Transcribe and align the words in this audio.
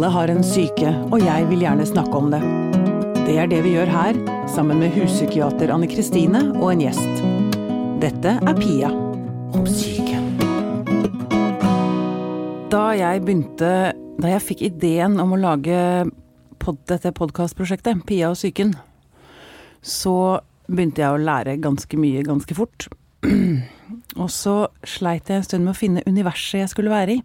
Alle 0.00 0.14
har 0.14 0.30
en 0.32 0.38
syke, 0.40 0.90
og 1.12 1.20
jeg 1.20 1.44
vil 1.50 1.60
gjerne 1.60 1.84
snakke 1.84 2.16
om 2.16 2.30
det. 2.32 2.38
Det 3.26 3.34
er 3.36 3.50
det 3.50 3.58
vi 3.66 3.74
gjør 3.74 3.90
her, 3.92 4.16
sammen 4.48 4.78
med 4.80 4.94
huspsykiater 4.94 5.68
Anne 5.74 5.84
Kristine 5.92 6.40
og 6.54 6.70
en 6.70 6.80
gjest. 6.86 7.18
Dette 8.00 8.32
er 8.40 8.56
Pia 8.56 8.88
om 9.52 9.66
syke. 9.68 10.16
Da 12.72 12.86
jeg 12.96 13.20
begynte 13.26 13.92
Da 13.92 14.30
jeg 14.32 14.46
fikk 14.46 14.62
ideen 14.70 15.20
om 15.20 15.36
å 15.36 15.40
lage 15.42 15.76
pod, 16.56 16.80
dette 16.88 17.12
podkastprosjektet, 17.20 18.00
Pia 18.08 18.30
og 18.32 18.40
psyken, 18.40 18.72
så 19.84 20.40
begynte 20.64 21.04
jeg 21.04 21.12
å 21.12 21.20
lære 21.20 21.58
ganske 21.60 22.00
mye 22.00 22.24
ganske 22.24 22.56
fort. 22.56 22.88
Og 24.16 24.32
så 24.32 24.62
sleit 24.80 25.28
jeg 25.28 25.42
en 25.42 25.50
stund 25.50 25.68
med 25.68 25.76
å 25.76 25.80
finne 25.82 26.08
universet 26.08 26.62
jeg 26.62 26.72
skulle 26.72 26.96
være 26.96 27.18
i. 27.18 27.24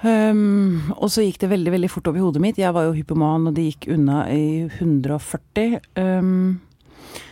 Um, 0.00 0.92
og 0.96 1.10
så 1.12 1.26
gikk 1.26 1.42
det 1.42 1.50
veldig 1.50 1.74
veldig 1.74 1.90
fort 1.92 2.08
opp 2.08 2.16
i 2.16 2.22
hodet 2.24 2.40
mitt. 2.42 2.60
Jeg 2.60 2.72
var 2.76 2.88
jo 2.88 2.96
hypoman, 2.96 3.50
og 3.50 3.56
det 3.56 3.66
gikk 3.68 3.90
unna 3.96 4.24
i 4.32 4.64
140. 4.78 5.76
Um, 6.00 6.60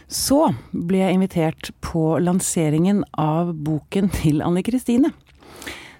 så 0.08 0.50
ble 0.72 1.00
jeg 1.02 1.16
invitert 1.16 1.70
på 1.84 2.18
lanseringen 2.24 3.02
av 3.20 3.54
boken 3.54 4.12
til 4.20 4.44
Anne 4.44 4.64
Kristine. 4.66 5.12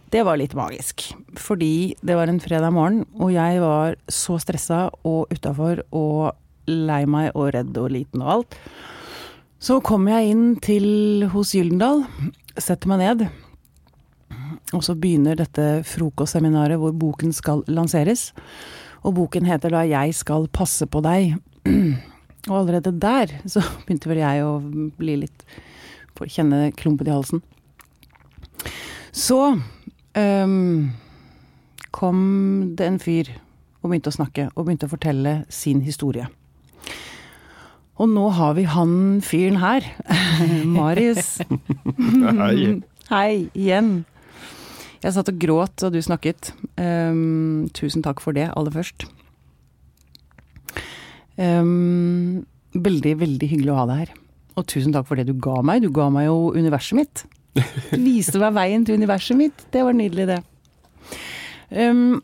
Det 0.09 0.23
var 0.25 0.39
litt 0.41 0.55
magisk, 0.57 1.11
fordi 1.37 1.95
det 2.01 2.17
var 2.17 2.31
en 2.31 2.41
fredag 2.41 2.73
morgen, 2.73 3.03
og 3.21 3.35
jeg 3.35 3.61
var 3.61 3.99
så 4.09 4.39
stressa 4.41 4.87
og 5.05 5.29
utafor 5.35 5.83
og 5.93 6.33
lei 6.69 7.03
meg 7.09 7.37
og 7.37 7.51
redd 7.53 7.77
og 7.77 7.93
liten 7.93 8.25
og 8.25 8.33
alt. 8.39 8.57
Så 9.61 9.81
kom 9.85 10.09
jeg 10.09 10.33
inn 10.33 10.47
til 10.65 11.27
hos 11.35 11.53
Gyldendal, 11.57 12.07
setter 12.57 12.89
meg 12.89 13.03
ned, 13.03 13.27
og 14.77 14.85
så 14.85 14.95
begynner 14.99 15.39
dette 15.39 15.83
frokostseminaret 15.89 16.81
hvor 16.81 16.93
boken 16.93 17.33
skal 17.33 17.63
lanseres. 17.73 18.33
Og 19.07 19.15
boken 19.15 19.47
heter 19.47 19.71
da 19.73 19.85
'Jeg 19.87 20.15
skal 20.15 20.49
passe 20.49 20.87
på 20.87 21.01
deg'. 21.01 21.39
Og 22.49 22.59
allerede 22.61 23.01
der 23.01 23.27
så 23.47 23.61
begynte 23.87 24.09
vel 24.09 24.19
jeg 24.19 24.45
å 24.45 24.61
bli 24.99 25.17
litt 25.17 25.45
Få 26.19 26.27
kjenne 26.27 26.73
klumpen 26.75 27.07
i 27.07 27.15
halsen. 27.15 27.43
Så 29.15 29.61
um, 30.19 30.91
kom 31.95 32.75
det 32.75 32.87
en 32.87 32.99
fyr 32.99 33.31
og 33.83 33.93
begynte 33.93 34.11
å 34.11 34.17
snakke, 34.17 34.49
og 34.57 34.67
begynte 34.67 34.89
å 34.89 34.91
fortelle 34.91 35.45
sin 35.49 35.85
historie. 35.87 36.27
Og 38.03 38.11
nå 38.11 38.29
har 38.35 38.59
vi 38.59 38.67
han 38.67 39.21
fyren 39.23 39.61
her. 39.63 39.87
Marius. 40.77 41.39
Hei. 42.43 42.83
Hei 43.11 43.49
igjen. 43.55 43.93
Jeg 45.05 45.15
satt 45.15 45.31
og 45.31 45.39
gråt 45.39 45.77
da 45.79 45.91
du 45.95 46.01
snakket. 46.03 46.53
Um, 46.75 47.69
tusen 47.77 48.03
takk 48.03 48.23
for 48.25 48.35
det, 48.37 48.49
aller 48.59 48.75
først. 48.75 49.07
Um, 51.39 52.47
veldig, 52.75 53.15
veldig 53.21 53.51
hyggelig 53.53 53.75
å 53.75 53.79
ha 53.79 53.87
deg 53.91 54.01
her. 54.03 54.15
Og 54.59 54.67
tusen 54.71 54.95
takk 54.95 55.07
for 55.07 55.19
det 55.19 55.29
du 55.29 55.37
ga 55.39 55.61
meg. 55.63 55.85
Du 55.87 55.93
ga 55.95 56.09
meg 56.11 56.27
jo 56.27 56.51
universet 56.57 56.99
mitt. 56.99 57.25
Du 57.55 58.01
viste 58.03 58.41
meg 58.43 58.57
veien 58.59 58.87
til 58.87 58.99
universet 58.99 59.39
mitt. 59.39 59.63
Det 59.75 59.85
var 59.87 59.95
nydelig, 59.97 60.27
det. 60.33 60.41
Um, 61.71 62.19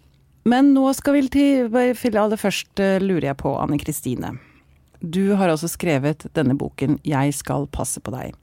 men 0.48 0.74
nå 0.74 0.90
skal 0.96 1.16
vi 1.16 1.28
til 1.32 1.70
Aller 1.72 2.40
først 2.40 2.82
uh, 2.82 2.98
lurer 3.02 3.30
jeg 3.30 3.40
på, 3.40 3.54
Anne 3.60 3.78
Kristine. 3.80 4.34
Du 5.04 5.36
har 5.38 5.52
altså 5.52 5.68
skrevet 5.68 6.26
denne 6.34 6.56
boken 6.56 6.98
'Jeg 7.04 7.34
skal 7.36 7.66
passe 7.68 8.00
på 8.00 8.10
deg'. 8.10 8.34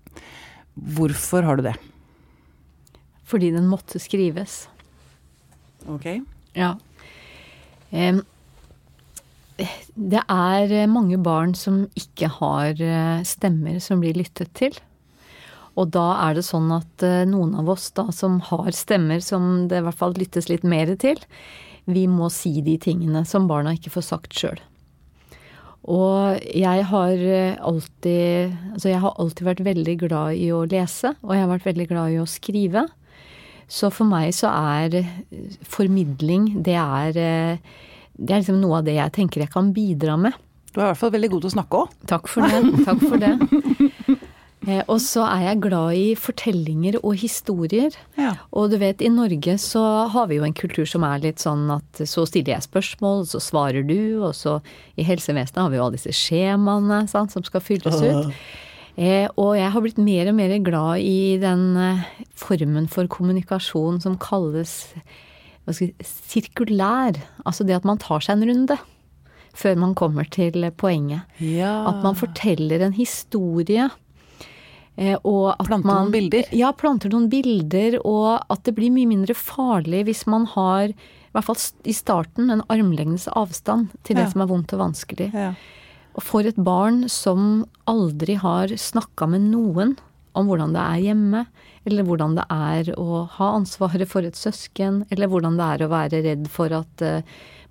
Hvorfor 0.77 1.43
har 1.43 1.57
du 1.57 1.63
det? 1.63 1.75
Fordi 3.31 3.53
den 3.55 3.69
måtte 3.71 4.01
skrives. 4.03 4.65
Ok. 5.87 6.19
Ja. 6.57 6.75
Det 9.95 10.21
er 10.21 10.73
mange 10.91 11.19
barn 11.23 11.55
som 11.55 11.85
ikke 11.95 12.27
har 12.41 12.75
stemmer 13.27 13.79
som 13.83 14.03
blir 14.03 14.19
lyttet 14.19 14.51
til. 14.59 14.75
Og 15.79 15.93
da 15.95 16.07
er 16.27 16.35
det 16.35 16.43
sånn 16.43 16.67
at 16.75 17.05
noen 17.29 17.55
av 17.59 17.69
oss 17.71 17.87
da 17.95 18.09
som 18.11 18.41
har 18.49 18.71
stemmer 18.75 19.23
som 19.23 19.69
det 19.71 19.79
i 19.79 19.85
hvert 19.85 19.99
fall 20.01 20.17
lyttes 20.17 20.49
litt 20.51 20.67
mer 20.67 20.91
til, 20.99 21.19
vi 21.87 22.03
må 22.11 22.27
si 22.33 22.59
de 22.65 22.75
tingene 22.81 23.23
som 23.25 23.47
barna 23.49 23.73
ikke 23.77 23.93
får 23.93 24.05
sagt 24.09 24.35
sjøl. 24.37 24.59
Og 25.89 26.37
jeg 26.53 26.83
har 26.91 27.21
alltid 27.57 28.51
Altså 28.75 28.91
jeg 28.91 29.01
har 29.01 29.15
alltid 29.17 29.47
vært 29.47 29.63
veldig 29.65 29.95
glad 30.03 30.37
i 30.37 30.51
å 30.53 30.65
lese, 30.69 31.15
og 31.23 31.33
jeg 31.33 31.41
har 31.41 31.49
vært 31.55 31.69
veldig 31.71 31.87
glad 31.89 32.13
i 32.13 32.19
å 32.21 32.27
skrive. 32.29 32.85
Så 33.71 33.87
for 33.93 34.09
meg 34.09 34.33
så 34.35 34.51
er 34.51 34.97
formidling, 35.63 36.49
det 36.65 36.75
er, 36.75 37.15
det 37.15 38.27
er 38.27 38.41
liksom 38.41 38.59
noe 38.59 38.81
av 38.81 38.87
det 38.89 38.97
jeg 38.97 39.15
tenker 39.15 39.45
jeg 39.45 39.53
kan 39.53 39.71
bidra 39.75 40.17
med. 40.19 40.35
Du 40.71 40.79
er 40.79 40.85
i 40.85 40.89
hvert 40.91 40.99
fall 40.99 41.13
veldig 41.15 41.29
god 41.31 41.43
til 41.43 41.51
å 41.51 41.55
snakke 41.55 41.79
òg. 41.79 41.95
Takk 42.07 42.27
for 42.31 42.47
det. 42.47 42.83
Takk 42.87 43.01
for 43.03 43.23
det. 43.23 43.33
Og 44.91 44.99
så 45.01 45.23
er 45.25 45.47
jeg 45.47 45.61
glad 45.63 45.95
i 45.97 46.09
fortellinger 46.19 46.99
og 47.01 47.15
historier. 47.17 47.95
Ja. 48.19 48.35
Og 48.53 48.69
du 48.69 48.77
vet, 48.77 49.01
i 49.01 49.09
Norge 49.09 49.55
så 49.59 49.81
har 50.13 50.27
vi 50.29 50.37
jo 50.37 50.45
en 50.45 50.53
kultur 50.53 50.85
som 50.85 51.05
er 51.07 51.23
litt 51.23 51.41
sånn 51.41 51.65
at 51.73 52.03
så 52.05 52.27
stiller 52.29 52.53
jeg 52.53 52.67
spørsmål, 52.67 53.25
så 53.31 53.41
svarer 53.41 53.87
du, 53.87 54.21
og 54.21 54.35
så 54.37 54.59
i 55.01 55.07
helsevesenet 55.07 55.63
har 55.63 55.73
vi 55.73 55.79
jo 55.79 55.87
alle 55.87 55.97
disse 55.97 56.13
skjemaene 56.13 57.07
sant, 57.09 57.33
som 57.33 57.45
skal 57.47 57.65
fylles 57.65 58.03
ut. 58.05 58.35
Eh, 58.99 59.27
og 59.39 59.53
jeg 59.55 59.71
har 59.71 59.81
blitt 59.85 59.99
mer 60.01 60.27
og 60.31 60.35
mer 60.35 60.53
glad 60.65 60.99
i 61.05 61.37
den 61.41 61.61
eh, 61.79 62.01
formen 62.37 62.89
for 62.91 63.07
kommunikasjon 63.11 64.01
som 64.03 64.17
kalles 64.19 64.93
jeg, 65.71 65.93
sirkulær. 66.03 67.19
Altså 67.45 67.63
det 67.67 67.77
at 67.77 67.87
man 67.87 68.01
tar 68.01 68.19
seg 68.25 68.39
en 68.41 68.49
runde 68.51 68.77
før 69.55 69.75
man 69.79 69.95
kommer 69.99 70.27
til 70.31 70.63
poenget. 70.79 71.27
Ja. 71.43 71.73
At 71.91 72.03
man 72.03 72.15
forteller 72.19 72.83
en 72.85 72.93
historie. 72.95 73.89
Eh, 74.99 75.15
og 75.23 75.53
at 75.57 75.67
Planter 75.67 75.87
man, 75.87 76.05
noen 76.05 76.13
bilder. 76.13 76.47
Ja, 76.55 76.71
planter 76.75 77.11
noen 77.13 77.29
bilder. 77.31 77.97
Og 78.07 78.39
at 78.51 78.63
det 78.67 78.75
blir 78.77 78.91
mye 78.95 79.09
mindre 79.09 79.35
farlig 79.37 80.05
hvis 80.07 80.25
man 80.31 80.47
har, 80.53 80.91
i 80.91 81.31
hvert 81.35 81.47
fall 81.47 81.59
i 81.87 81.95
starten, 81.95 82.51
en 82.51 82.63
armlengdes 82.71 83.27
avstand 83.31 83.91
til 84.03 84.19
det 84.19 84.27
Ja. 84.27 84.31
som 84.33 84.43
er 84.43 84.51
vondt 84.51 84.73
og 84.75 84.83
vanskelig. 84.83 85.31
Ja. 85.35 85.53
Og 86.17 86.23
for 86.25 86.47
et 86.47 86.59
barn 86.59 87.05
som 87.11 87.63
aldri 87.89 88.35
har 88.39 88.73
snakka 88.75 89.29
med 89.31 89.49
noen 89.51 89.95
om 90.37 90.47
hvordan 90.47 90.75
det 90.75 90.81
er 90.81 91.05
hjemme, 91.09 91.45
eller 91.87 92.07
hvordan 92.07 92.35
det 92.37 92.45
er 92.53 92.91
å 92.99 93.23
ha 93.37 93.49
ansvaret 93.57 94.07
for 94.09 94.27
et 94.27 94.37
søsken, 94.37 95.01
eller 95.11 95.31
hvordan 95.31 95.57
det 95.59 95.67
er 95.67 95.83
å 95.83 95.91
være 95.91 96.21
redd 96.23 96.45
for 96.51 96.71
at 96.75 97.03
uh, 97.03 97.23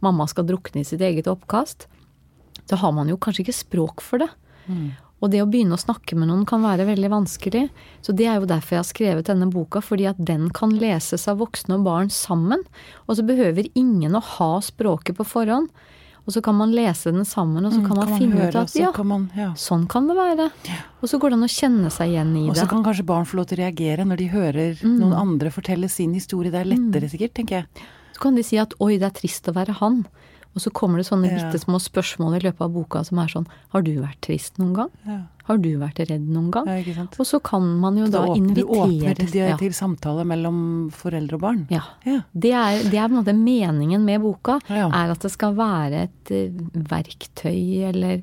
mamma 0.04 0.26
skal 0.28 0.48
drukne 0.48 0.82
i 0.82 0.88
sitt 0.88 1.04
eget 1.04 1.30
oppkast, 1.30 1.86
så 2.68 2.80
har 2.80 2.92
man 2.96 3.08
jo 3.08 3.18
kanskje 3.20 3.46
ikke 3.46 3.60
språk 3.62 4.04
for 4.04 4.22
det. 4.22 4.30
Og 5.20 5.28
det 5.32 5.42
å 5.42 5.48
begynne 5.48 5.76
å 5.76 5.80
snakke 5.80 6.16
med 6.16 6.30
noen 6.30 6.46
kan 6.48 6.62
være 6.64 6.86
veldig 6.88 7.10
vanskelig. 7.12 7.66
Så 8.00 8.14
det 8.16 8.28
er 8.30 8.38
jo 8.40 8.48
derfor 8.48 8.76
jeg 8.76 8.80
har 8.80 8.88
skrevet 8.88 9.28
denne 9.28 9.50
boka, 9.52 9.82
fordi 9.84 10.06
at 10.08 10.20
den 10.20 10.48
kan 10.56 10.72
leses 10.80 11.26
av 11.28 11.42
voksne 11.42 11.76
og 11.76 11.84
barn 11.84 12.12
sammen. 12.14 12.62
Og 13.04 13.18
så 13.18 13.26
behøver 13.28 13.68
ingen 13.76 14.16
å 14.16 14.22
ha 14.38 14.52
språket 14.64 15.18
på 15.18 15.26
forhånd. 15.28 15.68
Og 16.30 16.34
så 16.36 16.40
kan 16.46 16.54
man 16.54 16.70
lese 16.70 17.10
den 17.10 17.24
sammen, 17.26 17.64
og 17.66 17.72
så 17.74 17.80
kan 17.82 17.98
man 17.98 18.12
finne 18.14 18.36
ut 18.38 18.44
høre, 18.44 18.60
at 18.62 18.74
ja, 18.78 18.92
kan 18.94 19.08
man, 19.10 19.24
ja. 19.34 19.48
sånn 19.58 19.88
kan 19.90 20.06
det 20.06 20.14
være. 20.14 20.44
Og 21.02 21.10
så 21.10 21.18
går 21.18 21.32
det 21.32 21.38
an 21.40 21.46
å 21.48 21.50
kjenne 21.50 21.90
seg 21.90 22.12
igjen 22.12 22.30
i 22.38 22.44
Og 22.44 22.54
det. 22.54 22.60
så 22.60 22.68
kan 22.70 22.84
kanskje 22.86 23.04
barn 23.08 23.26
få 23.26 23.40
lov 23.40 23.48
til 23.50 23.58
å 23.58 23.64
reagere 23.64 24.06
når 24.06 24.20
de 24.20 24.28
hører 24.30 24.84
noen 24.86 25.16
andre 25.18 25.50
fortelle 25.50 25.90
sin 25.90 26.14
historie. 26.14 26.52
Det 26.54 26.60
er 26.62 26.70
lettere 26.70 27.10
sikkert, 27.10 27.34
tenker 27.40 27.58
jeg. 27.58 27.88
Så 28.14 28.22
kan 28.22 28.38
de 28.38 28.44
si 28.46 28.60
at 28.62 28.78
oi, 28.78 28.92
det 29.02 29.08
er 29.10 29.16
trist 29.18 29.50
å 29.50 29.56
være 29.58 29.74
han. 29.80 30.04
Og 30.50 30.62
så 30.64 30.70
kommer 30.74 30.98
det 30.98 31.06
sånne 31.06 31.30
Ja. 31.30 31.36
bitte 31.38 31.60
små 31.62 31.78
spørsmål 31.78 32.36
i 32.36 32.40
løpet 32.48 32.60
av 32.60 32.72
boka 32.74 33.04
som 33.06 33.18
er 33.22 33.28
sånn 33.28 33.46
Har 33.70 33.82
du 33.82 33.92
vært 34.00 34.20
trist 34.20 34.58
noen 34.58 34.74
gang? 34.74 34.90
Ja. 35.06 35.18
Har 35.46 35.58
du 35.58 35.68
vært 35.78 35.98
redd 36.08 36.26
noen 36.28 36.50
gang? 36.50 36.66
Ja? 36.66 37.06
Og 37.18 37.26
så 37.26 37.40
kan 37.42 37.62
man 37.80 37.96
jo 37.96 38.06
da 38.06 38.24
Da 38.24 38.34
åpner, 38.34 38.54
du 38.54 38.62
åpner 38.64 39.14
til, 39.16 39.30
ja. 39.34 39.56
til 39.56 39.72
samtale 39.72 40.24
mellom 40.26 40.90
foreldre 40.90 41.34
og 41.34 41.40
barn. 41.40 41.66
Ja. 41.70 41.82
Ja. 42.04 42.20
Det 42.34 42.52
er, 42.52 42.82
det 42.90 42.98
er 42.98 43.08
på 43.08 43.14
en 43.14 43.24
måte 43.24 43.34
meningen 43.34 44.04
med 44.04 44.20
boka. 44.22 44.60
Ja. 44.68 44.88
Er 44.88 45.10
at 45.14 45.20
det 45.20 45.30
skal 45.30 45.54
være 45.54 46.04
et 46.08 46.30
eh, 46.30 46.50
verktøy 46.74 47.86
eller 47.90 48.22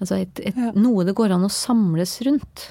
altså 0.00 0.20
et, 0.20 0.40
et, 0.40 0.56
Ja. 0.56 0.72
noe 0.76 1.04
det 1.04 1.14
går 1.16 1.32
an 1.32 1.44
å 1.44 1.52
samles 1.52 2.20
rundt. 2.26 2.68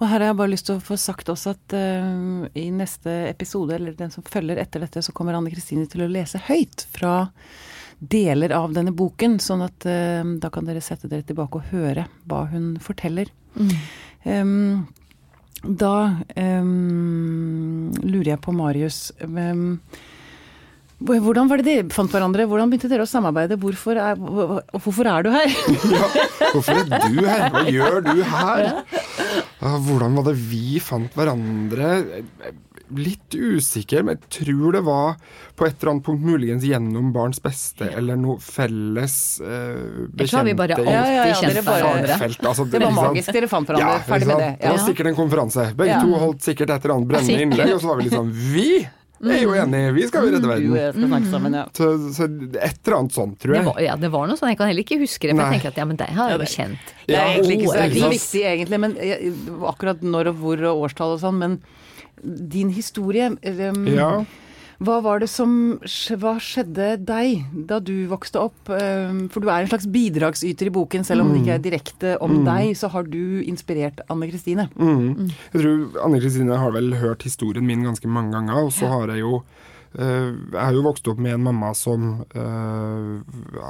Og 0.00 0.08
her 0.08 0.18
har 0.18 0.26
jeg 0.32 0.36
bare 0.36 0.50
lyst 0.50 0.66
til 0.66 0.76
å 0.78 0.82
få 0.82 0.96
sagt 0.98 1.28
også 1.30 1.54
at 1.54 1.74
uh, 1.76 2.48
i 2.58 2.70
neste 2.74 3.28
episode, 3.30 3.74
eller 3.76 3.94
den 3.94 4.10
som 4.10 4.24
følger 4.26 4.58
etter 4.58 4.82
dette, 4.82 5.02
så 5.02 5.12
kommer 5.14 5.34
Anne 5.38 5.52
Kristine 5.54 5.86
til 5.86 6.02
å 6.02 6.10
lese 6.10 6.40
høyt 6.48 6.86
fra 6.90 7.28
deler 8.10 8.52
av 8.56 8.72
denne 8.76 8.92
boken, 8.96 9.38
sånn 9.42 9.62
at 9.66 9.86
eh, 9.90 10.22
da 10.42 10.50
kan 10.54 10.66
dere 10.68 10.82
sette 10.84 11.08
dere 11.10 11.22
tilbake 11.26 11.60
og 11.60 11.70
høre 11.72 12.06
hva 12.28 12.44
hun 12.50 12.74
forteller. 12.82 13.30
Em, 14.24 14.86
da 15.64 15.94
um, 16.36 17.92
lurer 18.02 18.34
jeg 18.34 18.42
på, 18.44 18.52
Marius 18.56 19.06
Um, 19.24 19.78
hvordan 21.04 21.48
var 21.50 21.60
det 21.60 21.66
dere 21.66 21.90
fant 21.92 22.12
hverandre? 22.14 22.46
Hvordan 22.48 22.70
begynte 22.70 22.88
dere 22.88 23.04
å 23.04 23.08
samarbeide? 23.10 23.58
Hvorfor 23.60 23.98
er, 24.00 24.14
hvor- 24.16 24.62
hvorfor 24.78 25.08
er 25.10 25.26
du 25.26 25.30
her? 25.34 25.50
Ja, 25.94 26.06
hvorfor 26.54 26.78
er 26.80 26.86
du 27.10 27.18
her? 27.26 27.42
Hva 27.52 27.64
gjør 27.68 27.98
du 28.06 28.22
her? 28.22 28.68
Hvordan 29.60 30.14
var 30.16 30.28
det 30.30 30.36
vi 30.48 30.78
fant 30.80 31.12
hverandre? 31.18 31.90
Litt 32.98 33.34
usikker, 33.34 34.02
men 34.04 34.16
jeg 34.18 34.30
tror 34.38 34.72
det 34.76 34.82
var 34.86 35.16
på 35.56 35.66
et 35.66 35.76
eller 35.80 35.92
annet 35.94 36.04
punkt 36.06 36.22
muligens 36.24 36.64
gjennom 36.66 37.12
barns 37.14 37.40
beste 37.44 37.88
eller 37.94 38.16
noe 38.16 38.38
felles 38.42 39.16
bekjente 39.40 40.24
Jeg 40.24 40.32
tror 40.32 40.44
vi 40.48 40.54
bare 40.54 40.74
alltid 40.78 40.92
Ja, 40.92 41.04
ja, 41.04 41.26
ja, 41.28 41.34
kjent 41.34 41.54
dere 41.54 41.62
bare- 41.64 41.84
hverandre. 41.84 42.48
Altså, 42.50 42.64
Det 42.70 42.82
var 42.82 42.92
magisk, 42.98 43.32
dere 43.32 43.48
fant 43.48 43.66
hverandre. 43.68 43.94
Ja, 43.94 44.02
Ferdig 44.08 44.26
med 44.26 44.38
det. 44.38 44.50
Det 44.60 44.68
var 44.74 44.78
sikkert 44.88 45.06
en 45.06 45.16
konferanse. 45.16 45.74
Begge 45.76 45.94
Ja. 45.94 46.00
to 46.02 46.12
holdt 46.18 46.40
sikkert 46.42 46.70
et 46.70 46.84
eller 46.84 46.94
annet 46.96 47.08
brennende 47.08 47.40
innlegg, 47.48 47.74
og 47.74 47.80
så 47.80 47.86
var 47.88 47.96
vi 47.96 48.02
litt 48.04 48.12
sånn 48.12 48.30
Vi 48.32 48.86
er 49.30 49.40
jo 49.40 49.52
enige, 49.54 49.92
vi 49.94 50.06
skal 50.06 50.26
jo 50.26 50.32
redde 50.34 50.44
og 50.44 50.50
verden. 50.50 50.74
jeg 50.74 51.30
sammen, 51.30 51.54
ja. 51.54 51.64
Så, 51.72 52.12
så 52.12 52.24
et 52.60 52.76
eller 52.84 52.98
annet 52.98 53.12
sånt, 53.14 53.38
tror 53.38 53.52
Det 53.54 53.62
jeg. 53.62 53.64
var, 53.64 53.80
ja, 53.80 53.96
det 53.96 54.10
var 54.10 54.26
noe 54.26 54.36
sånn. 54.36 54.48
Jeg 54.50 54.58
kan 54.58 54.66
heller 54.68 54.82
ikke 54.84 54.98
huske 55.00 55.20
det, 55.22 55.30
for 55.30 55.36
Nei. 55.40 55.52
jeg 55.52 55.60
tenker 55.62 55.68
at 55.68 55.76
ja, 55.80 55.84
men 55.86 55.96
deg 55.96 56.08
har 56.08 56.28
jeg 56.30 56.38
jo 56.40 56.44
kjent. 56.44 56.78
Det 57.06 57.16
er 57.16 57.26
egentlig 57.38 57.56
ikke 57.56 57.72
så, 57.72 57.78
oh, 57.78 57.86
ikke 57.88 58.04
så 58.04 58.10
viktig, 58.10 58.42
egentlig, 58.44 58.80
men 58.80 58.96
jeg- 58.96 59.32
akkurat 59.64 60.00
når 60.02 60.26
og 60.28 60.36
hvor 60.42 60.58
og 60.68 60.82
årstall 60.90 61.14
og 61.14 61.20
sånn. 61.20 61.38
Men 61.38 61.62
din 62.24 62.72
historie 62.74 63.30
um, 63.36 63.86
Ja. 63.88 64.24
Hva 64.82 64.98
var 65.04 65.22
det 65.22 65.28
som 65.30 65.78
Hva 65.84 66.34
skjedde 66.42 66.94
deg 67.06 67.44
da 67.68 67.78
du 67.82 68.06
vokste 68.10 68.42
opp? 68.42 68.56
Um, 68.68 69.26
For 69.32 69.44
du 69.44 69.50
er 69.50 69.64
en 69.64 69.70
slags 69.70 69.86
bidragsyter 69.90 70.70
i 70.70 70.74
boken, 70.74 71.06
selv 71.06 71.24
om 71.24 71.32
det 71.32 71.42
ikke 71.42 71.58
er 71.58 71.62
direkte 71.64 72.14
om 72.24 72.42
deg, 72.46 72.74
så 72.78 72.90
har 72.92 73.06
du 73.08 73.42
inspirert 73.44 74.02
Anne 74.10 74.28
Kristine. 74.30 74.68
Mm. 74.74 75.30
Jeg 75.54 75.60
tror 75.60 76.00
Anne 76.06 76.22
Kristine 76.22 76.58
har 76.58 76.74
vel 76.74 76.96
hørt 76.98 77.22
historien 77.26 77.66
min 77.66 77.86
ganske 77.86 78.10
mange 78.10 78.34
ganger, 78.34 78.66
og 78.66 78.74
så 78.74 78.90
har 78.90 79.14
jeg 79.14 79.22
jo 79.22 79.38
eh, 79.94 80.32
jeg 80.34 80.58
har 80.58 80.74
jo 80.74 80.84
vokst 80.84 81.08
opp 81.12 81.20
med 81.22 81.36
en 81.36 81.44
mamma 81.46 81.70
som 81.78 82.24
uh, 82.34 83.20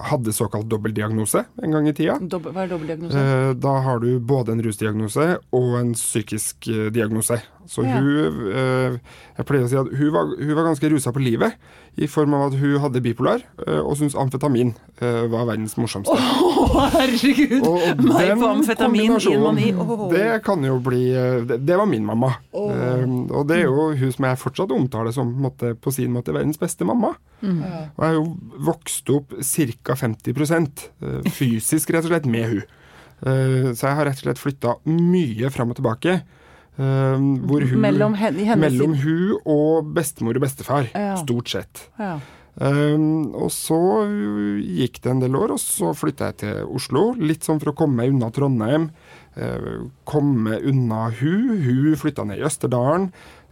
hadde 0.09 0.33
såkalt 0.33 0.71
dobbeltdiagnose 0.73 1.45
en 1.63 1.77
gang 1.77 1.89
i 1.91 1.95
tida. 1.97 2.17
Dob 2.21 2.49
hva 2.49 2.65
er 2.65 2.73
dobbeltdiagnose? 2.73 3.25
Uh, 3.25 3.51
Da 3.61 3.75
har 3.85 4.01
du 4.01 4.17
både 4.25 4.57
en 4.57 4.65
rusdiagnose 4.65 5.35
og 5.53 5.77
en 5.83 5.93
psykisk 5.99 6.71
diagnose. 6.97 7.43
Så 7.67 7.83
Ja. 7.85 7.97
hun 8.01 8.49
eh, 8.53 8.99
Jeg 9.39 9.47
pleier 9.49 9.65
å 9.65 9.69
si 9.71 9.77
at 9.77 9.89
hun 9.99 10.13
var, 10.15 10.29
hun 10.39 10.55
var 10.55 10.67
ganske 10.69 10.91
rusa 10.93 11.13
på 11.13 11.23
livet, 11.23 11.55
i 11.97 12.07
form 12.11 12.35
av 12.35 12.53
at 12.53 12.59
hun 12.59 12.79
hadde 12.83 13.01
bipolar, 13.03 13.43
eh, 13.67 13.79
og 13.81 13.97
syntes 13.99 14.15
amfetamin 14.19 14.75
eh, 15.01 15.25
var 15.31 15.47
verdens 15.49 15.77
morsomste. 15.79 16.15
Å, 16.15 16.85
herregud! 16.95 17.65
Og, 17.67 17.79
og 17.83 18.03
Meg 18.05 18.35
på 18.39 18.51
amfetamin 18.51 19.17
i 19.17 19.35
en 19.35 19.43
mani. 19.43 19.69
Oh. 19.75 20.07
Det 20.13 20.43
kan 20.47 20.63
jo 20.65 20.79
bli 20.83 21.05
Det, 21.49 21.61
det 21.67 21.77
var 21.79 21.87
min 21.91 22.05
mamma. 22.07 22.33
Oh. 22.53 22.71
og 22.71 23.49
det 23.49 23.61
er 23.63 23.67
jo 23.69 23.91
hun 23.95 24.13
som 24.15 24.29
jeg 24.29 24.41
fortsatt 24.43 24.73
omtaler 24.75 25.15
som 25.15 25.33
på, 25.59 25.75
på 25.81 25.93
sin 25.95 26.13
måte 26.15 26.35
verdens 26.35 26.59
beste 26.61 26.87
mamma. 26.87 27.15
Mm. 27.43 27.61
Og 27.63 28.01
jeg 28.01 28.07
har 28.09 28.17
jo 28.17 28.25
vokst 28.71 29.11
opp 29.15 29.35
ca. 29.41 29.97
50 29.99 30.33
eh, 30.35 31.31
fysisk, 31.35 31.91
rett 31.95 32.07
og 32.07 32.13
slett, 32.13 32.27
med 32.31 32.49
hun. 32.53 32.63
Eh, 33.25 33.71
Så 33.75 33.87
jeg 33.89 33.97
har 33.99 34.09
rett 34.09 34.21
og 34.21 34.27
slett 34.29 34.41
flytta 34.43 34.77
mye 34.91 35.51
fram 35.55 35.71
og 35.75 35.79
tilbake. 35.79 36.21
Eh, 36.79 37.19
Hvor 37.49 37.67
hun, 37.71 37.81
Mellom 37.81 38.15
hen- 38.19 38.39
i 38.41 38.45
hennes 38.49 38.73
mellom 38.73 38.95
hun 39.03 39.39
og 39.45 39.93
bestemor 39.95 40.37
og 40.37 40.43
bestefar, 40.43 40.89
Ja. 40.95 41.15
stort 41.17 41.49
sett. 41.49 41.89
Ja. 41.99 42.19
Um, 42.55 43.35
og 43.35 43.51
så 43.51 43.75
gikk 44.63 45.01
det 45.03 45.11
en 45.11 45.21
del 45.25 45.35
år, 45.35 45.57
og 45.57 45.59
så 45.59 45.91
flytta 45.91 46.29
jeg 46.31 46.37
til 46.45 46.69
Oslo. 46.71 47.09
Litt 47.19 47.43
sånn 47.43 47.59
for 47.59 47.73
å 47.73 47.75
komme 47.75 47.97
meg 47.99 48.13
unna 48.13 48.31
Trondheim. 48.31 48.91
Uh, 49.35 49.89
komme 50.07 50.61
unna 50.63 51.09
hun. 51.19 51.57
Hun 51.65 51.97
flytta 51.99 52.25
ned 52.29 52.39
i 52.39 52.47
Østerdalen. 52.47 53.09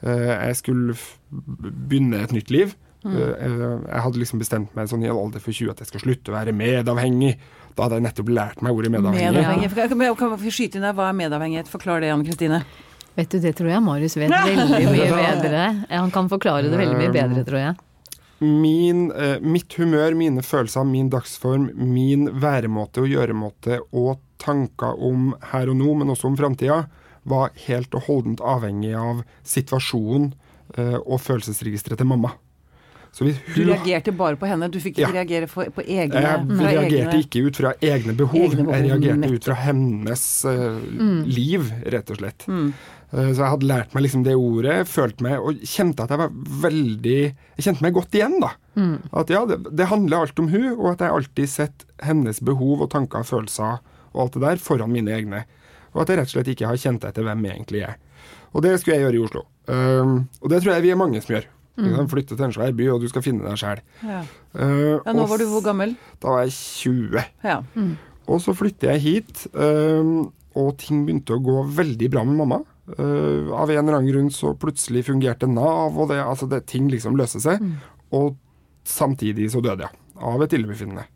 Uh, 0.07 0.47
jeg 0.47 0.55
skulle 0.61 0.95
begynne 1.33 2.23
et 2.23 2.33
nytt 2.37 2.51
liv. 2.55 2.77
Mm. 3.03 3.17
uh, 3.19 3.81
jeg 3.91 4.03
hadde 4.05 4.21
liksom 4.23 4.39
bestemt 4.39 4.77
meg 4.79 4.87
sånn 4.87 5.03
i 5.03 5.09
en 5.11 5.19
alder 5.19 5.43
for 5.43 5.51
20 5.51 5.73
at 5.73 5.83
jeg 5.83 5.91
skal 5.91 6.05
slutte 6.05 6.31
å 6.31 6.37
være 6.37 6.55
medavhengig. 6.55 7.35
Da 7.75 7.89
hadde 7.89 7.99
jeg 7.99 8.07
nettopp 8.07 8.31
lært 8.31 8.63
meg 8.63 8.79
ordet 8.79 8.93
medavhengig. 8.95 9.35
Medavhengig. 9.35 9.75
Kan, 9.75 10.17
kan, 10.21 10.39
vi 10.39 10.55
skyte 10.55 10.79
inn 10.79 10.87
der, 10.87 10.95
Hva 10.95 11.11
er 11.11 11.19
medavhengighet? 11.19 11.71
Forklar 11.73 12.05
det, 12.05 12.13
Anne 12.15 12.29
Kristine. 12.29 12.63
Vet 13.15 13.31
du, 13.31 13.39
det 13.45 13.53
tror 13.59 13.69
jeg 13.69 13.85
Marius 13.85 14.17
vet 14.17 14.33
veldig 14.33 14.85
mye 14.89 15.09
bedre. 15.13 15.65
Han 15.91 16.13
kan 16.15 16.31
forklare 16.33 16.71
det 16.71 16.79
veldig 16.81 16.97
mye 16.97 17.13
bedre, 17.13 17.45
tror 17.45 17.61
jeg. 17.61 17.75
min, 18.43 19.13
eh, 19.13 19.39
mitt 19.41 19.75
humør, 19.79 20.17
mine 20.19 20.43
følelser, 20.43 20.85
min 20.85 21.11
dagsform, 21.13 21.69
min 21.77 22.27
væremåte 22.43 23.05
og 23.05 23.13
gjøremåte 23.13 23.79
og 23.93 24.19
tanker 24.43 24.99
om 24.99 25.37
her 25.53 25.71
og 25.71 25.77
nå, 25.79 25.93
men 26.01 26.11
også 26.11 26.27
om 26.33 26.37
framtida, 26.37 26.81
var 27.23 27.53
helt 27.69 27.95
og 27.95 28.09
holdent 28.09 28.41
avhengig 28.43 28.97
av 28.99 29.23
situasjonen 29.47 30.33
eh, 30.75 30.99
og 30.99 31.21
følelsesregisteret 31.23 32.03
til 32.03 32.11
mamma. 32.11 32.33
Så 33.13 33.27
hvis 33.27 33.37
Du 33.55 33.61
reagerte 33.69 34.13
bare 34.17 34.39
på 34.41 34.49
henne, 34.49 34.71
du 34.73 34.79
fikk 34.81 34.97
ikke 34.97 35.13
Ja. 35.13 35.13
reagere 35.21 35.47
for, 35.49 35.69
på 35.69 35.83
egne 35.85 36.17
jeg 36.17 36.47
reagerte 36.49 37.13
egne- 37.13 37.21
ikke 37.27 37.43
ut 37.47 37.57
fra 37.61 37.73
egne 37.85 38.15
behov, 38.17 38.41
Egne 38.41 38.65
behov, 38.65 38.73
jeg 38.73 38.89
reagerte 38.89 39.35
ut 39.35 39.45
fra 39.45 39.55
hennes 39.55 40.23
eh, 40.49 40.79
liv, 41.29 41.69
rett 41.93 42.11
og 42.11 42.17
slett. 42.23 42.47
Mm. 42.49 42.73
Uh, 43.13 43.29
Så 43.35 43.43
jeg 43.43 43.51
hadde 43.53 43.69
lært 43.69 43.93
meg 43.95 44.03
liksom 44.07 44.23
det 44.25 44.33
ordet, 44.35 44.89
følte 44.89 45.21
meg 45.27 45.39
og 45.45 45.61
kjente 45.69 46.01
at 46.07 46.09
jeg 46.15 46.19
var 46.23 46.31
veldig 46.65 47.19
Jeg 47.59 47.65
kjente 47.67 47.83
meg 47.85 47.93
godt 47.93 48.17
igjen, 48.17 48.39
da. 48.41 48.55
At 49.13 49.29
ja, 49.29 49.45
det, 49.45 49.59
det 49.77 49.87
handler 49.93 50.23
alt 50.25 50.39
om 50.41 50.49
hun, 50.49 50.71
og 50.79 50.93
at 50.95 51.05
jeg 51.05 51.13
alltid 51.13 51.49
setter 51.53 51.87
hennes 52.09 52.41
behov 52.41 52.81
og 52.87 52.91
tanker 52.91 53.21
og 53.21 53.27
følelser 53.29 53.83
og 54.15 54.23
alt 54.25 54.33
det 54.33 54.41
der 54.47 54.57
foran 54.57 54.91
mine 54.93 55.13
egne. 55.13 55.45
Og 55.93 56.03
at 56.03 56.09
jeg 56.09 56.19
rett 56.23 56.33
og 56.33 56.37
slett 56.39 56.49
ikke 56.55 56.67
har 56.73 56.81
kjent 56.81 57.05
etter 57.05 57.23
hvem 57.23 57.45
jeg 57.45 57.53
egentlig 57.59 57.83
er. 57.91 57.97
Og 58.55 58.63
det 58.65 58.79
skulle 58.81 58.97
jeg 58.97 59.05
gjøre 59.05 59.21
i 59.21 59.25
Oslo. 59.27 59.43
Um, 59.69 60.29
og 60.41 60.49
det 60.49 60.63
tror 60.63 60.73
jeg 60.75 60.83
vi 60.83 60.91
er 60.93 60.97
mange 61.01 61.21
som 61.21 61.35
gjør. 61.37 61.45
Du 61.79 61.89
kan 61.97 62.09
flytte 62.11 62.37
til 62.37 62.45
en 62.45 62.53
svær 62.55 62.75
by, 62.77 62.89
og 62.93 63.01
du 63.01 63.09
skal 63.09 63.25
finne 63.25 63.47
deg 63.47 63.61
sjæl. 63.61 63.81
Ja. 64.05 64.21
Uh, 64.53 64.99
ja, 64.99 65.15
nå 65.17 65.25
var 65.31 65.41
du 65.41 65.47
hvor 65.49 65.65
gammel? 65.65 65.95
Da 66.21 66.35
var 66.35 66.45
jeg 66.45 66.53
20. 66.57 67.23
Ja. 67.47 67.61
Og 68.29 68.43
så 68.45 68.55
flytter 68.57 68.93
jeg 68.93 69.05
hit, 69.07 69.47
uh, 69.57 70.29
og 70.59 70.77
ting 70.83 71.07
begynte 71.07 71.39
å 71.39 71.43
gå 71.43 71.63
veldig 71.81 72.11
bra 72.13 72.27
med 72.29 72.39
mamma. 72.43 72.61
Uh, 72.93 73.49
av 73.57 73.71
en 73.71 73.79
eller 73.87 74.01
annen 74.01 74.11
grunn 74.11 74.31
så 74.35 74.53
plutselig 74.59 75.07
fungerte 75.09 75.49
Nav, 75.49 75.97
og 75.97 76.13
det, 76.13 76.21
altså 76.21 76.49
det, 76.51 76.65
ting 76.69 76.91
liksom 76.93 77.17
løste 77.17 77.41
seg. 77.43 77.65
Og 78.13 78.35
samtidig 78.89 79.49
så 79.53 79.63
døde 79.65 79.87
jeg 79.87 80.01
av 80.23 80.45
et 80.45 80.55
illebefinnende. 80.59 81.07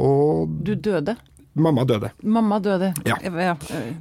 Og 0.00 0.50
Du 0.64 0.74
døde. 0.74 1.16
Mamma 1.56 1.84
døde. 1.88 2.10
Mamma 2.22 2.58
døde. 2.62 2.92
Ja. 3.08 3.16
ja. 3.24 3.54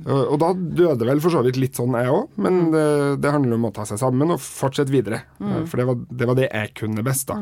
Og 0.05 0.35
da 0.41 0.49
døde 0.53 1.07
vel 1.07 1.21
for 1.23 1.33
så 1.33 1.41
vidt 1.45 1.57
litt 1.61 1.77
sånn 1.79 1.95
jeg 1.97 2.11
òg, 2.11 2.27
men 2.41 2.59
det, 2.73 2.83
det 3.23 3.31
handler 3.33 3.55
om 3.57 3.67
å 3.69 3.73
ta 3.75 3.85
seg 3.87 3.99
sammen 4.01 4.33
og 4.35 4.41
fortsette 4.43 4.91
videre. 4.93 5.21
Mm. 5.39 5.65
For 5.71 5.81
det 5.81 5.85
var, 5.89 5.99
det 6.21 6.27
var 6.29 6.39
det 6.39 6.49
jeg 6.51 6.73
kunne 6.81 7.05
best, 7.05 7.27
da. 7.31 7.37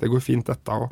Det 0.00 0.08
går 0.12 0.24
fint, 0.24 0.46
dette 0.48 0.78
òg. 0.78 0.88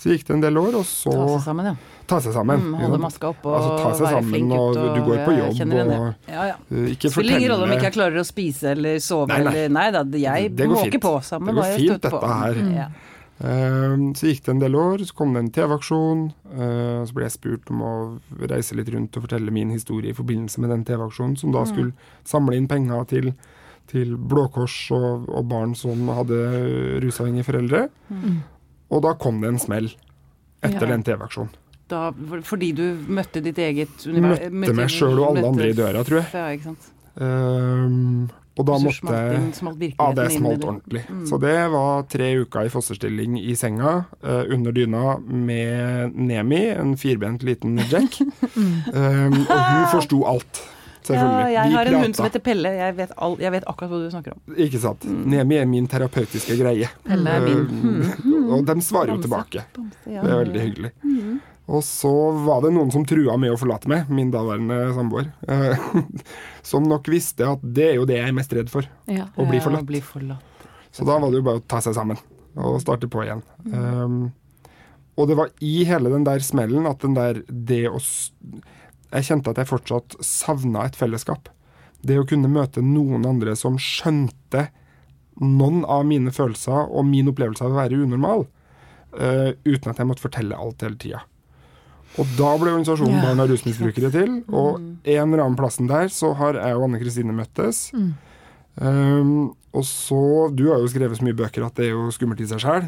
Så 0.00 0.10
gikk 0.14 0.26
det 0.28 0.36
en 0.38 0.44
del 0.46 0.58
år, 0.60 0.80
og 0.80 0.86
så 0.88 1.12
Ta 1.14 1.28
seg 1.36 1.44
sammen, 1.46 1.70
ja. 1.70 2.00
ta 2.10 2.20
seg 2.24 2.34
sammen. 2.36 2.64
Mm, 2.64 2.74
holde 2.82 3.00
maska 3.04 3.30
oppe 3.34 3.48
og 3.52 3.54
Altså, 3.84 4.04
være 4.04 4.16
sammen, 4.18 4.32
flink 4.32 4.52
og 4.56 4.74
gutt. 4.74 4.94
du 4.94 5.00
går 5.10 5.24
på 5.24 5.36
jobb, 5.38 5.74
og- 5.74 6.30
ja, 6.32 6.44
ja. 6.50 6.56
ikke 6.72 6.92
Ikke 6.94 7.10
Spiller 7.12 7.38
ingen 7.38 7.50
rolle 7.52 7.62
om 7.62 7.68
fortelle- 7.68 7.76
ikke 7.76 7.90
jeg 7.90 7.96
klarer 7.98 8.20
å 8.20 8.26
spise 8.26 8.70
eller 8.74 8.98
sove 9.04 9.28
Nei, 9.28 9.38
nei. 9.44 9.52
eller 9.54 9.68
Nei 9.74 9.90
da, 9.90 10.02
jeg 10.18 10.52
måker 10.70 11.00
på. 11.00 11.14
Sammen 11.22 11.54
Det 11.54 11.54
går 11.60 11.76
fint, 11.76 12.02
dette 12.02 12.26
her. 12.26 12.90
Mm, 13.40 13.44
Ja. 13.44 13.48
Eh, 13.48 14.12
Så 14.14 14.26
gikk 14.28 14.42
det 14.44 14.48
en 14.50 14.58
del 14.60 14.74
år, 14.74 14.98
så 15.04 15.14
kom 15.14 15.32
det 15.34 15.38
en 15.40 15.50
TV-aksjon. 15.50 16.32
eh, 16.52 17.04
Så 17.04 17.12
ble 17.14 17.24
jeg 17.24 17.32
spurt 17.32 17.70
om 17.70 17.80
å 17.82 18.20
reise 18.48 18.74
litt 18.76 18.88
rundt 18.88 19.16
og 19.16 19.22
fortelle 19.24 19.50
min 19.50 19.70
historie 19.70 20.10
i 20.10 20.14
forbindelse 20.14 20.58
med 20.60 20.70
den 20.70 20.84
TV-aksjonen, 20.84 21.36
som 21.38 21.50
Mm. 21.50 21.52
da 21.52 21.64
skulle 21.64 21.92
samle 22.24 22.54
inn 22.56 22.68
penger 22.68 23.04
til, 23.08 23.34
til 23.88 24.16
Blå 24.16 24.48
Kors 24.52 24.90
og, 24.92 25.28
og 25.28 25.48
barn 25.48 25.74
som 25.74 26.06
hadde 26.08 27.00
rusavhengige 27.02 27.44
foreldre. 27.44 27.88
Og 28.90 29.02
da 29.02 29.14
kom 29.14 29.40
det 29.40 29.48
en 29.48 29.58
smell 29.58 29.90
etter 30.62 30.80
Ja. 30.88 30.96
den 30.96 31.02
TV-aksjonen. 31.02 31.50
Da, 31.88 32.12
fordi 32.42 32.72
du 32.74 32.96
møtte 33.08 33.42
ditt 33.42 33.56
eget 33.58 34.06
univers 34.06 34.50
Møtte 34.50 34.74
meg 34.74 34.88
selv 34.90 35.18
og 35.20 35.36
alle 35.36 35.46
andre 35.46 35.68
i 35.68 35.72
døra, 35.74 36.02
tror 36.02 36.22
jeg. 36.22 36.32
Ja, 36.32 36.48
ikke 36.56 36.62
sant. 36.62 36.90
Eh, 37.20 38.34
Og 38.54 38.66
da 38.68 38.76
måtte 38.78 39.00
smalt 39.00 39.56
smalt 39.58 39.82
Ja, 39.98 40.10
det 40.14 40.28
smalt 40.36 40.62
ordentlig. 40.62 41.02
Mm. 41.10 41.24
Så 41.26 41.38
det 41.42 41.56
var 41.72 42.04
tre 42.10 42.28
uker 42.38 42.68
i 42.68 42.70
fosterstilling 42.70 43.34
i 43.40 43.56
senga, 43.58 43.94
uh, 44.22 44.44
under 44.54 44.74
dyna, 44.74 45.16
med 45.18 46.14
Nemi, 46.14 46.62
en 46.70 46.94
firbent 47.00 47.42
liten 47.42 47.80
jack. 47.90 48.20
um, 48.20 49.40
og 49.50 49.58
hun 49.58 49.88
forsto 49.90 50.22
alt, 50.30 50.62
Ja, 51.04 51.08
selvfølgelig. 51.08 51.52
jeg 51.52 51.72
har 51.72 51.88
en 51.90 51.94
hund 52.00 52.14
som 52.16 52.24
heter 52.24 52.40
Pelle. 52.40 52.70
Jeg 52.78 52.96
vet, 52.96 53.10
all, 53.26 53.34
jeg 53.42 53.52
vet 53.52 53.66
akkurat 53.68 53.90
hva 53.90 53.98
du 54.04 54.12
snakker 54.14 54.36
om. 54.36 54.54
Ikke 54.56 54.78
sant. 54.80 55.02
Nemi 55.04 55.58
er 55.58 55.66
min 55.68 55.88
terapeutiske 55.90 56.56
greie. 56.56 56.88
Pelle 57.04 57.34
er 57.34 57.44
min. 57.44 57.66
Mm. 58.22 58.46
og 58.54 58.64
de 58.70 58.78
svarer 58.86 59.12
jo 59.12 59.18
tilbake. 59.26 59.66
Bamse, 59.74 59.98
ja. 60.06 60.22
Det 60.22 60.30
er 60.30 60.40
veldig 60.44 60.62
hyggelig. 60.68 60.94
Og 61.66 61.80
så 61.86 62.10
var 62.44 62.60
det 62.60 62.74
noen 62.74 62.90
som 62.92 63.06
trua 63.08 63.38
med 63.40 63.54
å 63.54 63.56
forlate 63.56 63.88
meg, 63.88 64.10
min 64.12 64.30
daværende 64.34 64.92
samboer. 64.96 65.30
eh, 65.48 65.86
Som 66.62 66.84
nok 66.90 67.08
visste 67.08 67.46
at 67.54 67.62
det 67.64 67.86
er 67.92 67.94
jo 67.96 68.04
det 68.08 68.18
jeg 68.18 68.28
er 68.28 68.36
mest 68.36 68.52
redd 68.52 68.68
for, 68.72 68.84
Ja. 69.08 69.30
å 69.36 69.46
bli 69.48 69.56
Ja, 69.60 69.64
forlatt. 69.64 69.86
bli 69.88 70.00
forlatt. 70.04 70.42
Så 70.92 71.06
da 71.08 71.16
var 71.18 71.30
det 71.32 71.40
jo 71.40 71.46
bare 71.48 71.62
å 71.62 71.66
ta 71.66 71.80
seg 71.80 71.94
sammen 71.96 72.18
og 72.56 72.76
starte 72.84 73.08
på 73.10 73.24
igjen. 73.24 73.40
Um, 73.72 74.32
og 75.18 75.26
det 75.28 75.36
var 75.40 75.48
i 75.64 75.84
hele 75.88 76.10
den 76.12 76.22
der 76.26 76.38
smellen 76.44 76.86
at 76.86 77.00
den 77.02 77.14
der 77.16 77.40
det 77.48 77.88
å 77.90 77.98
Jeg 79.14 79.24
kjente 79.28 79.50
at 79.50 79.56
jeg 79.62 79.68
fortsatt 79.70 80.16
savna 80.20 80.84
et 80.84 80.96
fellesskap. 80.98 81.48
Det 82.04 82.16
å 82.18 82.26
kunne 82.26 82.48
møte 82.50 82.82
noen 82.82 83.24
andre 83.26 83.54
som 83.56 83.76
skjønte 83.78 84.68
noen 85.40 85.84
av 85.86 86.04
mine 86.06 86.30
følelser 86.34 86.90
og 86.90 87.06
min 87.06 87.28
opplevelse 87.30 87.62
av 87.64 87.72
å 87.72 87.78
være 87.78 87.98
unormal, 88.04 88.44
uh, 89.18 89.52
uten 89.64 89.90
at 89.90 89.98
jeg 89.98 90.06
måtte 90.06 90.22
fortelle 90.28 90.54
alt 90.58 90.82
hele 90.82 90.96
tida. 90.98 91.22
Og 92.18 92.28
da 92.38 92.52
ble 92.60 92.70
organisasjonen 92.70 93.16
Ja, 93.18 93.24
Barn 93.26 93.42
av 93.42 93.48
rusmisbrukere 93.50 94.10
til, 94.14 94.36
og 94.54 94.78
en 94.78 95.32
eller 95.32 95.42
annen 95.42 95.58
plassen 95.58 95.88
der 95.90 96.12
så 96.14 96.30
har 96.38 96.54
jeg 96.60 96.76
og 96.78 96.86
Anne 96.86 97.00
Kristine 97.02 97.34
møttes. 97.34 97.88
Um, 98.76 99.54
Og 99.74 99.82
så, 99.86 100.50
Du 100.54 100.68
har 100.70 100.78
jo 100.82 100.86
skrevet 100.90 101.18
så 101.18 101.24
mye 101.26 101.34
bøker 101.34 101.64
at 101.66 101.74
det 101.78 101.88
er 101.88 101.92
jo 101.96 102.06
skummelt 102.14 102.40
i 102.42 102.46
seg 102.46 102.62
sjøl. 102.62 102.86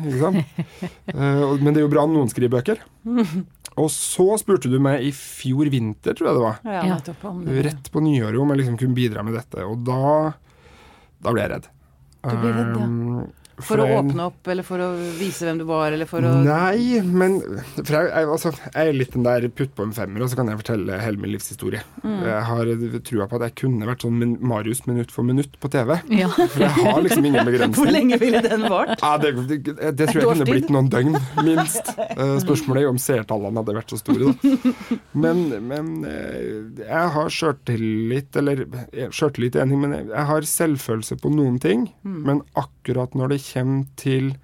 Uh, 1.11 1.59
men 1.63 1.73
det 1.75 1.81
er 1.81 1.85
jo 1.87 1.91
bra 1.91 2.05
noen 2.07 2.31
skriver 2.31 2.59
bøker. 2.61 2.83
Og 3.83 3.91
så 3.93 4.25
spurte 4.41 4.71
du 4.73 4.79
meg 4.81 5.03
i 5.05 5.11
fjor 5.13 5.69
vinter, 5.69 6.15
tror 6.17 6.31
jeg 6.31 6.37
det 6.39 6.45
var, 6.47 6.61
Ja, 6.65 6.85
Ja. 6.87 6.99
Rett 7.67 7.91
på 7.93 8.01
nyåret, 8.01 8.39
om 8.41 8.55
jeg 8.55 8.63
liksom 8.63 8.79
kunne 8.81 8.97
bidra 8.97 9.25
med 9.27 9.35
dette. 9.37 9.67
Og 9.69 9.83
da, 9.85 10.33
da 11.21 11.35
ble 11.35 11.43
jeg 11.45 11.53
redd. 11.53 11.67
Du 12.25 12.33
ble 12.41 12.55
redd, 12.57 12.71
ja. 12.73 12.87
Um, 12.87 13.27
For 13.65 13.81
å 13.81 13.87
åpne 13.99 14.27
opp, 14.29 14.49
eller 14.53 14.67
for 14.67 14.83
å 14.85 14.91
vise 15.17 15.47
hvem 15.47 15.61
du 15.63 15.65
var, 15.69 15.95
eller 15.95 16.09
for 16.09 16.25
å 16.27 16.33
Nei, 16.45 17.01
men 17.01 17.39
For 17.79 17.95
jeg, 17.95 18.11
jeg, 18.11 18.29
altså, 18.35 18.53
jeg 18.67 18.91
er 18.91 18.97
litt 18.97 19.15
den 19.15 19.25
der 19.25 19.47
putt 19.49 19.73
på 19.77 19.87
en 19.87 19.95
femmer, 19.97 20.25
og 20.25 20.31
så 20.31 20.39
kan 20.41 20.51
jeg 20.53 20.61
fortelle 20.61 20.99
hele 21.01 21.23
min 21.23 21.33
livshistorie. 21.33 21.81
Mm. 22.03 22.19
Jeg 22.27 22.43
har 22.51 22.73
trua 23.07 23.29
på 23.31 23.39
at 23.39 23.47
jeg 23.49 23.57
kunne 23.63 23.89
vært 23.89 24.05
sånn 24.05 24.19
min 24.21 24.35
Marius 24.45 24.85
minutt 24.89 25.15
for 25.15 25.27
minutt 25.27 25.57
på 25.63 25.71
TV. 25.73 25.95
Ja. 26.13 26.29
For 26.37 26.67
jeg 26.67 26.75
har 26.77 27.01
liksom 27.05 27.29
ingen 27.31 27.53
Hvor 27.77 27.91
lenge 27.91 28.19
ville 28.21 28.43
den 28.45 28.67
vart? 28.69 29.01
Ja, 29.01 29.15
det, 29.23 29.33
det, 29.49 29.59
det 29.97 30.11
tror 30.11 30.21
jeg 30.21 30.29
kunne 30.29 30.49
blitt 30.51 30.73
noen 30.73 30.93
døgn, 30.93 31.19
minst. 31.47 31.93
Eh, 32.17 32.37
Spørsmålet 32.41 32.81
er 32.81 32.85
jo 32.87 32.91
om 32.95 32.99
seertallene 33.01 33.61
hadde 33.61 33.75
vært 33.77 33.93
så 33.93 33.99
store, 33.99 34.31
da. 34.31 34.95
Men, 35.21 35.43
men 35.69 35.91
eh, 36.09 36.81
jeg 36.81 37.11
har 37.13 37.33
sjøltillit, 37.33 38.39
eller 38.41 38.63
eh, 38.65 39.11
Sjøltillit 39.13 39.59
er 39.59 39.67
en 39.67 39.75
ting, 39.75 39.83
men 39.83 39.93
jeg, 39.97 40.07
jeg 40.13 40.29
har 40.31 40.49
selvfølelse 40.49 41.19
på 41.21 41.33
noen 41.35 41.59
ting. 41.63 41.87
Mm. 42.07 42.19
Men 42.29 42.41
akkurat 42.55 42.76
når 42.95 43.29
det 43.29 43.41
kommer 43.53 43.85
til 43.97 44.37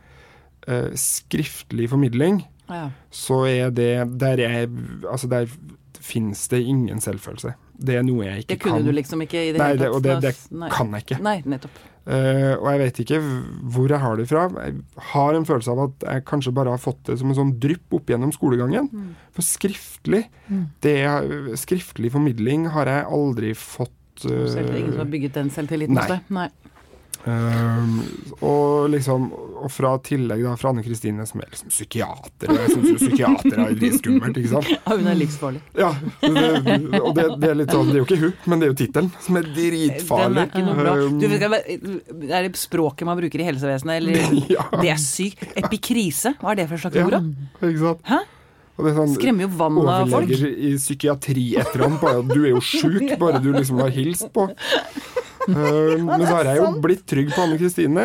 eh, 0.68 0.90
skriftlig 0.94 1.88
formidling, 1.90 2.44
Ja. 2.70 2.90
så 3.10 3.44
er 3.46 3.70
det 3.70 4.18
Der, 4.18 4.36
jeg, 4.38 4.68
altså 5.10 5.28
der 5.28 5.46
finnes 6.00 6.48
det 6.48 6.62
ingen 6.66 7.00
selvfølelse. 7.00 7.54
Det 7.78 7.94
er 7.96 8.02
noe 8.02 8.24
jeg 8.24 8.38
ikke 8.38 8.46
kan. 8.46 8.56
Det 8.56 8.60
kunne 8.62 8.76
kan. 8.78 8.84
du 8.86 8.92
liksom 8.92 9.22
ikke 9.22 9.48
i 9.48 9.52
det 9.52 9.58
Nei, 9.58 9.68
hele 9.68 9.78
tatt. 9.84 9.94
og 9.94 10.02
det, 10.02 10.20
det 10.22 10.34
Nei. 10.50 10.68
kan 10.70 10.92
jeg 10.92 11.02
ikke. 11.02 11.22
Nei, 11.22 11.42
nettopp. 11.44 11.70
Uh, 12.02 12.58
og 12.58 12.66
jeg 12.72 12.78
vet 12.80 13.00
ikke 13.04 13.18
hvor 13.70 13.88
jeg 13.88 14.00
har 14.02 14.16
det 14.16 14.26
fra. 14.28 14.48
Jeg 14.58 14.74
har 15.12 15.34
en 15.38 15.44
følelse 15.46 15.70
av 15.70 15.78
at 15.84 16.06
jeg 16.08 16.24
kanskje 16.24 16.52
bare 16.54 16.70
har 16.74 16.78
fått 16.82 17.04
det 17.06 17.18
som 17.20 17.30
en 17.30 17.38
sånn 17.38 17.52
drypp 17.62 17.94
opp 17.94 18.10
gjennom 18.10 18.32
skolegangen. 18.34 18.88
Mm. 18.90 19.12
For 19.32 19.42
skriftlig 19.46 20.24
det, 20.82 20.96
Skriftlig 21.62 22.10
formidling 22.10 22.66
har 22.74 22.86
jeg 22.90 23.06
aldri 23.06 23.52
fått 23.54 24.26
uh, 24.26 24.32
ingen 24.58 24.90
som 24.96 25.04
har 25.04 25.10
bygget 25.14 25.34
den 25.38 25.50
selvtilliten 25.54 25.94
Nei. 25.94 26.02
hos 26.02 26.16
deg? 26.16 26.34
Nei. 26.34 26.48
Eh, 27.26 28.42
og 28.42 28.90
liksom 28.92 29.28
Og 29.62 29.70
fra 29.70 29.92
tillegg 30.02 30.40
da 30.42 30.56
fra 30.58 30.72
Anne 30.72 30.82
Kristine, 30.82 31.22
som 31.28 31.38
er 31.44 31.50
liksom 31.52 31.68
psykiater. 31.70 32.50
Og 32.50 32.56
jeg 32.58 32.72
syns 32.72 32.88
jo 32.90 32.96
psykiater 32.98 33.60
er 33.62 33.76
dritskummelt, 33.78 34.40
ikke 34.40 34.50
sant. 34.56 34.70
Ja, 34.72 34.96
hun 34.98 35.06
er 35.12 35.18
livsfarlig. 35.20 35.60
Ja, 35.78 35.90
det, 36.24 36.98
og 36.98 37.12
det, 37.14 37.26
det 37.44 37.50
er 37.52 37.58
litt 37.60 37.70
sånn 37.76 37.92
Det 37.92 37.94
er 37.94 38.00
jo 38.00 38.06
ikke 38.08 38.20
hun, 38.24 38.34
men 38.50 38.58
det 38.58 38.66
er 38.66 38.72
jo 38.72 38.78
tittelen 38.82 39.12
som 39.22 39.38
er 39.38 39.46
Den 39.46 39.54
dritfarlig. 39.60 40.42
er 40.42 40.50
ikke 40.50 40.64
noe 40.66 40.76
bra. 40.80 40.96
Um, 40.98 41.20
Du, 41.22 41.28
vet 41.30 41.46
er 42.32 42.48
det 42.48 42.58
språket 42.58 43.06
man 43.06 43.20
bruker 43.22 43.44
i 43.44 43.46
helsevesenet, 43.52 44.02
eller 44.02 44.36
Ja. 44.56 44.66
Det 44.82 44.90
er 44.96 44.98
sykt. 45.00 45.46
Epikrise, 45.62 46.34
hva 46.42 46.52
er 46.56 46.62
det 46.64 46.68
for 46.72 46.82
slags 46.82 46.98
ord, 47.06 47.14
da? 47.14 47.22
ikke 47.70 47.82
sant? 47.86 48.06
Hæ? 48.10 48.22
Sånn, 48.82 49.12
Skremmer 49.14 49.44
jo 49.46 49.50
vann 49.60 49.76
av 49.78 50.08
folk. 50.10 50.26
overleger 50.26 50.54
i 50.58 50.70
psykiatri 50.80 51.44
etter 51.60 51.84
ham. 51.84 51.98
Bare, 52.02 52.22
du 52.26 52.40
er 52.40 52.54
jo 52.56 52.62
sjuk, 52.64 53.12
bare 53.20 53.38
du 53.44 53.52
liksom 53.54 53.78
har 53.84 53.92
hilst 53.94 54.26
på. 54.34 54.48
Uh, 55.48 55.96
men 56.06 56.22
så 56.22 56.34
har 56.36 56.50
jeg 56.50 56.60
jo 56.60 56.68
blitt 56.84 57.06
trygg 57.08 57.32
på 57.34 57.44
Anne 57.44 57.58
Kristine, 57.60 58.04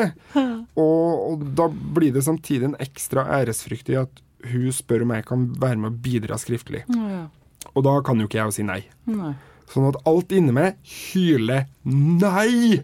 og, 0.77 1.09
og 1.31 1.43
da 1.57 1.67
blir 1.69 2.15
det 2.15 2.25
samtidig 2.25 2.71
en 2.71 2.79
ekstra 2.81 3.27
æresfrykt 3.39 3.91
i 3.93 3.99
at 4.01 4.23
hun 4.47 4.71
spør 4.73 5.03
om 5.05 5.13
jeg 5.15 5.25
kan 5.27 5.45
være 5.59 5.81
med 5.81 5.91
å 5.91 5.99
bidra 6.07 6.37
skriftlig. 6.41 6.83
Ja. 6.93 7.27
Og 7.73 7.85
da 7.85 7.97
kan 8.05 8.19
jo 8.21 8.27
ikke 8.29 8.39
jeg 8.39 8.57
si 8.57 8.65
nei. 8.65 8.81
Nei. 9.09 9.33
Sånn 9.67 9.89
at 9.89 9.99
alt 10.07 10.31
inni 10.35 10.53
meg 10.55 10.77
hyler 10.87 11.67
nei! 11.83 12.79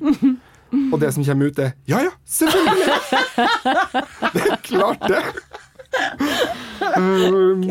Og 0.91 0.97
det 0.99 1.11
som 1.13 1.23
kommer 1.25 1.51
ut, 1.53 1.59
er 1.61 1.75
ja 1.87 2.01
ja, 2.07 2.11
selvfølgelig! 2.25 2.95
Det 4.33 4.43
er 4.49 4.57
klart, 4.65 5.07
det. 5.09 5.23
Um, 6.83 7.61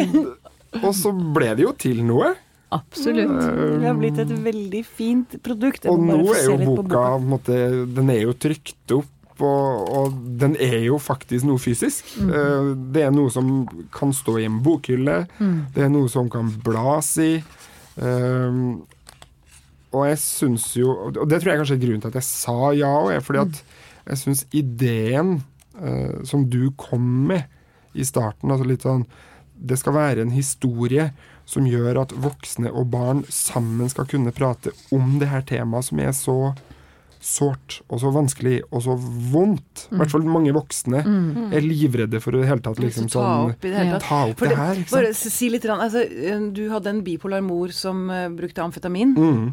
og 0.81 0.93
så 0.97 1.11
ble 1.13 1.51
det 1.59 1.65
jo 1.67 1.73
til 1.77 1.99
noe. 2.07 2.31
Absolutt. 2.73 3.35
Det 3.39 3.89
har 3.89 3.99
blitt 3.99 4.21
et 4.23 4.31
veldig 4.45 4.85
fint 4.89 5.35
produkt. 5.45 5.85
Jeg 5.85 5.93
Og 5.93 6.05
nå 6.05 6.21
er 6.35 6.47
jo 6.47 6.57
boka, 6.61 6.77
på 6.77 6.87
boka, 6.87 7.03
måte, 7.35 7.59
den 7.97 8.13
er 8.15 8.23
jo 8.27 8.37
trykt 8.37 8.97
opp. 8.97 9.11
Og, 9.43 9.89
og 9.97 10.17
den 10.39 10.55
er 10.61 10.79
jo 10.85 10.99
faktisk 11.03 11.49
noe 11.49 11.59
fysisk. 11.59 12.13
Mm. 12.21 12.33
Det 12.95 13.03
er 13.03 13.15
noe 13.15 13.33
som 13.33 13.53
kan 13.95 14.13
stå 14.15 14.37
i 14.39 14.47
en 14.47 14.61
bokhylle. 14.63 15.23
Det 15.75 15.87
er 15.87 15.91
noe 15.93 16.11
som 16.13 16.29
kan 16.31 16.53
blas 16.63 17.17
i. 17.23 17.33
Um, 17.97 18.83
og 19.93 20.07
jeg 20.09 20.21
syns 20.23 20.71
jo 20.79 20.95
Og 21.11 21.27
det 21.29 21.43
tror 21.43 21.51
jeg 21.51 21.59
kanskje 21.61 21.75
er 21.77 21.83
grunnen 21.83 22.01
til 22.01 22.09
at 22.09 22.15
jeg 22.17 22.25
sa 22.25 22.71
ja 22.73 22.89
òg, 23.03 23.19
fordi 23.21 23.43
at 23.43 23.59
jeg 24.07 24.21
syns 24.23 24.47
ideen 24.57 25.35
uh, 25.77 26.23
som 26.25 26.47
du 26.49 26.71
kom 26.81 27.05
med 27.29 27.45
i 27.93 28.07
starten, 28.09 28.49
altså 28.49 28.65
litt 28.65 28.87
sånn 28.87 29.05
Det 29.53 29.77
skal 29.79 29.97
være 29.99 30.25
en 30.25 30.33
historie 30.33 31.11
som 31.45 31.67
gjør 31.67 32.03
at 32.05 32.13
voksne 32.23 32.71
og 32.73 32.91
barn 32.93 33.25
sammen 33.29 33.89
skal 33.93 34.07
kunne 34.11 34.33
prate 34.33 34.73
om 34.95 35.19
det 35.21 35.29
her 35.33 35.43
temaet 35.49 35.85
som 35.89 35.99
er 36.01 36.13
så 36.17 36.37
sårt 37.23 37.77
og 37.87 38.01
så 38.03 38.11
vanskelig 38.11 38.57
og 38.75 38.83
så 38.83 38.97
vondt. 38.99 39.85
I 39.93 40.01
hvert 40.01 40.11
fall 40.11 40.25
mange 40.27 40.51
voksne 40.57 41.03
er 41.55 41.63
livredde 41.63 42.19
for 42.23 42.35
å 42.35 42.41
i 42.41 42.43
det 42.43 42.51
hele 42.51 42.65
tatt 42.67 42.81
liksom 42.83 43.07
ta 43.07 43.15
sånn 43.15 43.53
opp 43.53 43.63
det 43.63 43.75
hele 43.77 43.99
tatt. 43.99 44.07
Ta 44.09 44.21
opp 44.27 44.41
For 44.43 44.51
det 44.51 44.59
her, 44.59 44.81
ikke 44.83 44.97
Bare 44.97 45.13
sant. 45.15 45.37
si 45.39 45.51
litt, 45.53 45.69
altså, 45.71 46.03
Du 46.51 46.65
hadde 46.73 46.91
en 46.91 47.05
bipolar 47.07 47.45
mor 47.47 47.71
som 47.77 48.09
uh, 48.11 48.27
brukte 48.35 48.65
amfetamin. 48.65 49.15
Mm, 49.15 49.53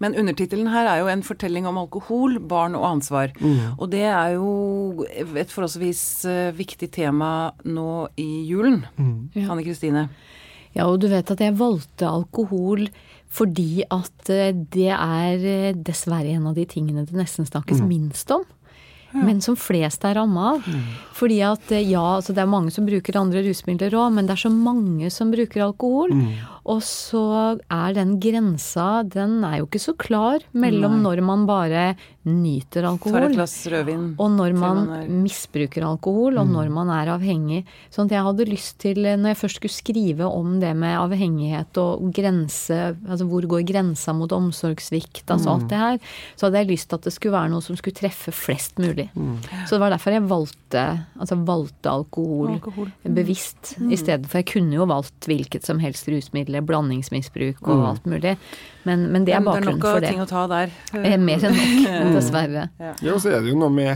Men 0.00 0.14
undertittelen 0.16 0.70
her 0.72 0.86
er 0.88 1.02
jo 1.02 1.10
en 1.12 1.22
fortelling 1.26 1.66
om 1.68 1.76
alkohol, 1.82 2.38
barn 2.38 2.78
og 2.78 2.86
ansvar. 2.86 3.34
mm, 3.36 3.74
Og 3.78 3.90
det 3.90 4.06
er 4.06 4.36
jo 4.38 5.04
et 5.10 5.50
forholdsvis 5.50 6.04
uh, 6.30 6.52
viktig 6.56 6.88
tema 6.94 7.50
nå 7.66 8.08
i 8.16 8.46
julen. 8.48 8.84
mm. 8.96 9.30
Ja. 9.34 9.50
Anne 9.50 9.66
Kristine. 9.66 10.06
Ja, 10.06 10.29
og 10.86 11.00
du 11.02 11.08
vet 11.10 11.30
at 11.30 11.40
jeg 11.42 11.58
valgte 11.58 12.08
alkohol 12.08 12.86
fordi 13.30 13.84
at 13.86 14.30
eh, 14.32 14.54
det 14.54 14.90
er 14.90 15.44
eh, 15.46 15.76
dessverre 15.76 16.32
en 16.34 16.48
av 16.50 16.56
de 16.58 16.66
tingene 16.66 17.06
det 17.06 17.14
nesten 17.14 17.46
snakkes 17.46 17.82
minst 17.86 18.30
om. 18.34 18.42
Men 19.10 19.40
som 19.42 19.56
flest 19.58 20.04
er 20.06 20.14
ramma 20.14 20.52
av. 20.52 20.66
Fordi 21.18 21.40
at 21.42 21.72
eh, 21.74 21.86
ja, 21.90 22.02
altså 22.18 22.34
det 22.34 22.42
er 22.44 22.50
mange 22.50 22.70
som 22.74 22.86
bruker 22.86 23.18
andre 23.18 23.42
rusmidler 23.46 23.94
òg, 23.98 24.12
men 24.14 24.26
det 24.28 24.36
er 24.36 24.44
så 24.44 24.52
mange 24.54 25.10
som 25.14 25.32
bruker 25.34 25.64
alkohol. 25.66 26.14
Og 26.66 26.82
så 26.84 27.58
er 27.72 27.94
den 27.96 28.18
grensa, 28.20 29.02
den 29.08 29.42
er 29.44 29.58
jo 29.60 29.66
ikke 29.66 29.80
så 29.80 29.94
klar 29.96 30.40
mellom 30.52 30.98
Nei. 31.00 31.02
når 31.06 31.22
man 31.24 31.46
bare 31.48 31.84
nyter 32.28 32.84
alkohol. 32.84 33.16
rødvin. 33.72 34.14
Og 34.20 34.30
når 34.36 34.52
man 34.52 34.76
man 34.76 34.90
er- 35.00 35.08
misbruker 35.08 35.82
alkohol, 35.88 36.36
og 36.38 36.46
når 36.48 36.68
man 36.70 36.90
er 36.90 37.06
avhengig. 37.16 37.64
Sånn 37.90 38.04
at 38.06 38.10
jeg 38.12 38.22
hadde 38.26 38.44
lyst 38.50 38.76
til, 38.78 38.94
når 39.02 39.32
jeg 39.32 39.36
først 39.40 39.56
skulle 39.56 39.72
skrive 39.72 40.28
om 40.28 40.60
det 40.60 40.76
med 40.76 40.98
avhengighet 41.00 41.76
og 41.78 42.12
grense, 42.12 42.96
altså 43.08 43.24
hvor 43.26 43.40
går 43.48 43.64
grensa 43.66 44.12
mot 44.12 44.30
omsorgssvikt, 44.30 45.24
altså 45.32 45.48
alt 45.54 45.68
det 45.68 45.78
her, 45.78 45.98
så 46.36 46.46
hadde 46.46 46.58
jeg 46.60 46.68
lyst 46.76 46.88
til 46.90 46.96
at 46.96 47.02
det 47.08 47.12
skulle 47.14 47.32
være 47.32 47.50
noe 47.50 47.62
som 47.62 47.76
skulle 47.76 47.96
treffe 47.96 48.32
flest 48.32 48.76
mulig. 48.78 49.08
Så 49.66 49.70
det 49.70 49.80
var 49.80 49.90
derfor 49.96 50.12
jeg 50.12 50.28
valgte, 50.28 50.84
altså 51.18 51.40
valgte 51.46 51.88
alkohol, 51.90 52.50
Alkohol. 52.60 52.92
bevisst, 53.04 53.76
i 53.80 53.96
stedet 53.96 54.26
for 54.28 54.38
jeg 54.42 54.46
kunne 54.52 54.74
jo 54.76 54.84
valgt 54.86 55.20
hvilket 55.26 55.64
som 55.64 55.78
helst 55.80 56.06
rusmiddel, 56.06 56.49
blandingsmisbruk 56.66 57.62
og 57.70 57.84
alt 57.92 58.08
mulig. 58.10 58.34
Men, 58.84 59.06
men 59.12 59.24
det 59.24 59.34
er 59.36 59.44
bakgrunnen 59.46 59.78
Men 59.78 59.78
det 59.78 59.78
er 59.78 59.78
bakgrunnen 59.78 59.78
nok 59.78 59.84
av 59.94 60.08
ting 60.08 60.20
å 60.20 60.26
ta 60.26 60.42
der. 60.50 60.74
Eh, 60.98 61.16
Mer 61.20 61.46
enn 61.46 61.54
nok, 61.54 62.10
dessverre. 62.18 62.66
Ja, 62.80 63.14
og 63.14 63.20
så 63.22 63.30
er 63.36 63.40
det 63.46 63.52
jo 63.54 63.58
noe 63.60 63.70
med 63.70 63.92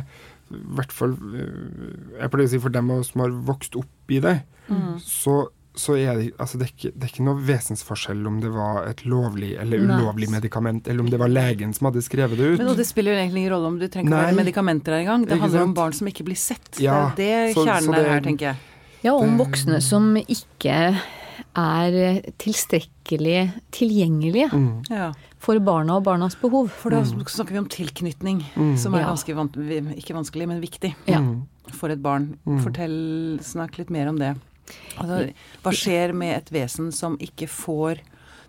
i 0.54 0.60
hvert 0.76 0.92
fall 0.92 1.14
øh, 1.16 2.18
Jeg 2.20 2.30
pleier 2.30 2.46
å 2.46 2.50
si 2.52 2.58
for 2.62 2.70
dem 2.70 2.90
som 3.02 3.22
har 3.24 3.32
vokst 3.50 3.74
opp 3.80 4.14
i 4.14 4.20
det, 4.22 4.38
Mm. 4.64 4.94
så, 5.04 5.32
så 5.76 5.92
er 6.00 6.14
det, 6.16 6.26
altså 6.40 6.56
det, 6.56 6.64
er 6.64 6.70
ikke, 6.72 6.90
det 6.96 7.04
er 7.04 7.10
ikke 7.12 7.24
noe 7.26 7.40
vesensforskjell 7.44 8.22
om 8.30 8.38
det 8.40 8.48
var 8.54 8.86
et 8.88 9.02
lovlig 9.04 9.50
eller 9.60 9.82
Nei. 9.84 9.98
ulovlig 9.98 10.28
medikament, 10.32 10.86
eller 10.88 11.04
om 11.04 11.10
det 11.12 11.18
var 11.20 11.28
legen 11.28 11.74
som 11.76 11.90
hadde 11.90 12.00
skrevet 12.06 12.38
det 12.40 12.46
ut. 12.54 12.62
Men 12.62 12.70
det 12.78 12.86
spiller 12.88 13.12
jo 13.12 13.18
egentlig 13.20 13.42
ingen 13.42 13.52
rolle 13.52 13.68
om 13.74 13.76
du 13.76 13.84
trenger 13.92 14.14
Nei. 14.14 14.22
være 14.30 14.38
medikamenter 14.38 14.96
her 14.96 15.02
engang. 15.04 15.26
Det 15.28 15.36
handler 15.42 15.66
om 15.66 15.74
barn 15.76 15.92
som 15.98 16.08
ikke 16.08 16.24
blir 16.24 16.38
sett. 16.40 16.70
Ja, 16.80 17.10
det 17.18 17.28
er 17.28 17.44
det 17.50 17.56
så- 17.58 17.60
så 17.60 17.66
kjernen 17.74 17.92
det- 17.92 18.00
er 18.06 18.08
her, 18.14 18.20
tenker 18.24 18.46
jeg. 18.54 18.56
Ja, 19.04 19.12
om 19.20 19.36
voksne 19.36 19.82
som 19.84 20.14
ikke 20.16 20.78
er 21.56 22.20
tilstrekkelig 22.38 23.52
tilgjengelige 23.72 24.50
Mm. 24.52 24.82
Ja. 24.90 25.12
for 25.38 25.58
barna 25.60 25.96
og 25.96 26.04
barnas 26.04 26.34
behov. 26.40 26.70
For 26.70 26.90
da 26.90 27.02
snakker 27.04 27.50
vi 27.52 27.58
om 27.58 27.68
tilknytning, 27.68 28.44
Mm. 28.56 28.76
som 28.78 28.94
er 28.94 29.00
Ja. 29.00 29.06
ganske 29.08 29.34
van 29.34 29.48
ikke 29.48 30.14
vanskelig, 30.14 30.48
men 30.48 30.60
viktig 30.60 30.94
Ja. 31.06 31.18
Mm. 31.20 31.46
for 31.70 31.90
et 31.90 32.02
barn. 32.02 32.38
Mm. 32.46 32.60
Fortell, 32.62 33.38
Snakk 33.42 33.78
litt 33.78 33.90
mer 33.90 34.08
om 34.08 34.16
det. 34.18 34.36
Altså, 34.98 35.32
hva 35.62 35.72
skjer 35.72 36.14
med 36.14 36.36
et 36.36 36.50
vesen 36.50 36.92
som 36.92 37.16
ikke 37.18 37.46
får 37.48 37.98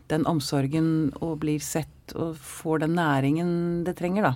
den 0.07 0.23
omsorgen 0.25 1.11
og 1.21 1.39
blir 1.41 1.59
sett 1.59 1.87
og 2.15 2.35
får 2.37 2.79
den 2.81 2.95
næringen 2.95 3.83
det 3.83 3.97
trenger, 3.97 4.21
da? 4.21 4.35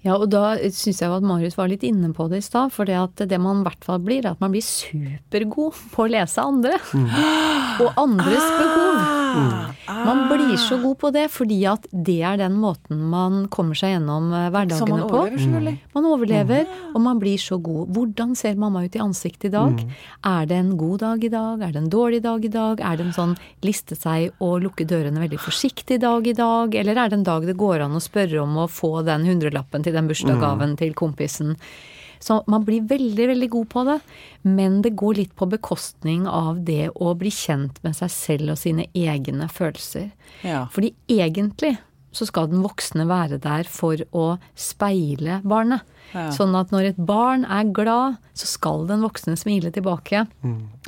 Ja, 0.00 0.16
og 0.16 0.30
da 0.32 0.54
syns 0.72 1.02
jeg 1.02 1.12
at 1.12 1.24
Marius 1.26 1.58
var 1.58 1.68
litt 1.68 1.84
inne 1.84 2.12
på 2.16 2.30
det 2.32 2.40
i 2.40 2.46
stad. 2.46 2.72
For 2.72 2.88
det 2.88 3.28
det 3.28 3.40
man 3.40 3.60
i 3.60 3.68
hvert 3.68 3.84
fall 3.84 4.00
blir, 4.04 4.24
er 4.24 4.32
at 4.32 4.40
man 4.40 4.54
blir 4.54 4.64
supergod 4.64 5.76
på 5.92 6.06
å 6.06 6.10
lese 6.10 6.40
andre. 6.40 6.80
Og 7.84 8.00
andres 8.00 8.46
behov. 8.60 9.19
Ah, 9.30 10.04
Man 10.06 10.20
blir 10.30 10.56
så 10.58 10.78
god 10.82 10.96
på 10.98 11.10
det 11.14 11.24
fordi 11.30 11.58
at 11.70 11.86
det 11.92 12.18
er 12.26 12.36
den 12.40 12.56
måten 12.62 13.00
man 13.10 13.46
kommer 13.52 13.74
seg 13.78 13.94
gjennom 13.94 14.30
eh, 14.32 14.46
Så 14.46 14.50
man 14.50 14.52
hverdagene 14.54 15.08
på. 15.08 15.18
overlever, 15.20 15.38
selvfølgelig. 15.44 15.74
Man 15.94 16.08
overlever, 16.10 16.66
og 16.94 17.00
man 17.04 17.20
blir 17.22 17.38
så 17.38 17.58
god. 17.62 17.88
Hvordan 17.94 18.34
ser 18.36 18.54
mamma 18.60 18.84
ut 18.84 18.96
i 18.96 19.02
ansiktet 19.02 19.50
i 19.50 19.54
dag? 19.54 19.84
Er 20.24 20.46
det 20.50 20.56
en 20.56 20.72
god 20.80 20.98
dag 21.04 21.24
i 21.24 21.28
dag? 21.32 21.62
Er 21.62 21.72
det 21.72 21.82
en 21.84 21.90
dårlig 21.90 22.22
dag 22.22 22.44
i 22.44 22.48
dag? 22.48 22.80
Er 22.80 22.96
det 22.96 23.06
en 23.06 23.12
sånn 23.16 23.36
liste 23.66 23.96
seg 23.98 24.30
og 24.40 24.60
lukke 24.64 24.86
dørene 24.86 25.20
veldig 25.22 25.38
forsiktig 25.40 26.00
dag 26.00 26.26
i 26.26 26.34
dag? 26.38 26.74
Eller 26.74 26.96
er 26.98 27.08
det 27.12 27.20
en 27.20 27.28
dag 27.30 27.46
det 27.46 27.56
går 27.60 27.80
an 27.86 27.96
å 27.98 28.02
spørre 28.02 28.42
om 28.42 28.56
å 28.64 28.68
få 28.70 29.04
den 29.06 29.24
hundrelappen 29.28 29.82
til 29.86 29.92
den 29.96 30.08
bursdagsgaven 30.10 30.76
til 30.80 30.94
kompisen? 30.94 31.56
Så 32.20 32.42
man 32.52 32.64
blir 32.68 32.84
veldig, 32.84 33.26
veldig 33.32 33.50
god 33.50 33.68
på 33.72 33.84
det, 33.88 33.98
men 34.44 34.80
det 34.84 34.92
går 35.00 35.22
litt 35.22 35.36
på 35.36 35.48
bekostning 35.48 36.26
av 36.28 36.60
det 36.68 36.90
å 36.92 37.14
bli 37.16 37.32
kjent 37.32 37.80
med 37.86 37.96
seg 37.96 38.12
selv 38.12 38.54
og 38.54 38.60
sine 38.60 38.90
egne 38.92 39.48
følelser. 39.48 40.10
Ja. 40.44 40.66
Fordi 40.72 40.92
egentlig 41.08 41.78
så 42.12 42.26
skal 42.26 42.50
den 42.50 42.62
voksne 42.64 43.06
være 43.08 43.38
der 43.42 43.68
for 43.70 44.00
å 44.16 44.26
speile 44.58 45.38
barnet. 45.46 45.86
Ja. 46.10 46.26
Sånn 46.34 46.56
at 46.58 46.72
når 46.74 46.88
et 46.88 46.98
barn 47.06 47.44
er 47.46 47.68
glad, 47.70 48.16
så 48.34 48.48
skal 48.50 48.88
den 48.88 49.04
voksne 49.06 49.36
smile 49.38 49.70
tilbake. 49.74 50.24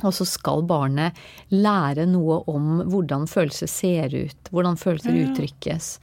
Og 0.03 0.11
så 0.17 0.27
skal 0.27 0.65
barnet 0.67 1.15
lære 1.53 2.05
noe 2.11 2.41
om 2.51 2.83
hvordan 2.91 3.29
følelser 3.31 3.71
ser 3.71 4.13
ut, 4.13 4.51
hvordan 4.51 4.75
følelser 4.79 5.15
uttrykkes. 5.23 5.95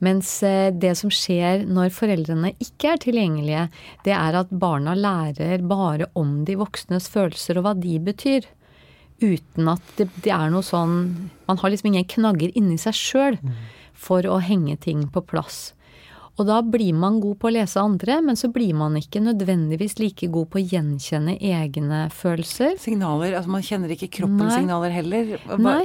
Mens 0.00 0.28
eh, 0.46 0.70
det 0.72 0.94
som 0.96 1.10
skjer 1.12 1.66
når 1.68 1.90
foreldrene 1.92 2.54
ikke 2.62 2.94
er 2.94 3.02
tilgjengelige, 3.02 3.66
det 4.06 4.14
er 4.16 4.38
at 4.40 4.48
barna 4.62 4.94
lærer 4.96 5.60
bare 5.68 6.06
om 6.16 6.38
de 6.48 6.56
voksnes 6.60 7.08
følelser 7.12 7.60
og 7.60 7.66
hva 7.68 7.74
de 7.76 7.98
betyr. 8.00 8.48
Uten 9.20 9.68
at 9.68 9.82
det, 9.98 10.06
det 10.24 10.32
er 10.32 10.48
noe 10.48 10.64
sånn 10.64 10.94
Man 11.44 11.58
har 11.60 11.68
liksom 11.74 11.90
ingen 11.90 12.06
knagger 12.08 12.54
inni 12.56 12.78
seg 12.80 12.96
sjøl 12.96 13.36
for 13.92 14.24
å 14.24 14.38
henge 14.40 14.78
ting 14.80 15.02
på 15.12 15.20
plass. 15.28 15.74
Og 16.40 16.46
da 16.48 16.62
blir 16.64 16.94
man 16.96 17.18
god 17.20 17.36
på 17.42 17.50
å 17.50 17.52
lese 17.52 17.76
andre, 17.82 18.16
men 18.24 18.38
så 18.38 18.48
blir 18.48 18.72
man 18.72 18.94
ikke 18.96 19.20
nødvendigvis 19.20 19.98
like 20.00 20.30
god 20.32 20.48
på 20.54 20.56
å 20.56 20.64
gjenkjenne 20.64 21.34
egne 21.36 22.06
følelser. 22.16 22.78
Signaler, 22.80 23.34
altså 23.36 23.52
Man 23.52 23.66
kjenner 23.66 23.92
ikke 23.92 24.08
kroppens 24.22 24.46
Nei. 24.54 24.60
signaler 24.62 24.94
heller. 24.94 25.34
Hva- 25.44 25.58
Nei. 25.60 25.82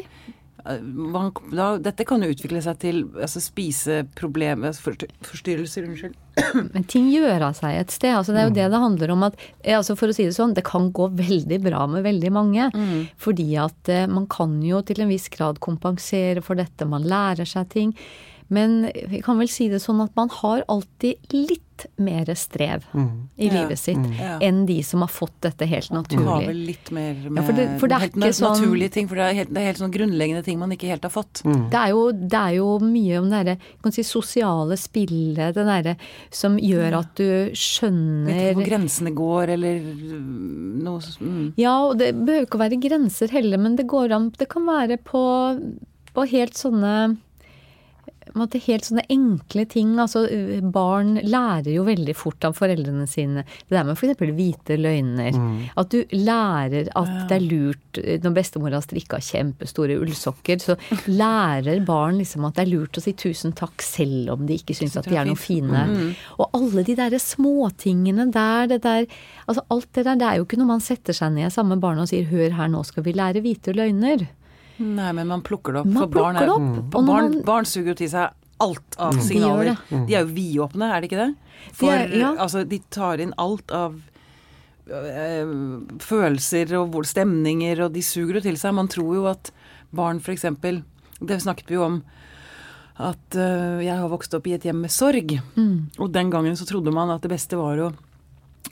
Man, 0.65 1.29
da, 1.53 1.75
dette 1.77 2.05
kan 2.09 2.23
jo 2.25 2.31
utvikle 2.33 2.61
seg 2.65 2.79
til 2.81 3.03
altså, 3.13 3.41
spiseproblemer, 3.43 4.73
for, 4.81 4.97
forstyrrelser, 5.27 5.85
unnskyld. 5.85 6.15
Men 6.73 6.87
ting 6.89 7.11
gjør 7.13 7.51
av 7.51 7.57
seg 7.59 7.77
et 7.77 7.93
sted. 7.93 8.15
altså 8.17 8.33
Det 8.33 8.41
er 8.41 8.49
jo 8.49 8.55
det 8.57 8.69
det 8.73 8.81
handler 8.81 9.13
om. 9.13 9.25
at, 9.29 9.37
eh, 9.61 9.75
altså 9.77 9.97
For 9.99 10.09
å 10.09 10.15
si 10.17 10.25
det 10.25 10.33
sånn, 10.37 10.55
det 10.57 10.65
kan 10.65 10.89
gå 10.95 11.09
veldig 11.13 11.59
bra 11.67 11.85
med 11.91 12.05
veldig 12.07 12.31
mange. 12.33 12.69
Fordi 13.21 13.49
at 13.61 13.93
eh, 13.93 14.07
man 14.09 14.25
kan 14.31 14.57
jo 14.65 14.81
til 14.85 15.05
en 15.05 15.11
viss 15.13 15.29
grad 15.33 15.61
kompensere 15.63 16.41
for 16.45 16.57
dette. 16.57 16.89
Man 16.89 17.05
lærer 17.05 17.45
seg 17.45 17.69
ting. 17.69 17.93
Men 18.53 18.91
vi 19.09 19.21
kan 19.25 19.39
vel 19.41 19.49
si 19.49 19.69
det 19.71 19.81
sånn 19.81 20.03
at 20.03 20.11
man 20.15 20.29
har 20.29 20.63
alltid 20.69 21.15
litt 21.33 21.61
mer 21.99 22.29
strev 22.39 22.85
i 23.35 23.47
Ja. 23.49 23.51
livet 23.51 23.77
sitt 23.77 23.97
Ja. 24.19 24.37
enn 24.39 24.65
de 24.65 24.81
som 24.81 25.01
har 25.01 25.09
fått 25.09 25.33
dette 25.41 25.65
helt 25.67 25.89
naturlig. 25.91 26.23
Man 26.23 26.33
har 26.41 26.45
vel 26.47 26.61
litt 26.67 26.91
mer 26.91 27.13
med 27.29 27.43
for 27.45 27.51
det- 27.53 27.79
for 27.81 27.87
det 27.89 27.99
helt 27.99 28.15
na- 28.15 28.27
sånn- 28.31 28.61
naturlige 28.61 28.91
ting. 28.91 29.07
For 29.09 29.15
det 29.15 29.23
er, 29.25 29.33
helt, 29.33 29.53
det 29.53 29.57
er 29.57 29.65
helt 29.73 29.77
sånn 29.79 29.91
grunnleggende 29.91 30.43
ting 30.45 30.57
man 30.59 30.69
ikke 30.71 30.87
helt 30.87 31.03
har 31.03 31.09
fått. 31.11 31.41
Det 31.43 31.73
er, 31.73 31.89
jo, 31.89 32.11
det 32.13 32.33
er 32.33 32.53
jo 32.55 32.79
mye 32.79 33.17
om 33.19 33.29
det 33.29 33.45
derre 33.83 33.91
si, 33.91 34.03
sosiale 34.03 34.77
spillet, 34.77 35.53
det 35.53 35.65
derre 35.65 35.97
som 36.31 36.57
gjør 36.57 36.99
at 36.99 37.15
du 37.15 37.49
skjønner 37.51 38.25
Vet 38.27 38.55
ikke 38.55 38.55
hvor 38.55 38.69
grensene 38.69 39.13
går, 39.15 39.49
eller 39.49 39.79
mm, 39.79 40.83
noe 40.83 40.99
mm. 40.99 41.53
Ja, 41.57 41.89
og 41.89 41.97
det 41.97 42.13
behøver 42.15 42.45
ikke 42.45 42.57
å 42.59 42.69
være 42.69 42.81
grenser 42.81 43.29
heller, 43.31 43.57
men 43.57 43.75
det 43.75 43.87
går 43.87 44.11
an 44.13 44.29
Det 44.37 44.47
kan 44.47 44.65
være 44.65 44.97
på, 45.03 45.75
på 46.15 46.27
helt 46.29 46.53
sånne 46.53 47.17
måte 48.41 48.61
helt 48.65 48.87
sånne 48.87 49.05
enkle 49.11 49.65
ting. 49.71 49.95
Altså, 50.01 50.25
barn 50.73 51.15
lærer 51.23 51.71
jo 51.75 51.85
veldig 51.87 52.15
fort 52.17 52.45
av 52.47 52.55
foreldrene 52.57 53.07
sine. 53.09 53.45
Det 53.67 53.75
der 53.77 53.87
med 53.87 53.97
f.eks. 53.97 54.21
hvite 54.35 54.77
løgner. 54.79 55.39
At 55.79 55.93
du 55.93 56.03
lærer 56.15 56.91
at 56.95 57.13
det 57.29 57.37
er 57.39 57.45
lurt 57.45 57.99
Når 58.25 58.33
bestemor 58.35 58.73
har 58.75 58.83
strikka 58.83 59.21
kjempestore 59.23 59.95
ullsokker, 60.01 60.59
så 60.59 60.75
lærer 61.07 61.83
barn 61.87 62.19
liksom 62.19 62.45
at 62.47 62.57
det 62.57 62.65
er 62.65 62.73
lurt 62.73 62.99
å 62.99 63.03
si 63.03 63.13
tusen 63.15 63.55
takk 63.55 63.83
selv 63.85 64.33
om 64.35 64.45
de 64.47 64.57
ikke 64.59 64.75
syns 64.75 64.97
at 64.99 65.07
de 65.07 65.15
er 65.15 65.29
noe 65.29 65.39
fine. 65.39 65.85
Og 66.39 66.49
alle 66.57 66.83
de 66.87 66.97
derre 66.99 67.21
småtingene 67.21 68.27
der, 68.35 68.67
det 68.73 68.81
der 68.83 69.07
Altså 69.45 69.61
alt 69.69 69.91
det 69.93 70.05
der, 70.07 70.17
det 70.17 70.25
er 70.25 70.39
jo 70.39 70.45
ikke 70.47 70.57
noe 70.57 70.73
man 70.73 70.81
setter 70.81 71.13
seg 71.13 71.35
ned 71.35 71.53
sammen 71.53 71.75
med 71.75 71.83
barna 71.83 72.01
og 72.01 72.09
sier 72.09 72.25
'hør 72.25 72.55
her, 72.57 72.67
nå 72.71 72.81
skal 72.83 73.03
vi 73.05 73.13
lære 73.13 73.43
hvite 73.45 73.75
løgner'. 73.77 74.25
Nei, 74.79 75.11
men 75.15 75.27
man 75.27 75.41
plukker 75.41 75.73
det 75.73 75.81
opp. 75.81 75.87
Man 75.87 76.03
for 76.03 76.07
barn, 76.15 76.35
er, 76.35 76.45
det 76.45 76.49
opp, 76.55 76.95
og 76.95 77.05
barn, 77.07 77.29
man- 77.31 77.41
barn 77.47 77.65
suger 77.65 77.93
jo 77.93 77.99
til 78.01 78.09
seg 78.09 78.33
alt 78.59 78.95
av 78.99 79.13
signaler. 79.23 79.77
De. 79.89 80.01
De 80.07 80.15
er 80.15 80.25
jo 80.25 80.33
vidåpne, 80.35 80.89
er 80.95 81.01
det 81.01 81.09
ikke 81.11 81.21
det? 81.25 81.35
For 81.73 81.91
er- 81.91 82.11
ja. 82.15 82.33
altså, 82.35 82.63
de 82.67 82.79
tar 82.89 83.19
inn 83.23 83.33
alt 83.37 83.71
av 83.71 83.95
øh, 84.87 85.81
følelser 86.03 86.73
og 86.79 86.97
stemninger, 87.07 87.85
og 87.85 87.93
de 87.95 88.03
suger 88.05 88.39
jo 88.39 88.45
til 88.49 88.57
seg. 88.59 88.73
Man 88.77 88.87
tror 88.91 89.15
jo 89.17 89.25
at 89.31 89.51
barn 89.95 90.19
f.eks. 90.19 90.45
Det 91.21 91.39
snakket 91.41 91.71
vi 91.71 91.77
jo 91.79 91.85
om. 91.87 92.01
At 92.99 93.35
øh, 93.35 93.81
jeg 93.83 93.95
har 93.99 94.07
vokst 94.11 94.33
opp 94.37 94.45
i 94.47 94.53
et 94.55 94.63
hjem 94.67 94.81
med 94.85 94.91
sorg. 94.93 95.35
Og 95.99 96.11
den 96.15 96.29
gangen 96.31 96.55
så 96.55 96.67
trodde 96.67 96.93
man 96.95 97.11
at 97.11 97.21
det 97.25 97.31
beste 97.33 97.57
var 97.59 97.81
å 97.89 97.91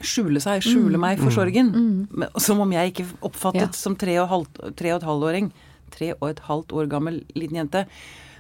skjule 0.04 0.40
seg, 0.42 0.64
skjule 0.66 0.98
meg 1.00 1.20
for 1.22 1.32
sorgen. 1.32 2.08
Men, 2.10 2.30
som 2.42 2.60
om 2.64 2.72
jeg 2.74 2.94
ikke 2.94 3.06
oppfattet 3.28 3.70
Ja. 3.70 3.78
som 3.78 3.96
tre 4.00 4.16
og, 4.20 4.28
halv, 4.32 4.48
tre 4.76 4.92
og 4.96 5.02
et 5.02 5.08
halvåring, 5.08 5.52
tre 5.94 6.14
og 6.20 6.30
et 6.32 6.44
halvt 6.50 6.76
år 6.76 6.92
gammel 6.92 7.22
liten 7.38 7.62
jente, 7.62 7.86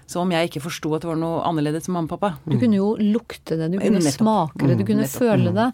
som 0.06 0.24
om 0.26 0.34
jeg 0.34 0.50
ikke 0.50 0.63
forsto 0.63 0.94
at 0.96 1.04
det 1.06 1.12
var 1.12 1.20
noe 1.20 1.44
annerledes 1.48 1.88
med 1.89 1.98
mamma 1.98 2.10
og 2.10 2.16
pappa. 2.16 2.34
Du 2.46 2.58
kunne 2.60 2.80
jo 2.80 2.94
lukte 3.00 3.58
det, 3.60 3.72
du 3.74 3.80
kunne 3.80 4.02
Nettopp. 4.02 4.20
smake 4.20 4.68
det, 4.68 4.80
du 4.80 4.88
kunne 4.88 5.06
Nettopp. 5.06 5.22
føle 5.24 5.54
det. 5.56 5.70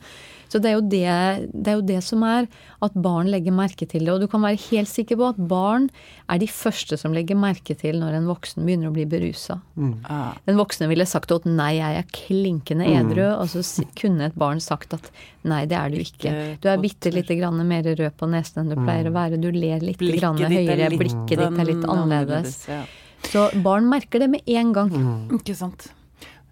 Så 0.49 0.57
det 0.57 0.71
er, 0.71 0.79
jo 0.79 0.85
det, 0.89 1.49
det 1.53 1.69
er 1.69 1.75
jo 1.77 1.83
det 1.85 1.99
som 2.01 2.23
er 2.25 2.47
at 2.81 2.95
barn 2.97 3.27
legger 3.29 3.53
merke 3.53 3.85
til 3.85 4.01
det. 4.01 4.13
Og 4.15 4.23
du 4.23 4.25
kan 4.31 4.41
være 4.41 4.57
helt 4.71 4.89
sikker 4.89 5.19
på 5.19 5.27
at 5.29 5.41
barn 5.51 5.89
er 6.25 6.39
de 6.41 6.47
første 6.49 6.97
som 6.97 7.13
legger 7.13 7.37
merke 7.37 7.75
til 7.77 7.99
når 8.01 8.17
en 8.17 8.29
voksen 8.31 8.65
begynner 8.65 8.89
å 8.89 8.95
bli 8.95 9.05
berusa. 9.09 9.59
Mm. 9.77 9.99
Den 10.47 10.57
voksne 10.57 10.87
ville 10.89 11.05
sagt 11.09 11.29
at 11.35 11.45
nei, 11.45 11.75
jeg 11.77 11.99
er 12.01 12.07
klinkende 12.17 12.87
edru, 12.89 13.27
og 13.35 13.45
så 13.53 13.61
kunne 13.99 14.31
et 14.31 14.39
barn 14.41 14.63
sagt 14.63 14.97
at 14.97 15.11
nei, 15.45 15.67
det 15.69 15.77
er 15.77 15.93
du 15.93 15.99
ikke. 16.01 16.33
Du 16.63 16.65
er 16.73 16.81
bitte 16.81 17.13
lite 17.13 17.37
grann 17.37 17.61
mer 17.69 17.85
rød 17.85 18.17
på 18.17 18.31
nesen 18.33 18.63
enn 18.63 18.73
du 18.73 18.79
pleier 18.81 19.11
å 19.11 19.13
være. 19.13 19.37
Du 19.37 19.51
ler 19.53 19.85
litt 19.85 20.01
Blikket 20.01 20.23
grann 20.23 20.41
er 20.49 20.55
høyere, 20.57 20.89
blikket 20.97 21.37
ditt 21.37 21.61
er 21.61 21.69
litt 21.69 21.85
annerledes. 21.85 22.63
Ja. 22.73 22.81
Så 23.27 23.49
barn 23.63 23.89
merker 23.91 24.23
det 24.23 24.29
med 24.31 24.47
en 24.47 24.73
gang. 24.73 24.93
Ikke 25.35 25.55
sant. 25.57 25.89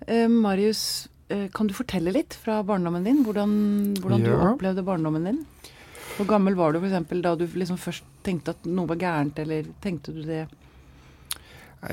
Uh, 0.08 0.28
Marius, 0.30 1.08
uh, 1.32 1.48
kan 1.56 1.68
du 1.70 1.74
fortelle 1.74 2.12
litt 2.14 2.36
fra 2.38 2.60
barndommen 2.68 3.08
din? 3.08 3.24
Hvordan, 3.26 3.52
hvordan 4.02 4.24
du 4.26 4.32
opplevde 4.36 4.84
barndommen 4.86 5.26
din? 5.32 5.42
Hvor 6.18 6.28
gammel 6.30 6.56
var 6.58 6.74
du 6.74 6.80
f.eks. 6.82 7.10
da 7.22 7.36
du 7.38 7.46
liksom 7.48 7.78
først 7.78 8.06
tenkte 8.26 8.56
at 8.56 8.66
noe 8.66 8.90
var 8.90 8.98
gærent, 9.02 9.38
eller 9.40 9.68
tenkte 9.84 10.14
du 10.16 10.24
det? 10.26 10.48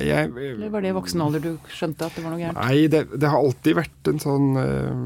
Jeg, 0.01 0.31
Eller 0.33 0.71
var 0.73 0.81
det 0.81 0.95
i 0.95 0.97
voksen 0.97 1.21
alder 1.21 1.43
du 1.45 1.51
skjønte 1.69 2.07
at 2.09 2.15
det 2.17 2.25
var 2.25 2.33
noe 2.33 2.41
gærent? 2.41 2.57
Nei, 2.57 2.87
det, 2.89 3.05
det 3.21 3.29
har 3.29 3.37
alltid 3.45 3.77
vært 3.77 4.09
en 4.11 4.21
sånn 4.23 4.47
eh, 4.57 5.03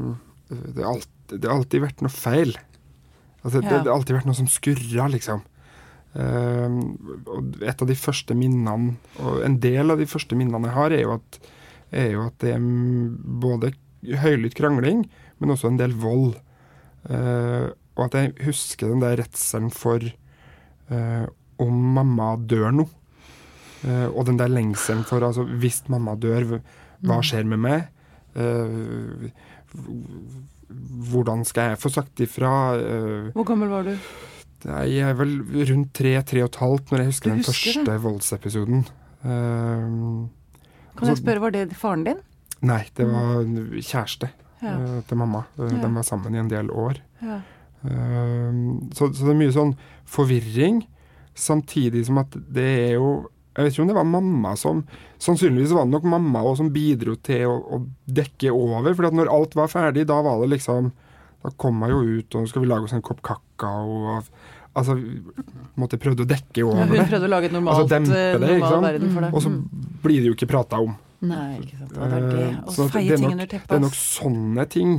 det, 0.49 0.79
har 0.79 0.93
alltid, 0.93 1.33
det 1.35 1.49
har 1.49 1.57
alltid 1.57 1.83
vært 1.83 2.03
noe 2.05 2.13
feil. 2.13 2.55
Altså, 3.43 3.59
det, 3.59 3.67
Ja. 3.67 3.81
det 3.83 3.91
har 3.91 3.97
alltid 3.97 4.15
vært 4.17 4.29
noe 4.29 4.39
som 4.39 4.47
skurra, 4.51 5.09
liksom. 5.11 5.43
Eh, 6.17 6.77
og 7.29 7.59
et 7.61 7.83
av 7.83 7.89
de 7.89 7.97
første 7.97 8.37
minnene, 8.37 8.95
og 9.21 9.43
en 9.45 9.59
del 9.61 9.93
av 9.93 10.01
de 10.01 10.07
første 10.09 10.37
minnene 10.37 10.71
jeg 10.71 10.77
har, 10.77 10.95
er 10.95 11.03
jo 11.05 11.15
at, 11.19 11.39
er 11.91 12.11
jo 12.15 12.25
at 12.25 12.37
det 12.41 12.55
er 12.55 12.63
mm, 12.63 13.17
både 13.43 13.73
høylytt 14.23 14.55
krangling, 14.57 15.03
men 15.39 15.53
også 15.53 15.71
en 15.71 15.79
del 15.79 15.93
vold. 15.99 16.37
Eh, 17.09 17.67
og 17.99 18.05
at 18.07 18.15
jeg 18.17 18.47
husker 18.47 18.91
den 18.91 19.03
der 19.03 19.19
redselen 19.19 19.69
for 19.75 20.03
eh, 20.03 21.25
om 21.59 21.83
mamma 21.97 22.33
dør 22.39 22.71
nå. 22.75 22.87
Eh, 23.85 24.07
og 24.09 24.25
den 24.27 24.39
der 24.39 24.51
lengselen 24.51 25.05
for 25.07 25.23
altså, 25.23 25.45
Hvis 25.59 25.85
mamma 25.91 26.15
dør, 26.19 26.59
hva 26.99 27.21
skjer 27.23 27.47
med 27.47 27.61
meg? 27.63 27.87
Hvordan 31.09 31.45
skal 31.47 31.71
jeg 31.71 31.79
få 31.81 31.91
sagt 31.91 32.19
ifra? 32.23 32.51
Hvor 33.33 33.47
gammel 33.47 33.71
var 33.71 33.87
du? 33.87 33.95
Jeg 34.65 34.99
er 35.09 35.13
vel 35.15 35.37
rundt 35.69 35.93
tre-tre 35.95 36.41
og 36.43 36.49
et 36.51 36.59
halvt 36.59 36.91
når 36.91 36.97
jeg 37.03 37.07
husker 37.11 37.31
husker 37.31 37.31
den 37.31 37.43
første 37.43 37.73
første 37.85 38.01
voldsepisoden. 38.03 38.81
Eh, 39.23 39.85
Kan 40.99 41.07
jeg 41.07 41.09
Altså- 41.13 41.23
spørre, 41.23 41.39
var 41.41 41.51
det 41.51 41.71
faren 41.77 42.03
din? 42.03 42.17
nei, 42.61 42.83
det 42.95 43.05
var 43.07 43.43
kjæreste 43.79 44.29
Ja. 44.61 44.73
eh, 44.75 45.01
til 45.07 45.17
mamma. 45.17 45.45
Eh, 45.57 45.63
Ja. 45.71 45.87
De 45.87 45.93
var 45.95 46.03
sammen 46.03 46.35
i 46.35 46.39
en 46.39 46.49
del 46.49 46.67
år. 46.69 46.97
ja. 47.21 47.41
Uh, 47.81 48.75
så, 48.91 49.07
så 49.15 49.23
det 49.23 49.29
er 49.31 49.39
mye 49.39 49.53
sånn 49.55 49.77
forvirring, 50.05 50.81
samtidig 51.33 52.05
som 52.05 52.17
at 52.17 52.31
det 52.51 52.89
er 52.89 52.93
jo 52.97 53.29
Jeg 53.55 53.63
vet 53.65 53.73
ikke 53.73 53.81
om 53.81 53.87
det 53.87 53.95
var 53.95 54.03
mamma 54.03 54.55
som 54.57 54.83
Sannsynligvis 55.19 55.71
var 55.71 55.85
det 55.85 55.91
nok 55.91 56.03
mamma 56.03 56.39
også 56.43 56.57
som 56.57 56.69
bidro 56.73 57.15
til 57.15 57.45
å, 57.47 57.55
å 57.75 57.87
dekke 58.07 58.51
over. 58.51 58.93
For 58.95 59.09
når 59.11 59.31
alt 59.31 59.55
var 59.55 59.67
ferdig, 59.67 60.05
da 60.07 60.21
var 60.21 60.39
det 60.41 60.49
liksom 60.59 60.91
Da 61.43 61.51
kom 61.57 61.81
jeg 61.85 61.91
jo 61.95 61.99
ut, 62.19 62.35
og 62.35 62.41
nå 62.43 62.49
skal 62.51 62.63
vi 62.65 62.67
lage 62.71 62.87
oss 62.89 62.95
en 62.97 63.05
kopp 63.05 63.21
kakao. 63.25 64.15
Og 64.17 64.31
Altså, 64.79 64.93
måtte 65.81 65.97
prøvde 65.99 66.23
å 66.23 66.27
dekke 66.29 66.61
Ja, 66.61 66.65
over 66.69 66.85
hun 66.85 67.07
prøvde 67.09 67.25
å 67.25 67.29
lage 67.31 67.47
et 67.49 67.53
normalt, 67.55 67.79
Altså, 67.81 67.89
dempe 67.89 68.15
eh, 68.15 68.35
det, 68.37 68.49
normal 68.61 68.83
verden 68.85 69.13
for 69.15 69.25
det. 69.25 69.29
Og 69.33 69.41
så 69.43 69.51
blir 70.03 70.19
det 70.21 70.29
jo 70.29 70.35
ikke 70.37 70.47
prata 70.51 70.79
om. 70.83 70.93
Nei, 71.25 71.47
ikke 71.63 71.79
sant. 71.79 71.95
Det 71.95 72.03
er 72.05 72.11
det. 72.13 72.43
Eh, 72.43 72.59
Og 72.69 72.91
feie 72.93 73.09
det 73.09 73.17
ting 73.17 73.33
nok- 73.33 73.49
teppet. 73.49 73.67
Det 73.67 73.75
er 73.79 73.83
nok 73.87 73.97
sånne 73.97 74.67
ting 74.69 74.93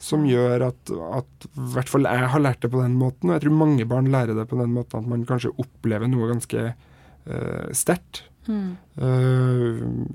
som 0.00 0.24
gjør 0.24 0.64
at, 0.70 0.90
at 1.20 1.46
i 1.52 1.66
hvert 1.76 1.92
fall 1.92 2.08
jeg 2.08 2.30
har 2.32 2.40
lært 2.40 2.64
det 2.64 2.70
på 2.72 2.80
den 2.80 2.96
måten, 2.96 3.28
og 3.28 3.36
jeg 3.36 3.44
tror 3.44 3.58
mange 3.60 3.84
barn 3.86 4.08
lærer 4.10 4.34
det 4.34 4.48
på 4.48 4.56
den 4.58 4.72
måten 4.72 5.02
at 5.04 5.06
man 5.12 5.26
kanskje 5.28 5.52
opplever 5.60 6.08
noe 6.08 6.30
ganske 6.32 6.62
uh, 6.72 7.66
sterkt 7.76 8.22
Mm. 8.48 8.76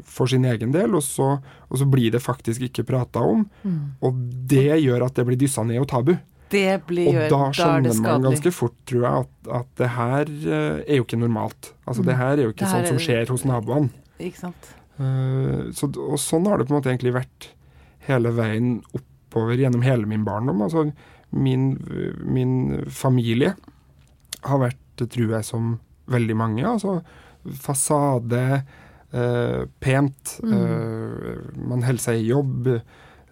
for 0.03 0.27
sin 0.27 0.45
egen 0.45 0.71
del, 0.73 0.95
og 0.97 1.03
så, 1.05 1.27
og 1.69 1.77
så 1.79 1.85
blir 1.89 2.11
det 2.15 2.21
faktisk 2.23 2.61
ikke 2.67 2.85
prata 2.87 3.21
om. 3.23 3.45
Mm. 3.63 3.81
Og 4.05 4.17
det 4.49 4.81
gjør 4.83 5.05
at 5.07 5.15
det 5.19 5.25
blir 5.27 5.37
dyssa 5.39 5.63
ned 5.63 5.79
og 5.83 5.87
tabu. 5.91 6.15
Det 6.49 6.85
blir, 6.87 7.07
Og 7.09 7.13
da 7.15 7.27
da 7.29 7.37
da 7.37 7.51
skjønner 7.57 8.01
man 8.01 8.21
ganske 8.27 8.51
fort, 8.53 8.75
tror 8.85 9.01
jeg, 9.01 9.25
at, 9.25 9.51
at 9.61 9.69
det 9.81 9.89
her 9.95 10.29
eh, 10.29 10.83
er 10.85 10.99
jo 10.99 11.05
ikke 11.07 11.17
normalt. 11.19 11.71
Altså 11.87 12.05
Det 12.05 12.15
her 12.19 12.37
er 12.37 12.43
jo 12.45 12.53
ikke 12.53 12.69
sånn 12.69 12.85
som 12.85 12.99
er- 12.99 13.05
skjer 13.07 13.31
hos 13.33 13.45
naboene. 13.49 13.89
Ikke 14.19 14.37
sant. 14.43 14.69
Eh, 14.99 15.71
så, 15.75 15.89
og 15.89 16.19
sånn 16.21 16.45
har 16.47 16.57
det 16.61 16.67
på 16.69 16.75
en 16.75 16.79
måte 16.79 16.91
egentlig 16.93 17.15
vært 17.17 17.49
hele 18.07 18.29
veien 18.37 18.83
oppover 18.93 19.57
gjennom 19.57 19.81
hele 19.83 20.05
min 20.05 20.23
barndom. 20.23 20.61
Altså 20.61 20.85
min, 21.33 21.65
min 22.21 22.83
familie 22.93 23.55
har 24.45 24.61
vært, 24.61 24.77
tror 25.01 25.33
jeg, 25.39 25.43
som 25.43 25.79
veldig 26.07 26.35
mange. 26.37 26.61
Altså 26.63 26.99
fasade, 27.61 28.63
eh, 29.11 29.61
pent, 29.79 30.37
eh, 30.43 31.35
man 31.61 31.85
holder 31.85 32.03
seg 32.07 32.21
i 32.21 32.31
jobb. 32.31 32.71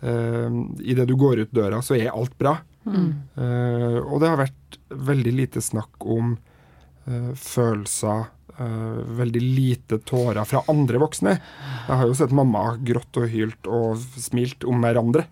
Uh, 0.04 0.52
Idet 0.84 1.08
du 1.08 1.14
går 1.16 1.46
ut 1.46 1.52
døra, 1.56 1.78
så 1.80 1.96
er 1.96 2.10
alt 2.12 2.34
bra. 2.36 2.58
Mm. 2.84 3.12
Eh, 3.40 4.00
og 4.04 4.20
det 4.20 4.28
har 4.28 4.42
vært 4.42 4.78
veldig 4.92 5.34
lite 5.38 5.62
snakk 5.64 6.04
om 6.04 6.38
eh, 7.08 7.34
følelser, 7.40 8.32
Uh, 8.54 9.02
veldig 9.18 9.40
lite 9.42 9.98
tårer 10.06 10.46
fra 10.46 10.60
andre 10.70 11.00
voksne. 11.02 11.32
Jeg 11.88 11.98
har 11.98 12.06
jo 12.06 12.14
sett 12.14 12.36
mamma 12.38 12.76
grått 12.86 13.18
og 13.18 13.26
hylt 13.32 13.66
og 13.66 13.98
smilt 13.98 14.62
om 14.70 14.78
hverandre. 14.84 15.24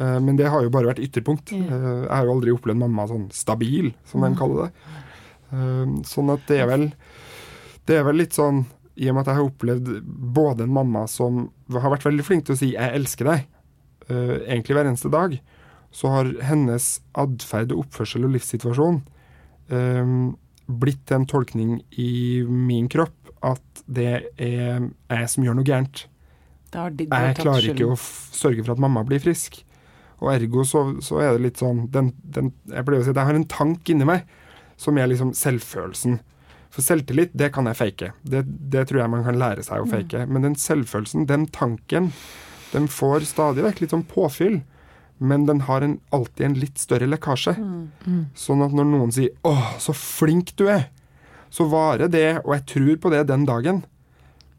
Uh, 0.00 0.16
men 0.24 0.38
det 0.38 0.48
har 0.48 0.64
jo 0.64 0.70
bare 0.72 0.88
vært 0.88 1.02
ytterpunkt. 1.04 1.52
Eh, 1.52 1.66
jeg 1.68 2.08
har 2.08 2.24
jo 2.24 2.32
aldri 2.32 2.54
opplevd 2.56 2.80
mamma 2.80 3.04
sånn 3.10 3.26
stabil, 3.36 3.90
som 4.08 4.24
de 4.24 4.32
kaller 4.40 4.70
det. 4.70 4.94
Sånn 6.08 6.32
at 6.32 6.48
det 6.48 6.62
er 6.62 6.70
vel 6.72 6.86
Det 7.86 7.98
er 7.98 8.06
vel 8.06 8.18
litt 8.22 8.36
sånn 8.36 8.64
i 8.96 9.10
og 9.10 9.16
med 9.16 9.22
at 9.22 9.30
jeg 9.30 9.38
har 9.38 9.50
opplevd 9.50 9.90
både 10.36 10.64
en 10.64 10.72
mamma 10.72 11.04
som 11.10 11.44
har 11.72 11.92
vært 11.92 12.06
veldig 12.08 12.24
flink 12.24 12.46
til 12.46 12.56
å 12.56 12.58
si 12.58 12.70
'jeg 12.72 12.94
elsker 12.96 13.28
deg', 13.28 13.44
uh, 14.10 14.36
egentlig 14.48 14.74
hver 14.74 14.88
eneste 14.88 15.10
dag, 15.12 15.36
så 15.92 16.08
har 16.08 16.32
hennes 16.42 17.00
atferd 17.14 17.72
og 17.72 17.84
oppførsel 17.84 18.24
og 18.24 18.34
livssituasjon 18.34 19.02
eh, 19.70 20.10
blitt 20.66 21.12
en 21.14 21.26
tolkning 21.26 21.78
i 21.96 22.42
min 22.42 22.88
kropp 22.92 23.30
at 23.46 23.82
det 23.86 24.32
er 24.36 24.90
jeg 25.08 25.30
som 25.30 25.46
gjør 25.46 25.58
noe 25.58 25.68
gærent. 25.68 26.06
Jeg 26.74 27.38
klarer 27.38 27.70
ikke 27.70 27.92
å 27.94 27.96
sørge 27.96 28.64
for 28.64 28.74
at 28.74 28.82
mamma 28.82 29.04
blir 29.06 29.22
frisk. 29.22 29.62
Og 30.20 30.32
ergo 30.32 30.64
så, 30.66 30.82
så 31.04 31.20
er 31.22 31.36
det 31.36 31.44
litt 31.44 31.60
sånn 31.60 31.86
den, 31.92 32.10
den, 32.24 32.50
Jeg 32.72 32.86
pleier 32.86 33.02
å 33.02 33.04
si 33.04 33.12
at 33.12 33.18
jeg 33.20 33.28
har 33.28 33.36
en 33.36 33.50
tank 33.52 33.90
inni 33.92 34.08
meg 34.08 34.24
som 34.80 34.96
er 34.98 35.08
liksom 35.10 35.32
selvfølelsen. 35.36 36.18
For 36.70 36.82
selvtillit, 36.84 37.30
det 37.36 37.52
kan 37.54 37.66
jeg 37.70 37.76
fake. 37.78 38.12
Det, 38.22 38.42
det 38.70 38.86
tror 38.88 39.00
jeg 39.02 39.10
man 39.10 39.24
kan 39.24 39.38
lære 39.40 39.64
seg 39.64 39.80
å 39.80 39.88
fake. 39.88 40.26
Men 40.28 40.42
den 40.42 40.56
selvfølelsen, 40.60 41.26
den 41.26 41.46
tanken, 41.54 42.10
den 42.72 42.88
får 42.92 43.24
stadig 43.28 43.64
vekk 43.64 43.80
litt 43.84 43.94
sånn 43.94 44.04
påfyll. 44.10 44.60
Men 45.18 45.46
den 45.48 45.62
har 45.64 45.80
en, 45.80 45.98
alltid 46.12 46.44
en 46.50 46.58
litt 46.60 46.78
større 46.82 47.08
lekkasje. 47.08 47.54
Sånn 48.36 48.64
at 48.66 48.74
når 48.76 48.90
noen 48.90 49.12
sier 49.16 49.30
'Å, 49.42 49.54
så 49.80 49.94
flink 49.96 50.52
du 50.56 50.66
er', 50.68 50.90
så 51.50 51.64
varer 51.70 52.10
det, 52.12 52.42
og 52.44 52.52
jeg 52.52 52.66
tror 52.66 52.96
på 53.00 53.10
det 53.14 53.26
den 53.30 53.46
dagen. 53.46 53.84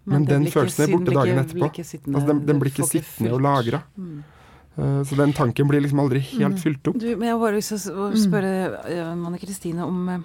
Men, 0.07 0.23
Men 0.23 0.25
den 0.25 0.43
den 0.43 0.51
følelsen 0.51 0.87
er 0.87 0.97
borte 0.97 1.13
dagen 1.13 1.37
etterpå. 1.43 1.69
sittende- 1.83 2.15
Altså, 2.15 2.27
den, 2.27 2.45
den 2.45 2.59
blir 2.59 2.71
ikke 2.71 2.87
sittende 2.89 3.33
og 3.33 3.41
lagra. 3.41 3.83
Mm. 3.97 4.23
så 4.77 5.15
den 5.17 5.33
tanken 5.33 5.67
blir 5.67 5.81
liksom 5.81 5.99
aldri 5.99 6.19
helt 6.19 6.59
fylt 6.59 6.87
opp. 6.87 6.99
Du, 6.99 7.07
men 7.17 7.27
jeg 7.27 7.31
har 7.33 7.39
bare 7.39 7.55
lyst 7.55 7.69
til 7.69 7.93
å 7.93 8.11
spørre 8.13 8.51
mm. 8.85 9.25
Anne 9.25 9.39
Kristine 9.39 9.83
om 9.83 10.09
eh, 10.09 10.19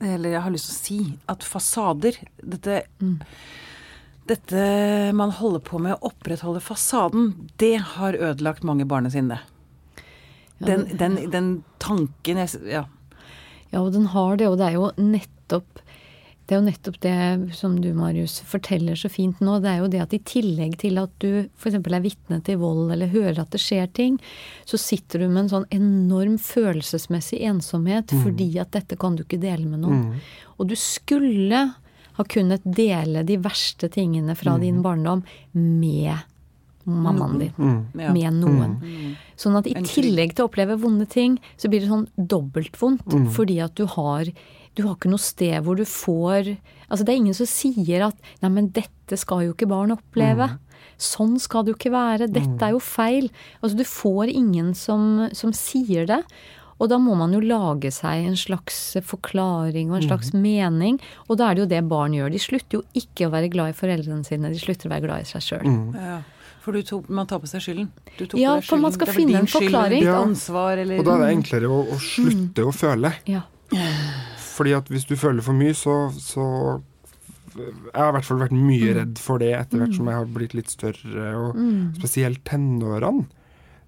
Eller 0.00 0.34
jeg 0.34 0.42
har 0.44 0.52
lyst 0.54 0.70
til 0.70 0.74
å 0.74 0.80
si 0.80 0.98
at 1.28 1.44
fasader 1.44 2.16
Dette, 2.40 2.82
dette 4.30 4.62
man 5.16 5.34
holder 5.36 5.62
på 5.66 5.80
med 5.82 5.96
å 5.96 6.10
opprettholde 6.12 6.62
fasaden, 6.64 7.34
det 7.60 7.76
har 7.96 8.16
ødelagt 8.16 8.64
mange 8.64 8.86
barnesinne. 8.88 9.40
Den, 10.60 10.86
den, 10.96 11.18
den 11.32 11.52
tanken 11.82 12.40
jeg, 12.44 12.56
Ja. 12.68 12.86
Ja, 13.70 13.84
og 13.84 13.92
den 13.94 14.08
har 14.10 14.34
det, 14.34 14.48
og 14.50 14.56
det 14.58 14.66
er 14.66 14.74
jo 14.74 14.88
nettopp 14.98 15.78
det 16.50 16.56
er 16.56 16.58
jo 16.58 16.66
nettopp 16.66 16.96
det 17.04 17.54
som 17.54 17.76
du, 17.78 17.92
Marius, 17.94 18.40
forteller 18.42 18.98
så 18.98 19.06
fint 19.06 19.38
nå. 19.38 19.60
Det 19.62 19.68
er 19.70 19.84
jo 19.84 19.90
det 19.92 20.00
at 20.02 20.14
i 20.16 20.18
tillegg 20.26 20.72
til 20.82 20.98
at 20.98 21.12
du 21.22 21.44
f.eks. 21.46 21.76
er 21.78 22.02
vitne 22.02 22.40
til 22.42 22.58
vold 22.58 22.90
eller 22.90 23.12
hører 23.12 23.38
at 23.44 23.52
det 23.54 23.60
skjer 23.62 23.86
ting, 23.94 24.16
så 24.66 24.80
sitter 24.82 25.22
du 25.22 25.28
med 25.28 25.44
en 25.44 25.52
sånn 25.52 25.68
enorm 25.78 26.40
følelsesmessig 26.42 27.38
ensomhet 27.52 28.10
fordi 28.24 28.48
at 28.58 28.74
dette 28.74 28.98
kan 28.98 29.14
du 29.14 29.22
ikke 29.22 29.38
dele 29.38 29.70
med 29.70 29.84
noen. 29.84 30.18
Og 30.58 30.66
du 30.72 30.74
skulle 30.74 31.62
ha 32.18 32.28
kunnet 32.34 32.66
dele 32.66 33.22
de 33.22 33.38
verste 33.38 33.86
tingene 33.94 34.34
fra 34.34 34.58
din 34.58 34.82
barndom 34.82 35.22
med 35.54 36.26
mammaen 36.82 37.44
din. 37.44 37.54
Mm. 37.62 37.82
Med 37.94 38.40
noen. 38.42 38.78
Sånn 39.38 39.54
at 39.54 39.70
i 39.70 39.78
tillegg 39.86 40.34
til 40.34 40.48
å 40.48 40.50
oppleve 40.50 40.82
vonde 40.82 41.06
ting, 41.06 41.38
så 41.54 41.70
blir 41.70 41.84
det 41.84 41.94
sånn 41.94 42.08
dobbeltvondt. 42.18 43.06
Fordi 43.38 43.62
at 43.62 43.78
du 43.78 43.86
har 43.94 44.34
du 44.80 44.86
har 44.88 44.96
ikke 44.96 45.12
noe 45.12 45.20
sted 45.22 45.60
hvor 45.66 45.76
du 45.78 45.84
får 45.88 46.54
Altså 46.90 47.04
det 47.06 47.12
er 47.12 47.20
ingen 47.20 47.36
som 47.36 47.46
sier 47.46 48.02
at 48.08 48.16
'nei, 48.42 48.48
men 48.50 48.70
dette 48.74 49.14
skal 49.20 49.44
jo 49.44 49.52
ikke 49.54 49.68
barn 49.70 49.92
oppleve'. 49.94 50.56
Sånn 50.98 51.36
skal 51.38 51.62
det 51.62 51.70
jo 51.70 51.76
ikke 51.78 51.92
være. 51.94 52.26
Dette 52.26 52.66
er 52.66 52.72
jo 52.74 52.80
feil. 52.82 53.28
Altså 53.62 53.78
du 53.78 53.84
får 53.86 54.32
ingen 54.32 54.72
som, 54.74 55.28
som 55.32 55.52
sier 55.54 56.08
det. 56.10 56.18
Og 56.80 56.88
da 56.88 56.96
må 56.98 57.14
man 57.14 57.32
jo 57.36 57.42
lage 57.44 57.92
seg 57.92 58.24
en 58.26 58.36
slags 58.40 58.96
forklaring 59.04 59.92
og 59.92 60.00
en 60.00 60.08
slags 60.08 60.32
mening. 60.32 60.98
Og 61.28 61.36
da 61.38 61.50
er 61.50 61.54
det 61.54 61.62
jo 61.62 61.70
det 61.76 61.82
barn 61.88 62.16
gjør. 62.16 62.32
De 62.32 62.40
slutter 62.40 62.80
jo 62.80 62.82
ikke 62.96 63.28
å 63.28 63.32
være 63.36 63.52
glad 63.52 63.74
i 63.74 63.76
foreldrene 63.76 64.24
sine, 64.24 64.50
de 64.50 64.58
slutter 64.60 64.88
å 64.88 64.94
være 64.94 65.04
glad 65.06 65.26
i 65.26 65.28
seg 65.28 65.44
sjøl. 65.44 65.68
Ja. 65.94 66.22
For 66.60 66.76
du 66.76 66.82
tok, 66.84 67.06
man 67.08 67.28
tar 67.28 67.40
på 67.40 67.48
seg 67.48 67.62
skylden. 67.64 67.88
Du 68.16 68.26
tok 68.26 68.40
Ja, 68.40 68.58
for 68.64 68.80
man 68.80 68.92
skal 68.96 69.12
finne 69.12 69.44
en 69.44 69.48
forklaring. 69.48 70.04
Ja. 70.04 70.18
ansvar, 70.24 70.80
eller 70.80 71.00
Og 71.00 71.06
da 71.06 71.16
er 71.16 71.26
det 71.26 71.30
enklere 71.38 71.68
å, 71.68 71.84
å 71.84 72.00
slutte 72.00 72.66
å 72.68 72.72
føle. 72.72 73.14
Ja. 73.28 73.44
Fordi 74.50 74.72
at 74.76 74.88
hvis 74.90 75.04
du 75.08 75.14
føler 75.16 75.42
for 75.46 75.54
mye, 75.56 75.74
så, 75.78 75.94
så 76.18 76.44
Jeg 77.56 77.94
har 77.98 78.10
i 78.10 78.14
hvert 78.14 78.24
fall 78.28 78.38
vært 78.44 78.54
mye 78.54 78.92
redd 78.94 79.18
for 79.18 79.38
det 79.42 79.48
etter 79.58 79.80
hvert 79.82 79.94
som 79.96 80.06
jeg 80.10 80.14
har 80.20 80.28
blitt 80.30 80.52
litt 80.54 80.70
større, 80.70 81.30
og 81.40 81.56
spesielt 81.98 82.44
tenårene. 82.46 83.24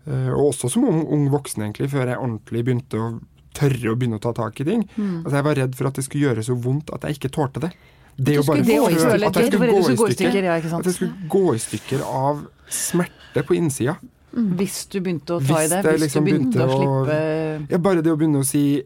Eh, 0.06 0.30
og 0.34 0.48
også 0.50 0.70
som 0.72 0.84
ung, 0.88 1.04
ung 1.14 1.28
voksen, 1.30 1.62
egentlig, 1.62 1.90
før 1.92 2.10
jeg 2.10 2.18
ordentlig 2.18 2.64
begynte 2.66 2.98
å 2.98 3.10
tørre 3.54 3.92
å 3.92 3.96
begynne 4.00 4.18
å 4.18 4.22
ta 4.24 4.32
tak 4.34 4.58
i 4.60 4.66
ting. 4.66 4.82
Altså, 4.98 5.36
jeg 5.36 5.44
var 5.46 5.54
redd 5.60 5.74
for 5.78 5.86
at 5.92 5.94
det 6.00 6.04
skulle 6.08 6.24
gjøre 6.26 6.42
så 6.48 6.56
vondt 6.58 6.90
at 6.96 7.04
jeg 7.06 7.18
ikke 7.20 7.30
tålte 7.36 7.62
det. 7.66 7.70
Det 8.18 8.34
å 8.40 8.42
bare 8.48 8.64
føle 8.66 9.28
at 9.30 9.36
jeg 9.38 9.52
skulle 9.52 9.68
gå 9.72 9.78
i 9.78 9.96
stykker. 10.16 10.48
At 10.80 10.88
jeg 10.90 10.94
skulle 10.98 11.28
gå 11.36 11.44
i 11.54 11.60
stykker 11.62 12.02
av 12.08 12.42
smerte 12.82 13.44
på 13.46 13.54
innsida. 13.56 13.94
Hvis 14.32 14.86
du 14.90 14.98
begynte 15.04 15.36
å 15.36 15.40
ta 15.44 15.60
i 15.62 15.68
det, 15.68 15.82
hvis 15.84 16.02
liksom 16.08 16.24
du 16.24 16.30
å 16.30 16.32
begynte 16.32 16.66
å- 16.66 16.76
slippe 17.06 17.70
Ja, 17.70 17.78
bare 17.78 18.02
det 18.02 18.10
å 18.12 18.16
begynne 18.18 18.40
å 18.42 18.44
si 18.48 18.82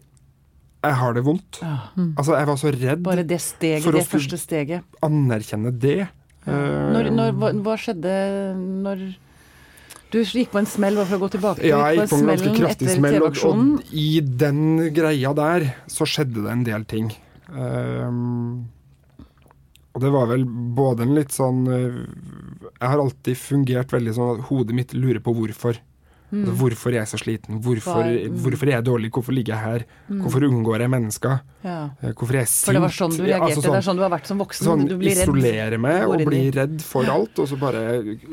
'jeg 0.84 0.94
har 0.94 1.12
det 1.14 1.24
vondt'. 1.24 1.60
ja, 1.62 1.78
Altså, 2.16 2.36
jeg 2.36 2.46
var 2.46 2.56
så 2.56 2.70
redd 2.72 3.02
Bare 3.02 3.22
det 3.26 3.40
steget, 3.40 3.82
For 3.82 3.92
det 3.92 4.06
første 4.06 4.38
steget. 4.38 4.82
anerkjenne 5.02 5.72
det. 5.78 6.08
Eh, 6.46 6.52
Når, 6.92 7.10
når, 7.10 7.32
hva, 7.32 7.52
hva 7.62 7.76
skjedde 7.76 8.12
når 8.84 9.16
Du 10.12 10.20
gikk 10.22 10.52
på 10.52 10.58
en 10.58 10.66
smell, 10.66 10.94
bare 10.94 11.06
for 11.06 11.16
å 11.18 11.24
gå 11.26 11.30
tilbake 11.34 11.60
til 11.60 11.68
Ja, 11.68 11.88
jeg 11.90 11.98
gikk 11.98 12.10
på 12.10 12.18
en 12.20 12.26
ganske 12.30 12.54
kraftig 12.56 12.88
smell, 12.94 13.22
og, 13.22 13.36
og 13.44 13.82
i 13.92 14.20
den 14.20 14.92
greia 14.94 15.34
der 15.34 15.74
så 15.88 16.06
skjedde 16.06 16.44
det 16.44 16.52
en 16.52 16.64
del 16.64 16.84
ting. 16.84 17.10
Um, 17.50 18.66
og 19.96 20.02
det 20.02 20.12
var 20.12 20.26
vel 20.28 20.44
både 20.76 21.02
en 21.06 21.14
litt 21.16 21.32
sånn 21.32 21.66
eh, 21.72 22.00
Jeg 22.80 22.88
har 22.90 22.98
alltid 23.00 23.36
fungert 23.40 23.92
veldig 23.94 24.12
sånn 24.14 24.32
at 24.38 24.44
hodet 24.50 24.74
mitt 24.76 24.92
lurer 24.94 25.20
på 25.24 25.32
hvorfor. 25.34 25.78
Altså, 26.26 26.54
hvorfor 26.58 26.90
er 26.90 26.98
jeg 26.98 27.08
så 27.12 27.18
sliten? 27.20 27.58
Hvorfor, 27.62 28.02
mm. 28.02 28.38
hvorfor 28.42 28.66
er 28.66 28.74
jeg 28.74 28.86
dårlig? 28.86 29.10
Hvorfor 29.14 29.34
ligger 29.36 29.54
jeg 29.54 29.62
her? 29.62 29.84
Hvorfor 30.24 30.46
unngår 30.48 30.82
jeg 30.82 30.90
mennesker? 30.90 31.36
Ja. 31.62 31.76
Eh, 32.02 32.14
Hvorfor 32.18 32.34
er 32.34 32.42
jeg 32.42 32.50
sint? 32.50 32.66
For 32.66 32.78
det 32.78 32.82
var 32.82 32.94
sånn 32.96 33.14
du 33.14 33.20
reagerte. 33.22 33.52
altså 33.52 33.66
det 33.66 33.78
er 33.78 33.86
sånn 33.86 34.00
du 34.00 34.02
har 34.02 34.12
vært 34.16 34.30
som 34.30 34.42
voksen. 34.42 34.66
Sånn 34.66 34.84
du 34.90 34.96
blir 34.98 35.14
redd. 35.14 35.30
isolere 35.30 35.78
meg 35.78 36.06
og 36.10 36.24
bli 36.26 36.42
redd 36.56 36.82
for 36.82 37.12
alt, 37.12 37.38
og 37.38 37.50
så 37.50 37.58
bare 37.60 37.84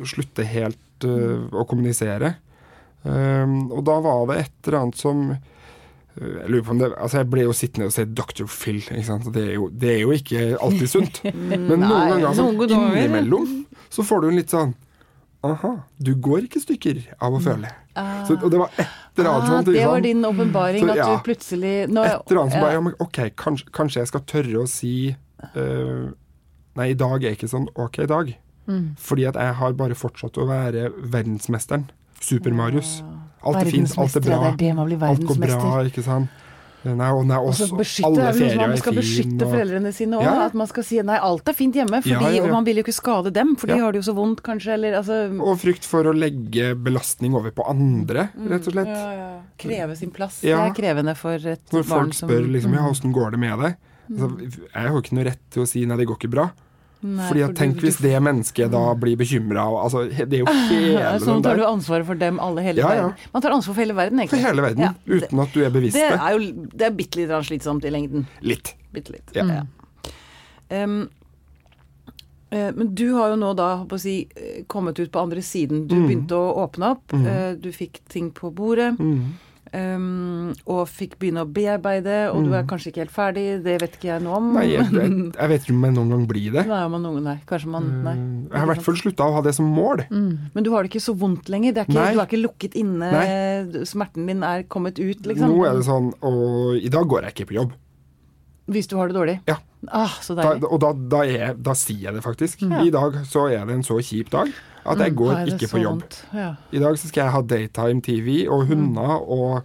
slutte 0.10 0.45
helt 0.49 1.06
øh, 1.06 1.45
å 1.53 1.65
kommunisere. 1.69 2.34
Um, 3.03 3.67
og 3.75 3.84
da 3.86 3.97
var 4.01 4.23
det 4.32 4.38
et 4.45 4.69
eller 4.69 4.79
annet 4.79 4.97
som 4.97 5.25
øh, 5.36 5.38
jeg 6.15 6.49
lurer 6.49 6.63
på 6.63 6.71
om 6.71 6.79
det, 6.79 6.89
altså 6.95 7.19
jeg 7.19 7.29
ble 7.34 7.43
jo 7.43 7.56
sittende 7.58 7.89
og 7.91 7.93
se 7.93 8.08
Dr. 8.08 8.47
Phil. 8.47 8.79
Ikke 8.82 9.06
sant? 9.12 9.27
Det, 9.36 9.43
er 9.51 9.60
jo, 9.60 9.67
det 9.69 9.91
er 9.91 10.01
jo 10.01 10.15
ikke 10.17 10.47
alltid 10.58 10.89
sunt. 10.89 11.21
Men 11.49 11.77
noen 11.84 12.15
ganger 12.15 12.32
altså, 12.32 12.49
innimellom 12.49 13.60
så 13.93 14.08
får 14.08 14.23
du 14.23 14.32
en 14.32 14.41
litt 14.41 14.56
sånn 14.56 14.73
Aha, 15.43 15.71
du 15.99 16.13
går 16.23 16.45
ikke 16.47 16.62
stykker 16.63 17.01
av 17.19 17.34
å 17.36 17.39
føle. 17.43 17.67
Ah. 17.99 18.21
Så, 18.27 18.38
og 18.39 18.47
det 18.53 18.60
var 18.62 18.69
et 18.79 18.88
eller 19.19 19.29
annet 19.29 19.43
Ah, 19.43 19.49
sånt. 19.58 19.71
det 19.75 19.86
var 19.86 20.01
din 20.06 20.23
åpenbaring, 20.25 20.88
at 20.89 20.97
ja. 21.01 21.08
du 21.12 21.25
plutselig 21.25 21.73
nå, 21.91 22.06
Et 22.08 22.32
eller 22.32 22.41
annet 22.41 22.56
som 22.56 22.63
bare 22.63 22.77
ja, 22.77 22.84
men 22.86 22.95
OK, 23.03 23.19
kanskje, 23.38 23.67
kanskje 23.75 23.99
jeg 24.01 24.08
skal 24.13 24.23
tørre 24.32 24.62
å 24.63 24.69
si 24.71 24.93
uh, 25.12 26.08
Nei, 26.79 26.88
i 26.89 26.95
dag 26.97 27.21
er 27.27 27.36
ikke 27.36 27.49
sånn 27.51 27.67
OK 27.77 27.99
i 28.01 28.08
dag. 28.10 28.32
Mm. 28.65 28.86
Fordi 28.97 29.27
at 29.29 29.36
jeg 29.38 29.53
har 29.60 29.75
bare 29.77 29.93
fortsatt 29.99 30.39
å 30.41 30.47
være 30.49 30.88
verdensmesteren. 31.13 31.84
Super-Marius. 32.23 33.01
Alt 33.43 33.60
er 33.60 33.67
fint, 33.69 33.91
alt 33.99 34.15
er 34.15 34.23
Verdensmester, 34.23 34.23
bra. 34.25 34.39
det 34.39 34.47
er 34.53 34.58
det 34.63 34.71
man 34.79 34.88
blir 34.88 35.03
Alt 35.06 35.27
går 35.27 35.41
bra, 35.43 35.73
ikke 35.91 36.06
sant. 36.06 36.32
Nei, 36.84 37.10
og 37.15 37.22
den 37.24 37.32
er 37.32 37.39
så 37.56 37.63
også, 37.63 37.78
beskytte, 37.80 38.08
alle 38.10 38.34
ferier 38.36 38.46
er 38.46 38.52
som 38.52 38.62
man 38.62 38.72
er 38.74 38.82
skal 38.82 38.93
beskytte 38.98 39.46
og- 39.46 39.54
foreldrene 39.54 39.91
sine 39.96 40.17
òg. 40.19 40.24
Ja. 40.24 40.34
At 40.48 40.54
man 40.60 40.67
skal 40.67 40.84
si 40.84 41.02
nei, 41.02 41.15
alt 41.17 41.48
er 41.48 41.54
fint 41.54 41.76
hjemme, 41.80 42.02
fordi, 42.04 42.10
Ja, 42.12 42.30
ja, 42.30 42.43
og 42.43 42.50
man 42.52 42.65
vil 42.65 42.76
jo 42.76 42.84
ikke 42.84 42.93
skade 42.98 43.32
dem, 43.34 43.56
for 43.56 43.67
de 43.67 43.78
har 43.80 43.91
det 43.93 44.04
jo 44.04 44.12
så 44.12 44.15
vondt, 44.17 44.41
kanskje, 44.43 44.74
eller 44.74 44.98
altså 45.00 45.39
Og 45.39 45.58
frykt 45.62 45.86
for 45.88 46.04
å 46.04 46.13
legge 46.13 46.76
belastning 46.76 47.34
over 47.36 47.52
på 47.52 47.63
andre, 47.69 48.30
rett 48.36 48.67
og 48.67 48.74
slett. 48.74 49.43
Kreve 49.58 49.96
sin 49.98 50.12
plass. 50.12 50.41
Det 50.41 50.52
er 50.52 50.74
krevende 50.76 51.15
for 51.15 51.36
et 51.36 51.63
Når 51.72 51.88
barn 51.88 52.12
folk 52.12 52.30
spør 52.30 52.52
liksom, 52.52 52.74
ja, 52.74 52.84
åssen 52.89 53.13
går 53.13 53.32
det 53.32 53.39
med 53.39 53.60
deg? 53.60 53.76
Altså, 54.12 54.52
jeg 54.52 54.88
har 54.91 55.02
ikke 55.02 55.13
noe 55.15 55.24
rett 55.24 55.39
til 55.50 55.63
å 55.63 55.67
si 55.67 55.86
nei, 55.86 55.96
det 55.96 56.08
går 56.08 56.17
ikke 56.19 56.30
bra. 56.30 56.52
Nei, 57.03 57.27
Fordi 57.27 57.41
for 57.45 57.53
tenk 57.53 57.75
du- 57.75 57.81
hvis 57.87 57.97
det 58.01 58.21
mennesket 58.23 58.71
da 58.71 58.93
blir 58.95 59.17
bekymra. 59.19 59.65
Altså, 59.83 60.05
det 60.09 60.33
er 60.33 60.39
jo 60.39 60.45
hele 60.71 61.19
Sånn 61.19 61.41
den 61.41 61.43
tar 61.43 61.55
du 61.55 61.61
der. 61.61 61.67
ansvaret 61.73 62.05
for 62.05 62.15
dem 62.15 62.39
alle, 62.39 62.61
hele 62.63 62.77
Ja, 62.79 62.93
ja. 62.95 63.01
verden. 63.09 63.15
Man 63.33 63.41
tar 63.41 63.51
ansvar 63.51 63.73
for 63.75 63.81
hele 63.81 63.93
verden, 63.93 64.19
egentlig. 64.19 64.29
For 64.39 64.47
hele 64.47 64.61
verden. 64.61 64.79
Ja, 64.79 64.93
det- 65.05 65.23
uten 65.29 65.39
at 65.43 65.51
du 65.53 65.63
er 65.65 65.69
bevisst 65.69 65.93
Det 65.99 66.11
er 66.13 66.31
jo 66.37 66.67
det 66.73 66.81
er 66.87 66.91
bitte 66.91 67.15
litt 67.19 67.29
slitsomt 67.49 67.83
i 67.85 67.89
lengden. 67.91 68.25
Litt. 68.41 68.73
Bitte 68.93 69.11
litt. 69.17 69.35
Ja. 69.35 69.65
Eh, 72.53 72.71
men 72.75 72.93
du 72.95 73.13
har 73.17 73.29
jo 73.33 73.35
nå 73.41 73.55
da 73.57 73.69
å 73.83 73.99
si, 73.99 74.27
eh, 74.35 74.63
kommet 74.69 74.99
ut 74.99 75.11
på 75.11 75.19
andre 75.21 75.41
siden. 75.41 75.87
Du 75.87 75.95
Mm. 75.95 76.07
begynte 76.07 76.35
å 76.37 76.55
åpne 76.69 76.91
opp. 76.91 77.07
Mm. 77.11 77.25
eh, 77.27 77.55
Du 77.55 77.69
fikk 77.71 77.99
ting 78.09 78.31
på 78.31 78.53
bordet. 78.53 78.97
Mm. 78.99 79.33
Em, 79.75 80.53
og 80.69 80.81
fikk 80.89 81.15
begynne 81.21 81.43
å 81.43 81.49
bearbeide, 81.49 82.17
og 82.31 82.45
du 82.47 82.53
er 82.57 82.65
kanskje 82.69 82.91
ikke 82.91 83.01
helt 83.03 83.13
ferdig. 83.15 83.45
Det 83.65 83.75
vet 83.81 83.97
ikke 83.97 84.09
jeg 84.12 84.23
noe 84.25 84.38
om. 84.39 84.49
Mm. 84.51 84.57
Nei, 84.57 84.65
jeg, 84.71 84.88
jeg, 84.93 85.13
jeg 85.36 85.51
vet 85.53 85.65
ikke 85.67 85.75
om 85.75 85.86
jeg 85.88 85.95
noen 85.97 86.13
gang 86.13 86.25
blir 86.29 86.55
det. 86.57 86.65
Nei, 86.69 86.81
man, 86.93 87.05
noen, 87.07 87.21
nei, 87.27 87.36
kanskje 87.49 87.71
man 87.73 87.89
Nei. 88.05 88.15
Eh, 88.15 88.49
Jeg 88.53 88.59
har 88.59 88.67
i 88.67 88.71
hvert 88.73 88.86
fall 88.88 88.99
slutta 89.01 89.27
å 89.29 89.36
ha 89.38 89.43
det 89.45 89.55
som 89.57 89.69
mål. 89.73 90.05
Men 90.12 90.65
du 90.65 90.71
har 90.73 90.83
det 90.86 90.93
ikke 90.93 91.03
så 91.05 91.15
vondt 91.17 91.49
lenger? 91.53 91.75
Det 91.75 91.83
er 91.86 91.89
ikke, 91.91 92.09
du 92.13 92.19
er 92.23 92.27
ikke 92.29 92.41
lukket 92.43 92.77
inne? 92.79 93.13
Smerten 93.89 94.27
din 94.29 94.43
er 94.47 94.65
kommet 94.69 94.99
ut, 95.01 95.25
liksom? 95.29 95.53
Nå 95.53 95.65
er 95.67 95.77
det 95.79 95.88
sånn 95.88 96.12
Og 96.25 96.77
i 96.79 96.91
dag 96.93 97.07
går 97.09 97.27
jeg 97.27 97.36
ikke 97.38 97.49
på 97.53 97.57
jobb. 97.62 97.73
Hvis 98.73 98.88
du 98.88 98.95
har 98.95 99.09
det 99.12 99.17
dårlig? 99.17 99.39
Ja. 99.49 99.57
Ah, 99.91 100.13
så 100.23 100.36
Da, 100.38 100.53
og 100.63 100.77
da, 100.79 100.93
da, 100.95 101.23
er, 101.27 101.57
da 101.59 101.73
sier 101.75 102.05
jeg 102.07 102.15
det 102.15 102.21
faktisk. 102.23 102.62
I 102.63 102.91
dag 102.93 103.17
så 103.27 103.49
er 103.51 103.65
det 103.67 103.75
en 103.75 103.83
så 103.83 103.97
kjip 103.99 104.29
dag 104.31 104.51
at 104.86 104.98
jeg 105.00 105.15
går 105.15 105.34
Har 105.36 105.46
ikke 105.54 105.69
på 105.72 105.82
jobb. 105.84 106.04
Ja. 106.34 106.56
I 106.72 106.80
dag 106.80 106.98
så 107.00 107.08
skal 107.08 107.24
jeg 107.26 107.34
ha 107.36 107.41
daytime 107.41 108.02
TV 108.02 108.48
og 108.50 108.65
hunder 108.67 109.22
og 109.22 109.63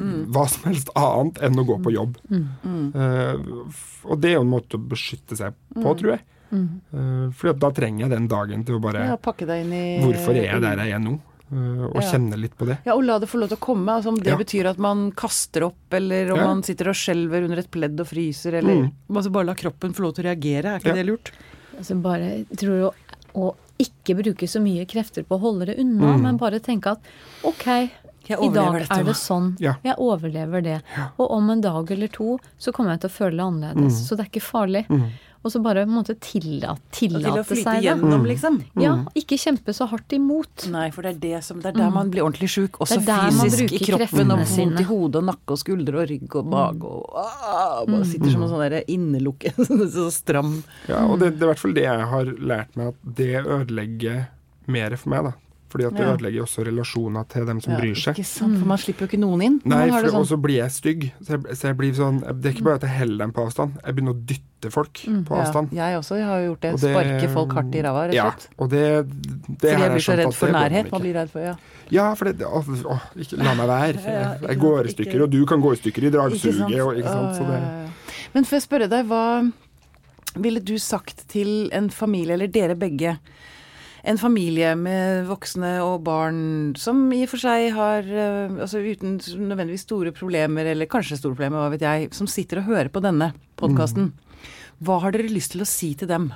hva 0.00 0.46
som 0.48 0.62
helst 0.70 0.88
annet 0.96 1.40
enn 1.44 1.58
å 1.60 1.64
gå 1.68 1.76
på 1.84 1.92
jobb. 1.92 2.14
Mm. 2.30 2.92
Uh, 2.94 3.72
og 4.08 4.20
det 4.22 4.30
er 4.30 4.36
jo 4.38 4.44
en 4.46 4.52
måte 4.54 4.78
å 4.78 4.84
beskytte 4.88 5.36
seg 5.36 5.56
på, 5.74 5.92
tror 5.98 6.14
jeg. 6.14 6.22
Uh, 6.50 7.28
for 7.36 7.52
da 7.54 7.68
trenger 7.74 8.06
jeg 8.06 8.12
den 8.14 8.28
dagen 8.30 8.64
til 8.66 8.78
å 8.78 8.82
bare 8.82 9.04
ja, 9.12 9.18
pakke 9.20 9.46
deg 9.46 9.66
inn 9.66 9.74
i 9.76 9.82
Hvorfor 10.02 10.34
er 10.34 10.48
jeg 10.54 10.62
der 10.64 10.80
jeg 10.86 10.96
er 10.96 11.02
nå? 11.04 11.18
Uh, 11.50 11.84
og 11.90 11.98
Ja. 12.00 12.06
kjenne 12.12 12.38
litt 12.38 12.56
på 12.56 12.66
det. 12.70 12.78
Ja, 12.86 12.94
og 12.94 13.02
la 13.04 13.18
det 13.18 13.28
få 13.28 13.40
lov 13.42 13.50
til 13.50 13.58
å 13.58 13.60
komme. 13.60 13.90
Altså, 13.98 14.08
om 14.14 14.18
det 14.22 14.30
Ja. 14.30 14.36
betyr 14.38 14.70
at 14.70 14.78
man 14.78 15.10
kaster 15.12 15.64
opp, 15.66 15.92
eller 15.92 16.30
om 16.32 16.38
Ja. 16.38 16.46
man 16.46 16.62
sitter 16.62 16.88
og 16.88 16.94
skjelver 16.94 17.42
under 17.44 17.58
et 17.58 17.70
pledd 17.70 17.98
og 18.00 18.06
fryser, 18.06 18.54
eller 18.54 18.74
Mm. 18.86 18.92
altså 19.10 19.32
bare 19.32 19.46
la 19.46 19.54
kroppen 19.54 19.92
få 19.92 20.00
lov 20.06 20.14
til 20.14 20.24
å 20.24 20.28
reagere. 20.30 20.64
Er 20.76 20.78
ikke 20.78 20.94
Ja. 20.94 20.94
det 20.94 21.06
lurt? 21.06 21.32
Altså 21.76 22.00
bare, 22.00 22.46
jeg 22.48 22.56
tror 22.56 22.92
å, 22.92 22.94
å 23.34 23.54
ikke 23.84 24.16
bruke 24.22 24.48
så 24.50 24.60
mye 24.62 24.84
krefter 24.88 25.24
på 25.26 25.38
å 25.38 25.42
holde 25.42 25.66
det 25.70 25.78
unna, 25.82 26.14
Mm. 26.16 26.22
men 26.22 26.36
bare 26.40 26.60
tenke 26.60 26.92
at 26.92 27.00
ok, 27.44 27.66
i 28.30 28.48
dag 28.54 28.74
dette, 28.78 28.98
er 29.00 29.04
det 29.04 29.14
sånn. 29.18 29.56
Ja. 29.58 29.74
Jeg 29.82 29.96
overlever 29.98 30.62
det. 30.62 30.82
Og 31.18 31.30
om 31.34 31.50
en 31.50 31.60
dag 31.64 31.90
eller 31.90 32.08
to 32.08 32.38
så 32.58 32.70
kommer 32.72 32.92
jeg 32.94 33.00
til 33.00 33.10
å 33.10 33.16
føle 33.16 33.36
det 33.36 33.46
annerledes. 33.46 33.96
Mm. 33.98 34.04
Så 34.06 34.16
det 34.16 34.26
er 34.26 34.30
ikke 34.30 34.44
farlig. 34.46 34.84
Og 35.40 35.52
så 35.54 35.60
bare 35.64 35.86
på 35.86 35.88
en 35.88 35.96
måte 35.96 36.14
tillate, 36.20 36.82
Til 36.92 37.14
å 37.16 37.40
flyte 37.40 37.62
seg 37.62 37.78
det. 37.78 37.84
gjennom, 37.86 38.26
liksom. 38.28 38.58
Ja, 38.82 38.92
ikke 39.16 39.38
kjempe 39.40 39.72
så 39.72 39.86
hardt 39.88 40.12
imot. 40.12 40.66
Nei, 40.68 40.90
for 40.92 41.06
det 41.06 41.14
er, 41.14 41.20
det, 41.22 41.44
som, 41.46 41.62
det 41.62 41.70
er 41.72 41.78
der 41.78 41.94
man 41.94 42.10
blir 42.12 42.26
ordentlig 42.26 42.50
sjuk. 42.52 42.76
Også 42.84 43.00
fysisk 43.00 43.72
i 43.72 43.80
kroppen. 43.86 44.34
Og 44.34 44.44
vondt 44.44 44.82
i 44.82 44.86
hodet 44.90 45.22
og 45.22 45.28
nakke 45.30 45.56
og 45.56 45.62
skuldre 45.62 46.02
og 46.02 46.10
rygg 46.12 46.36
og 46.42 46.50
mage 46.52 46.90
og 46.90 47.16
ah, 47.24 47.80
Bare 47.88 48.04
sitter 48.08 48.34
som 48.34 48.44
en 48.44 48.52
sånn 48.52 48.64
derre 48.66 48.82
innelukket, 48.92 49.56
så 49.96 50.10
stram. 50.12 50.58
Ja, 50.90 51.06
og 51.06 51.22
det, 51.22 51.32
det 51.38 51.46
er 51.46 51.48
i 51.48 51.52
hvert 51.54 51.64
fall 51.64 51.76
det 51.78 51.86
jeg 51.88 52.10
har 52.12 52.34
lært 52.52 52.76
meg, 52.76 52.92
at 52.92 53.16
det 53.22 53.32
ødelegger 53.40 54.26
mer 54.70 54.96
for 55.00 55.14
meg. 55.14 55.30
da. 55.30 55.38
Fordi 55.70 55.86
at 55.86 55.94
det 55.94 56.02
Ja. 56.02 56.12
ødelegger 56.16 56.42
også 56.42 56.64
relasjoner 56.66 57.28
til 57.30 57.44
dem 57.46 57.60
som 57.62 57.72
Ja, 57.72 57.78
bryr 57.78 57.94
seg. 57.94 58.16
Ikke 58.18 58.26
sant, 58.26 58.58
for 58.58 58.66
man 58.66 58.78
slipper 58.78 59.06
jo 59.06 59.06
ikke 59.06 59.20
noen 59.22 59.42
inn. 59.46 59.60
Nei, 59.64 59.88
for, 59.88 60.00
sånn. 60.00 60.04
og 60.18 60.26
sånn. 60.26 60.30
så 60.34 60.40
blir 60.42 60.56
jeg 60.58 60.70
stygg. 60.74 61.12
Så 61.22 61.28
jeg, 61.36 61.40
så 61.56 61.62
jeg 61.70 61.76
blir 61.78 61.92
sånn, 61.94 62.20
det 62.40 62.46
er 62.50 62.54
ikke 62.56 62.64
bare 62.66 62.74
at 62.74 62.86
jeg 62.88 62.98
holder 62.98 63.18
dem 63.18 63.32
på 63.32 63.44
avstand, 63.46 63.76
jeg 63.86 63.94
begynner 63.94 64.14
å 64.16 64.20
dytte 64.26 64.70
folk 64.74 64.92
på 65.24 65.32
avstand. 65.38 65.72
Ja, 65.72 65.86
jeg 65.94 65.98
også 66.02 66.16
jeg 66.18 66.26
har 66.26 66.38
jo 66.40 66.48
gjort 66.50 66.60
det. 66.60 66.72
Det- 66.80 66.90
Sparke 66.90 67.28
folk 67.32 67.52
hardt 67.54 67.74
i 67.74 67.82
ræva, 67.86 68.02
rett 68.08 68.14
Ja, 68.14 68.26
og 68.26 68.32
slett. 68.34 68.48
og 68.58 68.70
det, 68.70 68.82
det 69.06 69.70
Fordi 69.70 69.80
jeg 69.80 69.90
blir 69.94 70.06
så 70.10 70.16
redd 70.18 70.34
for 70.34 70.48
nærhet. 70.48 70.90
Man 70.90 71.00
blir 71.00 71.14
redd 71.14 71.30
for, 71.30 71.40
ja. 71.40 71.54
Ja, 71.90 72.14
for 72.14 72.24
det, 72.32 72.38
å, 72.44 72.60
å, 72.66 73.00
ikke, 73.16 73.38
la 73.38 73.54
meg 73.54 73.66
være. 73.70 74.02
Ja, 74.10 74.10
ja, 74.10 74.48
jeg 74.48 74.58
går 74.58 74.84
i 74.86 74.92
stykker, 74.92 75.22
og 75.22 75.30
du 75.30 75.46
kan 75.46 75.60
gå 75.62 75.72
i 75.72 75.76
stykker 75.76 76.02
i 76.02 76.10
Ikke 76.10 76.18
dragsuget. 76.18 76.80
Og, 76.82 76.96
ikke 76.98 77.14
sant? 77.14 77.36
Så 77.38 77.42
Å, 77.42 77.46
det, 77.46 77.60
ja, 77.62 77.70
ja, 77.70 77.82
ja. 77.86 77.88
Men 78.34 78.44
før 78.44 78.58
jeg 78.58 78.66
spørre 78.68 78.88
deg, 78.90 79.06
hva 79.06 79.52
ville 80.36 80.60
du 80.62 80.76
sagt 80.78 81.24
til 81.28 81.68
en 81.72 81.88
familie, 81.90 82.34
eller 82.34 82.46
dere 82.46 82.76
begge, 82.78 83.16
en 84.02 84.18
familie 84.20 84.72
med 84.78 85.26
voksne 85.28 85.74
og 85.84 86.04
barn 86.06 86.40
som 86.80 87.02
i 87.12 87.22
og 87.26 87.32
for 87.34 87.42
seg 87.42 87.66
har 87.76 88.06
eh, 88.06 88.54
Altså 88.62 88.80
uten 88.80 89.18
nødvendigvis 89.18 89.84
store 89.84 90.12
problemer, 90.16 90.70
eller 90.72 90.88
kanskje 90.90 91.18
store 91.20 91.36
problemer, 91.36 91.60
hva 91.60 91.72
vet 91.74 91.84
jeg, 91.84 92.08
som 92.16 92.28
sitter 92.30 92.62
og 92.62 92.70
hører 92.70 92.88
på 92.92 93.02
denne 93.04 93.32
podkasten. 93.60 94.12
Hva 94.80 95.00
har 95.04 95.12
dere 95.12 95.28
lyst 95.32 95.52
til 95.54 95.64
å 95.64 95.68
si 95.68 95.92
til 95.98 96.10
dem? 96.10 96.30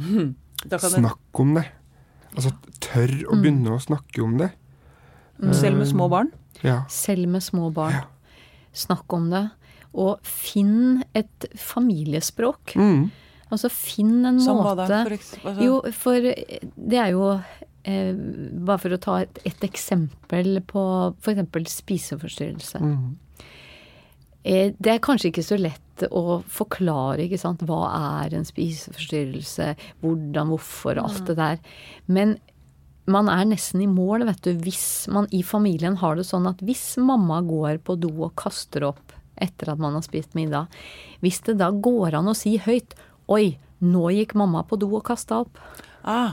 Da 0.60 0.76
kan 0.76 0.92
snakk 0.92 1.38
om 1.40 1.54
det. 1.56 1.62
Altså, 2.36 2.50
tør 2.84 3.12
å 3.32 3.38
begynne 3.40 3.72
å 3.72 3.80
snakke 3.80 4.20
om 4.20 4.34
det. 4.36 4.50
Selv 5.56 5.80
med 5.80 5.88
små 5.88 6.08
barn? 6.12 6.28
Ja. 6.60 6.82
Selv 6.92 7.30
med 7.32 7.40
små 7.40 7.70
barn. 7.72 7.96
Ja. 7.96 8.02
Snakk 8.76 9.08
om 9.16 9.30
det. 9.32 9.46
Og 9.96 10.20
finn 10.26 11.00
et 11.16 11.48
familiespråk. 11.56 12.76
Mm. 12.76 13.08
Altså 13.50 13.70
finn 13.72 14.24
en 14.28 14.40
Som 14.42 14.60
måte 14.62 14.86
da? 14.86 15.02
For 15.04 15.16
eks- 15.16 15.34
altså- 15.42 15.64
Jo, 15.64 15.80
for 15.92 16.20
det 16.20 16.98
er 16.98 17.10
jo 17.10 17.32
eh, 17.84 18.12
Bare 18.14 18.78
for 18.78 18.94
å 18.94 19.00
ta 19.00 19.16
et, 19.24 19.40
et 19.44 19.66
eksempel 19.66 20.60
på 20.68 20.84
f.eks. 21.18 21.74
spiseforstyrrelse. 21.80 22.80
Mm. 22.80 23.16
Eh, 24.42 24.72
det 24.78 24.94
er 24.94 25.02
kanskje 25.04 25.30
ikke 25.32 25.44
så 25.44 25.58
lett 25.60 26.04
å 26.10 26.40
forklare 26.48 27.26
ikke 27.26 27.40
sant? 27.40 27.60
hva 27.68 27.82
er 28.24 28.36
en 28.38 28.46
spiseforstyrrelse, 28.48 29.74
hvordan, 30.00 30.48
hvorfor 30.54 30.96
og 30.96 31.10
alt 31.10 31.26
det 31.28 31.36
der. 31.36 31.58
Men 32.08 32.38
man 33.10 33.28
er 33.32 33.44
nesten 33.48 33.82
i 33.84 33.88
mål 33.90 34.24
vet 34.28 34.40
du, 34.46 34.54
hvis 34.64 35.08
man 35.12 35.26
i 35.34 35.42
familien 35.44 35.98
har 36.00 36.16
det 36.16 36.24
sånn 36.28 36.48
at 36.48 36.62
hvis 36.64 36.94
mamma 37.02 37.40
går 37.44 37.80
på 37.84 37.98
do 38.00 38.12
og 38.28 38.34
kaster 38.40 38.86
opp 38.88 39.12
etter 39.40 39.72
at 39.72 39.80
man 39.80 39.96
har 39.96 40.04
spist 40.04 40.36
middag, 40.36 40.68
hvis 41.24 41.40
det 41.46 41.58
da 41.60 41.70
går 41.72 42.16
an 42.18 42.28
å 42.30 42.36
si 42.36 42.58
høyt 42.60 42.94
Oi, 43.30 43.52
nå 43.82 44.08
gikk 44.12 44.34
mamma 44.38 44.64
på 44.66 44.78
do 44.80 44.88
og 44.98 45.04
kasta 45.06 45.42
opp. 45.44 45.58
Ah, 46.02 46.32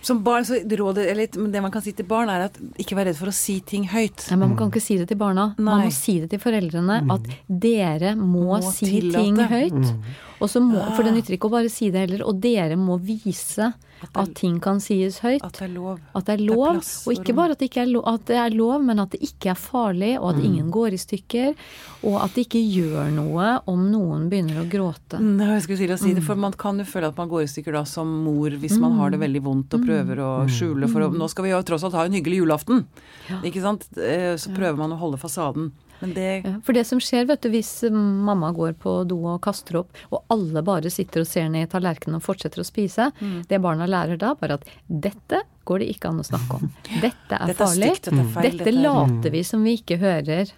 Som 0.00 0.20
barn, 0.22 0.44
så 0.46 0.60
rådet, 0.62 1.08
eller 1.10 1.26
det 1.26 1.60
man 1.62 1.72
kan 1.74 1.82
si 1.82 1.90
til 1.92 2.06
barn, 2.06 2.30
er 2.30 2.44
at 2.46 2.58
ikke 2.78 2.94
vær 2.94 3.08
redd 3.08 3.16
for 3.18 3.26
å 3.32 3.34
si 3.34 3.56
ting 3.66 3.84
høyt. 3.90 4.28
Nei, 4.30 4.36
men 4.38 4.52
Man 4.52 4.56
kan 4.60 4.70
ikke 4.70 4.80
si 4.84 4.96
det 4.96 5.08
til 5.10 5.18
barna. 5.18 5.48
Man 5.58 5.82
må 5.88 5.90
si 5.92 6.20
det 6.22 6.30
til 6.30 6.38
foreldrene. 6.38 7.00
At 7.10 7.26
dere 7.50 8.14
må, 8.14 8.44
Må 8.62 8.72
si 8.72 8.86
tillate. 8.86 9.24
ting 9.24 9.36
høyt. 9.36 9.94
Og 10.40 10.48
så 10.48 10.62
må, 10.62 10.78
For 10.94 11.02
det 11.02 11.12
Ah. 11.12 11.16
nytter 11.18 11.34
ikke 11.36 11.50
å 11.50 11.54
bare 11.58 11.68
si 11.68 11.90
det 11.90 11.98
heller. 12.08 12.24
Og 12.26 12.40
dere 12.40 12.76
må 12.78 12.96
vise 13.02 13.72
at 14.14 14.34
ting 14.34 14.58
kan 14.60 14.80
sies 14.82 15.18
høyt. 15.22 15.42
At 15.44 15.58
det 15.58 15.68
er 15.68 15.74
lov. 15.74 16.00
At 16.14 16.26
det 16.26 16.34
er 16.34 16.40
det 16.42 16.48
er 16.48 16.54
lov. 16.56 16.72
plass 16.74 16.92
Og 17.06 17.14
ikke 17.14 17.34
bare 17.36 17.54
at 17.54 17.58
det, 17.62 17.68
ikke 17.70 17.82
er 17.82 17.90
lov, 17.92 18.04
at 18.08 18.24
det 18.26 18.36
er 18.36 18.56
lov, 18.56 18.82
men 18.82 19.02
at 19.02 19.10
det 19.14 19.20
ikke 19.22 19.50
er 19.52 19.58
farlig, 19.58 20.12
og 20.20 20.28
at 20.34 20.44
ingen 20.44 20.70
går 20.74 20.96
i 20.96 21.00
stykker. 21.00 21.54
Og 22.02 22.16
at 22.22 22.34
det 22.34 22.46
ikke 22.46 22.62
gjør 22.62 23.12
noe 23.14 23.48
om 23.70 23.84
noen 23.92 24.28
begynner 24.32 24.62
å 24.62 24.66
gråte. 24.68 25.20
Nei, 25.22 25.52
Jeg 25.54 25.62
skulle 25.66 25.78
til 25.84 25.94
å 25.94 26.00
si 26.00 26.14
det, 26.14 26.24
for 26.26 26.34
Man 26.42 26.52
kan 26.58 26.78
jo 26.78 26.84
føle 26.88 27.08
at 27.12 27.16
man 27.16 27.28
går 27.30 27.44
i 27.44 27.50
stykker 27.52 27.72
da 27.78 27.84
som 27.86 28.08
mor 28.24 28.50
hvis 28.50 28.78
man 28.82 28.96
har 28.98 29.10
det 29.14 29.20
veldig 29.22 29.42
vondt 29.44 29.74
og 29.78 29.84
prøver 29.86 30.18
å 30.18 30.30
skjule 30.50 30.88
for 30.90 31.06
å 31.06 31.10
Nå 31.12 31.28
skal 31.30 31.44
vi 31.44 31.52
jo 31.52 31.62
tross 31.62 31.84
alt 31.86 31.94
ha 31.94 32.06
en 32.08 32.16
hyggelig 32.16 32.40
julaften, 32.42 32.86
ikke 33.44 33.62
sant? 33.62 33.86
Eh, 33.96 34.34
Så 34.40 34.50
prøver 34.56 34.76
man 34.76 34.92
å 34.92 34.98
holde 34.98 35.20
fasaden. 35.20 35.70
Men 36.02 36.12
det 36.16 36.26
Ja, 36.44 36.52
for 36.66 36.74
det 36.76 36.82
som 36.88 36.98
skjer, 37.00 37.24
vet 37.30 37.40
du, 37.44 37.48
hvis 37.54 37.70
mamma 37.94 38.50
går 38.52 38.74
på 38.82 39.06
do 39.08 39.20
og 39.30 39.40
kaster 39.44 39.78
opp, 39.80 39.94
og 40.10 40.24
alle 40.34 40.62
bare 40.66 40.90
sitter 40.90 41.22
og 41.22 41.26
ser 41.30 41.48
ned 41.48 41.68
i 41.68 41.70
tallerkenen 41.70 42.16
og 42.18 42.22
fortsetter 42.26 42.60
å 42.60 42.66
spise, 42.66 43.12
Mm. 43.22 43.46
det 43.48 43.60
barna 43.62 43.86
lærer 43.86 44.18
da, 44.18 44.34
bare 44.34 44.58
at 44.58 44.64
dette 44.90 45.42
går 45.64 45.78
det 45.78 45.88
ikke 45.94 46.10
an 46.10 46.18
å 46.20 46.26
snakke 46.26 46.58
om. 46.58 46.68
Dette 47.00 47.38
er 47.38 47.46
Dette 47.46 47.62
er 47.62 47.66
farlig. 47.66 47.90
stygt, 47.94 48.10
dette 48.10 48.20
er 48.20 48.30
feil, 48.34 48.50
Dette 48.50 48.64
dette 48.64 48.76
er- 48.76 48.82
later 48.82 49.30
vi 49.30 49.42
som 49.46 49.62
vi 49.64 49.76
ikke 49.78 49.98
hører. 50.02 50.52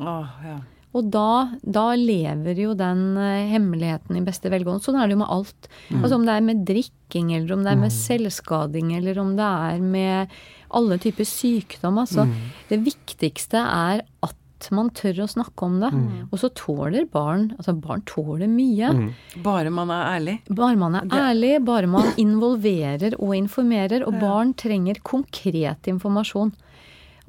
Åh, 0.00 0.28
ja. 0.44 0.58
Og 0.92 1.06
da, 1.08 1.52
da 1.62 1.94
lever 1.94 2.56
jo 2.58 2.72
den 2.74 3.16
eh, 3.16 3.46
hemmeligheten 3.52 4.16
i 4.18 4.24
beste 4.26 4.50
velgående. 4.50 4.82
Sånn 4.82 4.96
er 4.98 5.06
det 5.06 5.14
jo 5.14 5.20
med 5.20 5.30
alt. 5.30 5.68
Altså 5.92 6.16
Om 6.16 6.24
det 6.26 6.34
er 6.34 6.40
med 6.48 6.64
drikking, 6.66 7.28
eller 7.36 7.52
om 7.54 7.62
det 7.62 7.70
er 7.70 7.78
med 7.78 7.92
selvskading, 7.94 8.96
eller 8.96 9.20
om 9.22 9.36
det 9.38 9.46
er 9.46 9.78
med 9.84 10.28
alle 10.74 10.98
typer 10.98 11.22
sykdom. 11.30 12.00
Altså, 12.02 12.24
Mm. 12.26 12.34
Det 12.68 12.80
viktigste 12.84 13.54
er 13.62 14.02
at 14.22 14.34
man 14.76 14.90
tør 14.96 15.22
å 15.24 15.28
snakke 15.30 15.66
om 15.66 15.78
det. 15.82 15.90
Og 16.28 16.40
så 16.42 16.50
tåler 16.56 17.06
barn 17.10 17.50
Altså, 17.56 17.74
barn 17.78 18.02
tåler 18.08 18.50
mye. 18.50 18.90
Mm. 18.96 19.08
Bare 19.44 19.72
man 19.74 19.92
er 19.94 20.08
ærlig. 20.16 20.36
Bare 20.48 20.76
man 20.80 20.98
er 21.00 21.16
ærlig, 21.16 21.54
bare 21.66 21.90
man 21.90 22.12
involverer 22.24 23.16
og 23.18 23.34
informerer. 23.38 24.04
Og 24.06 24.20
barn 24.20 24.54
trenger 24.58 25.00
konkret 25.06 25.90
informasjon. 25.90 26.52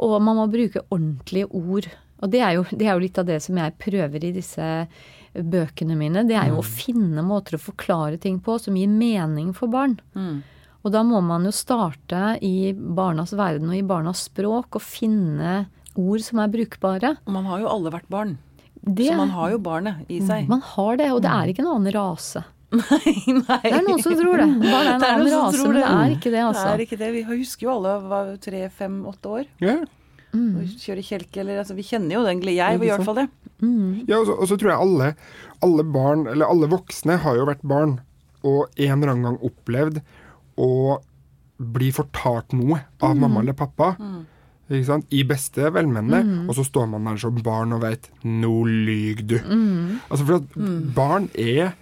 Og 0.01 0.15
man 0.23 0.39
må 0.41 0.47
bruke 0.51 0.83
ordentlige 0.89 1.49
ord. 1.51 1.89
Og 2.21 2.29
det 2.29 2.43
er, 2.43 2.55
jo, 2.57 2.65
det 2.69 2.85
er 2.85 2.93
jo 2.93 3.03
litt 3.05 3.17
av 3.17 3.27
det 3.29 3.39
som 3.41 3.57
jeg 3.57 3.77
prøver 3.81 4.27
i 4.27 4.35
disse 4.35 4.65
bøkene 5.31 5.95
mine. 5.97 6.25
Det 6.27 6.35
er 6.37 6.51
jo 6.51 6.59
å 6.61 6.65
finne 6.65 7.23
måter 7.25 7.57
å 7.57 7.61
forklare 7.61 8.19
ting 8.21 8.41
på 8.43 8.57
som 8.61 8.77
gir 8.77 8.91
mening 8.91 9.53
for 9.57 9.71
barn. 9.71 9.97
Mm. 10.13 10.41
Og 10.81 10.93
da 10.93 11.03
må 11.05 11.21
man 11.23 11.45
jo 11.45 11.53
starte 11.53 12.35
i 12.41 12.73
barnas 12.73 13.35
verden 13.37 13.69
og 13.69 13.77
i 13.77 13.85
barnas 13.85 14.25
språk 14.29 14.79
og 14.79 14.83
finne 14.83 15.65
ord 15.99 16.23
som 16.23 16.39
er 16.43 16.47
brukbare. 16.53 17.15
Man 17.27 17.45
har 17.49 17.59
jo 17.63 17.69
alle 17.71 17.91
vært 17.93 18.07
barn. 18.11 18.37
Det, 18.81 19.05
Så 19.11 19.15
man 19.17 19.29
har 19.29 19.51
jo 19.51 19.59
barnet 19.61 20.07
i 20.09 20.19
seg. 20.25 20.47
man 20.49 20.61
har 20.65 20.97
det, 20.97 21.11
og 21.13 21.21
det 21.21 21.29
er 21.29 21.51
ikke 21.51 21.61
en 21.65 21.71
annen 21.75 21.93
rase. 21.93 22.43
Nei, 22.71 23.13
nei. 23.27 23.57
Det 23.65 23.71
er 23.75 23.83
noen 23.83 23.99
som 24.01 24.13
tror 24.15 24.39
det. 24.39 24.45
Barn 24.71 24.87
er 24.87 24.93
en 24.93 25.01
Det 25.03 25.07
er 25.09 25.17
annen 25.17 25.33
rase, 25.35 25.57
men 25.67 25.73
det 25.75 25.81
det. 25.81 25.89
er 25.91 26.13
ikke 26.15 26.29
det, 26.31 26.37
Det 26.37 26.43
altså. 26.47 26.67
er 26.71 26.83
ikke 26.85 26.97
det. 27.01 27.09
Vi 27.17 27.23
husker 27.27 27.65
jo 27.67 27.71
alle 27.73 27.95
var 28.07 28.29
tre, 28.41 28.61
fem, 28.71 28.95
åtte 29.11 29.33
år. 29.41 29.49
Ja. 29.59 29.75
Mm. 30.31 30.61
kjøre 30.79 31.03
kjelke 31.03 31.41
eller 31.41 31.57
altså, 31.59 31.75
Vi 31.75 31.83
kjenner 31.83 32.15
jo 32.15 32.21
den 32.23 32.39
gleden. 32.39 32.61
Jeg 32.63 32.79
gjør 32.79 32.85
i 32.87 32.91
hvert 32.95 33.09
fall 33.09 33.19
det. 33.19 33.27
Ja, 34.07 34.21
og 34.21 34.25
så, 34.29 34.37
og 34.39 34.47
så 34.47 34.55
tror 34.57 34.71
jeg 34.71 34.79
alle, 34.87 35.09
alle 35.67 35.83
barn, 35.91 36.23
eller 36.31 36.47
alle 36.47 36.69
voksne, 36.71 37.19
har 37.25 37.35
jo 37.37 37.45
vært 37.51 37.61
barn 37.67 37.97
og 38.47 38.71
en 38.79 38.95
eller 38.95 39.11
annen 39.11 39.27
gang 39.27 39.37
opplevd 39.51 39.99
å 40.57 40.69
bli 41.75 41.91
fortalt 41.93 42.55
noe 42.57 42.79
av 43.03 43.19
mamma 43.19 43.43
eller 43.43 43.53
pappa. 43.53 43.91
Sant? 43.99 44.10
I 44.71 45.23
beste 45.27 45.71
velmenende. 45.75 46.21
Og 46.47 46.55
så 46.55 46.63
står 46.67 46.87
man 46.91 47.09
der 47.09 47.17
som 47.19 47.39
barn 47.43 47.73
og 47.75 47.81
vet 47.83 48.09
Nå 48.23 48.53
lyver 48.69 49.25
du. 49.27 49.37
Altså 50.09 50.25
for 50.25 50.37
at 50.39 50.55
barn 50.95 51.29
er 51.35 51.73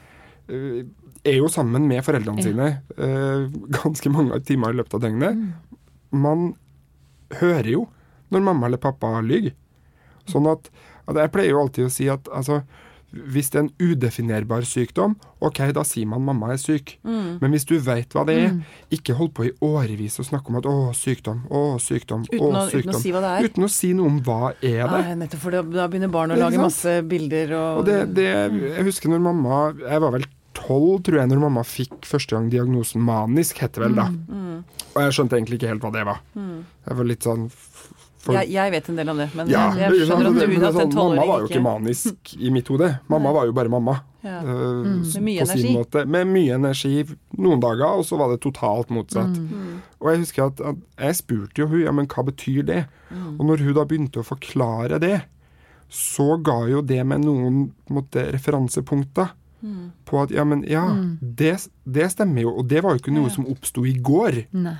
øh, 0.49 0.85
er 1.27 1.35
jo 1.37 1.49
sammen 1.51 1.87
med 1.87 2.03
foreldrene 2.05 2.43
sine 2.43 2.67
øh, 2.97 3.49
ganske 3.83 4.09
mange 4.09 4.39
timer 4.47 4.71
i 4.73 4.79
løpet 4.79 4.93
av 4.95 5.01
døgnet. 5.03 5.41
Man 6.11 6.53
hører 7.41 7.69
jo 7.73 7.87
når 8.29 8.45
mamma 8.45 8.69
eller 8.69 8.81
pappa 8.81 9.19
lyver. 9.21 9.53
Sånn 10.29 10.47
at, 10.47 10.69
at 11.09 11.17
Jeg 11.17 11.31
pleier 11.33 11.55
jo 11.55 11.63
alltid 11.63 11.87
å 11.87 11.93
si 11.93 12.07
at 12.09 12.29
altså, 12.31 12.61
hvis 13.11 13.49
det 13.49 13.57
er 13.59 13.63
en 13.65 13.71
udefinerbar 13.81 14.65
sykdom, 14.69 15.15
OK, 15.41 15.61
da 15.73 15.83
sier 15.87 16.05
man 16.09 16.21
mamma 16.27 16.51
er 16.53 16.59
syk. 16.61 16.97
Men 17.03 17.49
hvis 17.55 17.65
du 17.65 17.75
vet 17.81 18.13
hva 18.13 18.25
det 18.27 18.35
er, 18.37 18.55
ikke 18.93 19.15
hold 19.17 19.31
på 19.37 19.47
i 19.47 19.51
årevis 19.65 20.19
og 20.21 20.27
snakke 20.29 20.51
om 20.53 20.59
at 20.59 20.67
å, 20.69 20.75
sykdom, 20.93 21.43
å, 21.49 21.61
sykdom, 21.81 22.25
Uten 22.29 22.57
å, 22.59 22.65
sykdom'. 22.69 22.89
uten 22.89 22.97
å 22.97 23.01
si 23.01 23.13
hva 23.15 23.21
det 23.25 23.31
er. 23.35 23.47
Uten 23.49 23.65
å 23.65 23.71
si 23.73 23.91
noe 23.97 24.11
om 24.11 24.19
hva 24.25 24.51
er 24.59 24.83
det. 24.83 25.03
Nei, 25.07 25.15
nettopp 25.23 25.41
for 25.45 25.57
da 25.57 25.87
begynner 25.89 26.11
barn 26.13 26.35
å 26.35 26.39
lage 26.39 26.59
sant? 26.59 26.67
masse 26.67 26.97
bilder 27.09 27.55
og, 27.57 27.79
Og 27.81 27.87
det, 27.89 27.97
det, 28.17 28.27
jeg 28.75 28.85
husker 28.89 29.09
når 29.13 29.23
mamma 29.29 29.61
Jeg 29.79 30.03
var 30.05 30.13
vel 30.17 30.27
tolv, 30.59 30.99
tror 31.07 31.21
jeg, 31.21 31.29
når 31.31 31.39
mamma 31.45 31.61
fikk 31.63 32.05
første 32.09 32.35
gang 32.35 32.49
diagnosen 32.51 33.01
manisk, 33.05 33.61
het 33.63 33.77
det 33.77 33.85
vel 33.87 33.95
da. 33.97 34.09
Og 34.89 35.01
jeg 35.05 35.15
skjønte 35.15 35.37
egentlig 35.37 35.59
ikke 35.59 35.69
helt 35.71 35.85
hva 35.85 35.91
det 35.95 36.05
var. 36.09 36.19
Jeg 36.35 36.97
var 36.99 37.07
litt 37.07 37.25
sånn 37.25 37.47
for, 38.19 38.35
jeg, 38.35 38.51
jeg 38.51 38.71
vet 38.73 38.89
en 38.91 38.97
del 38.99 39.09
om 39.13 39.19
det, 39.21 39.29
men 39.37 39.47
ja, 39.47 39.69
jeg 39.79 39.93
sant? 39.93 40.09
skjønner 40.09 40.27
at 40.27 40.35
Det- 40.35 40.47
du 40.49 40.65
at 40.65 40.73
sånn, 40.75 40.81
en 40.81 40.95
Mamma 40.99 41.25
var 41.29 41.39
jo 41.39 41.47
ikke 41.47 41.61
manisk 41.63 42.33
i 42.35 42.49
mitt 42.51 42.67
hode. 42.67 42.89
Mamma 43.07 43.31
var 43.31 43.45
jo 43.47 43.53
bare 43.55 43.71
mamma. 43.71 43.95
Ja. 44.21 44.41
Uh, 44.43 44.83
mm. 44.83 44.97
Med 45.13 45.23
mye 45.23 45.45
energi. 45.45 45.71
måte. 45.77 46.05
Med 46.05 46.27
mye 46.27 46.57
energi 46.57 47.05
noen 47.37 47.61
dager, 47.63 47.87
og 48.01 48.03
så 48.03 48.19
var 48.19 48.33
det 48.33 48.41
totalt 48.43 48.91
motsatt. 48.91 49.39
Og 50.01 50.11
jeg 50.11 50.19
husker 50.25 50.49
at, 50.51 50.59
at 50.59 50.75
jeg 50.97 51.15
spurte 51.15 51.63
jo 51.63 51.67
hun, 51.71 51.81
ja, 51.85 51.91
men 51.95 52.07
hva 52.11 52.25
betyr 52.27 52.65
det? 52.67 52.85
Og 53.39 53.45
når 53.47 53.63
hun 53.63 53.73
da 53.79 53.85
begynte 53.87 54.19
å 54.19 54.27
forklare 54.27 54.99
det, 54.99 55.21
så 55.89 56.35
ga 56.43 56.67
jo 56.69 56.81
det 56.85 56.99
meg 57.07 57.23
noen 57.23 57.71
måte, 57.89 58.27
referansepunkter. 58.35 59.31
På 60.07 60.21
at 60.23 60.31
ja, 60.31 60.43
men 60.47 60.61
ja, 60.67 60.85
det, 61.19 61.55
det 61.83 62.11
stemmer 62.11 62.43
jo. 62.45 62.53
Og 62.59 62.67
det 62.67 62.83
var 62.83 62.95
jo 62.95 63.01
ikke 63.01 63.15
noe 63.15 63.31
som 63.31 63.47
oppsto 63.47 63.83
i 63.87 63.95
går. 63.95 64.43
Nei. 64.55 64.75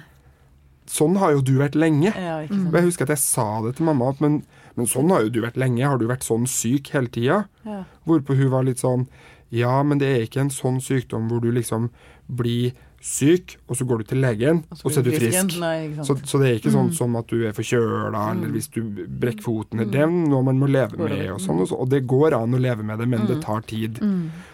Sånn 0.90 1.20
har 1.22 1.36
jo 1.36 1.44
du 1.46 1.54
vært 1.60 1.78
lenge. 1.78 2.10
Ja. 2.18 2.40
Og 2.50 2.74
jeg 2.80 2.88
husker 2.88 3.06
at 3.06 3.14
jeg 3.14 3.22
sa 3.22 3.48
det 3.66 3.76
til 3.78 3.86
mamma, 3.86 4.10
men, 4.24 4.40
men 4.76 4.90
sånn 4.90 5.12
har 5.14 5.28
jo 5.28 5.34
du 5.36 5.42
vært 5.46 5.60
lenge. 5.62 5.86
Har 5.86 6.02
du 6.02 6.08
vært 6.10 6.26
sånn 6.26 6.48
syk 6.50 6.90
hele 6.96 7.12
tida? 7.14 7.44
Ja. 7.68 7.84
Hvorpå 8.10 8.38
hun 8.40 8.50
var 8.56 8.66
litt 8.66 8.82
sånn 8.82 9.08
Ja, 9.54 9.80
men 9.82 9.98
det 10.02 10.10
er 10.14 10.24
ikke 10.28 10.44
en 10.44 10.52
sånn 10.54 10.78
sykdom 10.82 11.30
hvor 11.30 11.42
du 11.42 11.50
liksom 11.54 11.88
blir 12.30 12.74
syk, 13.02 13.56
og 13.70 13.78
så 13.80 13.86
går 13.88 14.02
du 14.02 14.10
til 14.12 14.20
legen, 14.22 14.60
og 14.70 14.78
så, 14.92 15.00
er 15.00 15.06
du 15.08 15.14
frisk. 15.16 15.56
Nei, 15.62 16.04
Så, 16.06 16.18
så 16.28 16.42
det 16.42 16.50
er 16.50 16.58
ikke 16.60 16.74
sånn 16.74 16.92
som 16.94 17.16
at 17.18 17.32
du 17.32 17.46
er 17.48 17.56
forkjøla, 17.56 18.26
eller 18.34 18.52
hvis 18.54 18.68
du 18.76 18.82
brekker 19.08 19.46
foten. 19.46 19.86
Det 19.90 20.04
er 20.04 20.12
noe 20.12 20.44
man 20.46 20.60
må 20.60 20.68
leve 20.70 21.00
med, 21.00 21.24
og 21.34 21.40
sånn. 21.42 21.62
Og, 21.64 21.70
så, 21.72 21.80
og 21.80 21.90
det 21.94 22.04
går 22.10 22.36
an 22.38 22.54
å 22.58 22.62
leve 22.62 22.86
med 22.86 23.00
det, 23.00 23.08
men 23.10 23.26
det 23.30 23.40
tar 23.46 23.64
tid. 23.70 24.02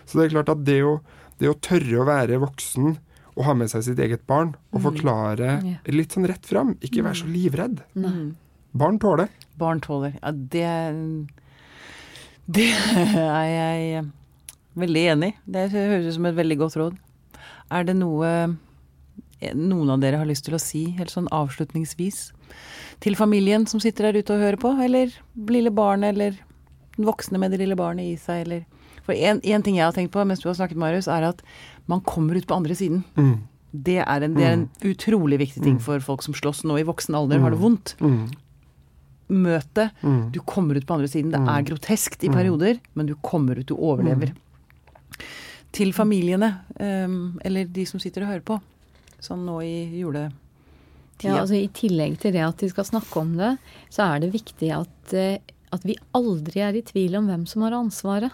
Så 0.05 0.19
det 0.19 0.27
er 0.27 0.35
klart 0.37 0.53
at 0.53 0.63
det 0.67 0.77
å, 0.85 0.99
det 1.41 1.49
å 1.51 1.57
tørre 1.57 2.03
å 2.03 2.07
være 2.07 2.39
voksen 2.45 2.95
og 3.35 3.43
ha 3.43 3.53
med 3.53 3.69
seg 3.71 3.83
sitt 3.83 3.99
eget 3.99 4.25
barn, 4.27 4.55
og 4.73 4.81
forklare 4.85 5.61
Ja. 5.63 5.77
litt 5.91 6.13
sånn 6.15 6.27
rett 6.27 6.45
fram, 6.45 6.75
ikke 6.81 7.03
være 7.03 7.19
så 7.21 7.27
livredd. 7.27 7.81
Mm. 7.95 8.35
Barn 8.73 8.99
tåler. 8.99 9.29
Barn 9.57 9.81
tåler. 9.81 10.17
Ja, 10.21 10.31
det 10.31 11.27
Det 12.47 12.69
er 13.15 13.47
jeg 13.49 14.05
veldig 14.77 15.03
enig 15.11 15.33
i. 15.33 15.37
Det 15.49 15.71
høres 15.71 16.05
ut 16.11 16.13
som 16.13 16.25
et 16.29 16.35
veldig 16.35 16.57
godt 16.59 16.75
råd. 16.77 16.97
Er 17.71 17.83
det 17.83 17.95
noe 17.95 18.57
noen 19.53 19.89
av 19.91 19.99
dere 20.01 20.17
har 20.17 20.25
lyst 20.25 20.45
til 20.47 20.55
å 20.55 20.61
si, 20.61 20.85
helt 20.97 21.11
sånn 21.11 21.27
avslutningsvis, 21.35 22.31
til 23.03 23.17
familien 23.19 23.67
som 23.69 23.81
sitter 23.83 24.07
der 24.07 24.21
ute 24.21 24.33
og 24.33 24.41
hører 24.41 24.57
på, 24.61 24.71
eller 24.81 25.11
lille 25.51 25.69
barnet, 25.75 26.15
eller 26.15 26.37
den 26.95 27.05
voksne 27.05 27.37
med 27.37 27.51
det 27.51 27.59
lille 27.59 27.75
barnet 27.77 28.05
i 28.07 28.15
seg, 28.17 28.45
eller 28.47 28.65
For 29.05 29.13
en, 29.13 29.37
en 29.43 29.61
ting 29.61 29.75
jeg 29.77 29.85
har 29.85 29.93
tenkt 29.93 30.09
på 30.15 30.23
mens 30.25 30.39
du 30.41 30.47
har 30.49 30.55
snakket, 30.57 30.79
Marius, 30.81 31.05
er 31.07 31.27
at 31.27 31.43
man 31.91 32.01
kommer 32.01 32.35
ut 32.39 32.47
på 32.47 32.55
andre 32.55 32.75
siden. 32.75 33.03
Mm. 33.17 33.35
Det 33.75 33.97
er, 33.99 34.23
en, 34.23 34.33
det 34.37 34.43
er 34.47 34.53
en 34.55 34.69
utrolig 34.87 35.37
viktig 35.41 35.61
ting 35.63 35.79
for 35.83 35.99
folk 35.99 36.23
som 36.23 36.33
slåss 36.33 36.63
nå 36.63 36.77
i 36.79 36.85
voksen 36.87 37.15
alder, 37.17 37.41
har 37.43 37.51
det 37.51 37.59
vondt. 37.59 37.95
Mm. 37.99 38.29
Møtet 39.27 39.91
Mm. 40.05 40.31
du 40.31 40.39
kommer 40.45 40.77
ut 40.77 40.85
på 40.87 40.93
andre 40.95 41.07
siden. 41.09 41.31
Det 41.33 41.41
er 41.49 41.65
groteskt 41.65 42.23
i 42.23 42.29
perioder, 42.29 42.79
men 42.93 43.05
du 43.09 43.15
kommer 43.15 43.57
ut, 43.59 43.65
du 43.67 43.75
overlever. 43.75 44.31
Til 45.75 45.91
familiene, 45.93 46.61
um, 46.79 47.39
eller 47.43 47.65
de 47.65 47.83
som 47.85 47.99
sitter 47.99 48.23
og 48.23 48.29
hører 48.31 48.45
på, 48.47 48.59
sånn 49.19 49.43
nå 49.45 49.57
i 49.65 49.99
juletida. 49.99 50.31
Ja, 51.23 51.39
altså 51.41 51.55
I 51.57 51.67
tillegg 51.71 52.17
til 52.19 52.33
det 52.35 52.43
at 52.43 52.57
de 52.59 52.69
skal 52.69 52.83
snakke 52.87 53.19
om 53.21 53.35
det, 53.39 53.57
så 53.89 54.03
er 54.15 54.19
det 54.23 54.33
viktig 54.33 54.69
at, 54.75 55.13
eh, 55.15 55.37
at 55.75 55.83
vi 55.87 55.95
aldri 56.17 56.61
er 56.65 56.75
i 56.79 56.81
tvil 56.85 57.15
om 57.19 57.27
hvem 57.29 57.43
som 57.47 57.61
har 57.65 57.75
ansvaret. 57.77 58.33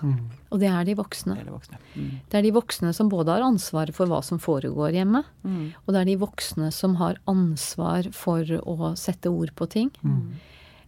Og 0.52 0.60
det 0.62 0.70
er 0.72 0.86
de 0.88 0.96
voksne. 1.00 1.36
Eller 1.40 1.52
voksne. 1.56 1.78
Mm. 1.96 2.10
Det 2.32 2.40
er 2.40 2.46
de 2.48 2.54
voksne 2.56 2.94
som 2.96 3.10
både 3.12 3.34
har 3.36 3.46
ansvaret 3.46 3.94
for 3.98 4.08
hva 4.12 4.22
som 4.24 4.40
foregår 4.42 4.96
hjemme, 5.00 5.24
Mm. 5.44 5.74
og 5.86 5.94
det 5.94 6.02
er 6.02 6.06
de 6.12 6.18
voksne 6.22 6.72
som 6.72 6.96
har 7.02 7.18
ansvar 7.28 8.12
for 8.14 8.44
å 8.46 8.94
sette 8.98 9.28
ord 9.32 9.54
på 9.56 9.68
ting. 9.70 9.92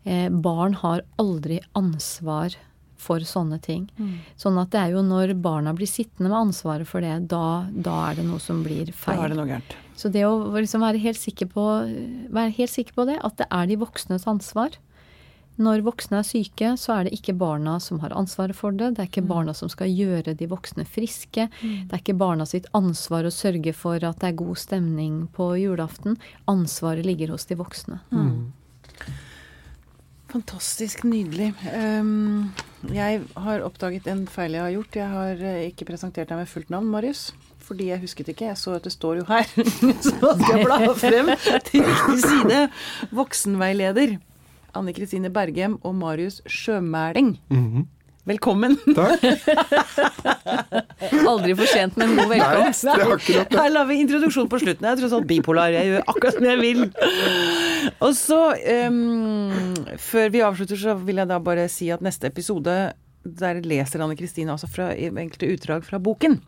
Eh, 0.06 0.30
barn 0.30 0.74
har 0.82 1.02
aldri 1.20 1.62
ansvar 1.76 2.56
for 3.04 3.20
sånne 3.20 3.58
ting. 3.62 3.90
Sånn 4.40 4.56
at 4.62 4.70
det 4.72 4.80
er 4.80 4.92
jo 4.96 5.02
når 5.04 5.34
barna 5.44 5.74
blir 5.76 5.88
sittende 5.92 6.30
med 6.32 6.38
ansvaret 6.54 6.88
for 6.88 7.02
det, 7.04 7.28
da, 7.28 7.68
da 7.72 8.12
er 8.12 8.16
det 8.16 8.26
noe 8.30 8.40
som 8.40 8.62
blir 8.64 8.92
feil. 8.96 9.18
Da 9.20 9.26
er 9.26 9.34
det 9.34 9.38
noe 9.42 9.50
gærent. 9.50 9.76
Så 10.00 10.10
det 10.12 10.24
å 10.24 10.38
liksom 10.56 10.82
være, 10.82 11.00
helt 11.04 11.20
sikker 11.20 11.50
på, 11.52 11.66
være 12.34 12.54
helt 12.56 12.72
sikker 12.72 12.96
på 12.96 13.06
det, 13.10 13.18
at 13.24 13.36
det 13.38 13.48
er 13.52 13.68
de 13.68 13.76
voksnes 13.84 14.24
ansvar. 14.32 14.78
Når 15.62 15.84
voksne 15.86 16.18
er 16.22 16.26
syke, 16.26 16.72
så 16.82 16.96
er 16.96 17.06
det 17.06 17.14
ikke 17.18 17.36
barna 17.38 17.76
som 17.84 18.00
har 18.02 18.16
ansvaret 18.18 18.58
for 18.58 18.74
det. 18.74 18.96
Det 18.96 19.04
er 19.04 19.10
ikke 19.12 19.26
barna 19.30 19.54
som 19.54 19.70
skal 19.70 19.92
gjøre 19.94 20.34
de 20.38 20.48
voksne 20.50 20.86
friske. 20.90 21.46
Det 21.62 21.94
er 21.94 22.02
ikke 22.02 22.18
barna 22.18 22.48
sitt 22.50 22.66
ansvar 22.74 23.28
å 23.30 23.34
sørge 23.34 23.76
for 23.78 24.02
at 24.02 24.24
det 24.24 24.32
er 24.32 24.42
god 24.42 24.58
stemning 24.58 25.22
på 25.36 25.52
julaften. 25.62 26.18
Ansvaret 26.50 27.06
ligger 27.06 27.36
hos 27.36 27.46
de 27.50 27.60
voksne. 27.60 28.02
Fantastisk 30.34 31.04
nydelig. 31.06 31.52
Um, 31.70 32.50
jeg 32.90 33.22
har 33.38 33.62
oppdaget 33.62 34.10
en 34.10 34.26
feil 34.26 34.58
jeg 34.58 34.66
har 34.66 34.74
gjort. 34.74 34.98
Jeg 34.98 35.10
har 35.14 35.44
eh, 35.52 35.68
ikke 35.70 35.86
presentert 35.92 36.32
deg 36.32 36.42
med 36.42 36.50
fullt 36.50 36.74
navn, 36.74 36.90
Marius. 36.90 37.28
Fordi 37.64 37.92
jeg 37.92 38.02
husket 38.02 38.34
ikke. 38.34 38.50
Jeg 38.50 38.58
så 38.58 38.74
at 38.80 38.90
det 38.90 38.96
står 38.96 39.22
jo 39.22 39.30
her. 39.30 39.46
Så 40.10 40.18
skal 40.18 40.58
jeg 40.58 40.66
bla 40.66 40.80
frem 40.98 41.30
til 41.70 41.86
riktig 41.86 42.18
side. 42.26 42.64
Voksenveileder. 43.14 44.18
Anne 44.78 44.94
Kristine 44.96 45.30
Bergem 45.34 45.78
og 45.84 45.96
Marius 45.96 46.42
Sjømæling. 46.50 47.36
Mhm. 47.54 47.88
Velkommen. 48.24 48.78
Takk. 48.96 49.20
Aldri 51.28 51.52
for 51.60 51.68
sent 51.68 51.98
men 52.00 52.14
god 52.16 52.30
velkomst. 52.32 52.86
det 52.88 52.94
er 52.94 53.02
akkurat 53.18 53.50
det. 53.52 53.58
Her 53.60 53.74
lar 53.74 53.90
vi 53.90 53.98
introduksjon 54.00 54.48
på 54.48 54.60
slutten. 54.62 54.88
Jeg 54.88 54.96
er 54.96 55.02
tross 55.02 55.16
alt 55.18 55.28
bipolar. 55.28 55.74
Jeg 55.76 55.90
gjør 55.90 56.06
akkurat 56.08 56.38
som 56.38 56.48
jeg 56.48 56.62
vil. 56.62 56.86
Og 58.00 58.14
så, 58.16 58.40
um, 58.88 59.74
før 60.00 60.32
vi 60.32 60.44
avslutter, 60.48 60.80
så 60.80 60.96
vil 61.04 61.20
jeg 61.20 61.32
da 61.34 61.42
bare 61.44 61.68
si 61.68 61.90
at 61.92 62.06
neste 62.06 62.32
episode 62.32 62.78
der 63.24 63.60
leser 63.68 64.06
Anne 64.08 64.16
Kristine 64.20 64.56
altså 64.56 64.72
fra 64.72 64.94
enkelte 64.96 65.52
utdrag 65.58 65.84
fra 65.84 66.00
boken. 66.00 66.40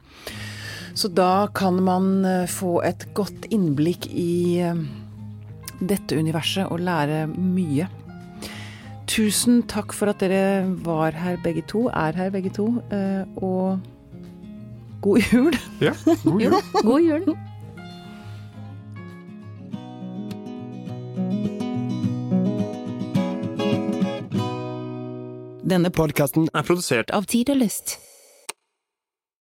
Så 0.95 1.11
da 1.11 1.49
kan 1.51 1.81
man 1.83 2.23
eh, 2.23 2.47
få 2.47 2.77
et 2.87 3.03
godt 3.15 3.49
innblikk 3.51 4.07
i 4.15 4.63
dette 5.83 6.15
universet 6.15 6.71
og 6.71 6.79
lære 6.87 7.25
mye. 7.35 7.91
Tusen 9.07 9.61
takk 9.69 9.93
for 9.93 10.09
at 10.09 10.19
dere 10.19 10.65
var 10.85 11.11
her 11.11 11.37
begge 11.43 11.61
to, 11.69 11.87
er 11.87 12.11
her 12.17 12.29
begge 12.29 12.49
to, 12.49 12.65
eh, 12.91 13.25
og 13.37 13.79
god 15.01 15.19
jul. 15.33 15.53
Ja, 15.81 15.93
god 16.23 16.41
jul. 16.41 16.53
God 16.89 17.01
jul. 17.01 17.37
Denne 25.69 25.89
podkasten 25.89 26.49
er 26.53 26.61
produsert 26.61 27.09
Av 27.13 27.25
Tid 27.25 27.49
og 27.49 27.57
Lyst. 27.63 28.04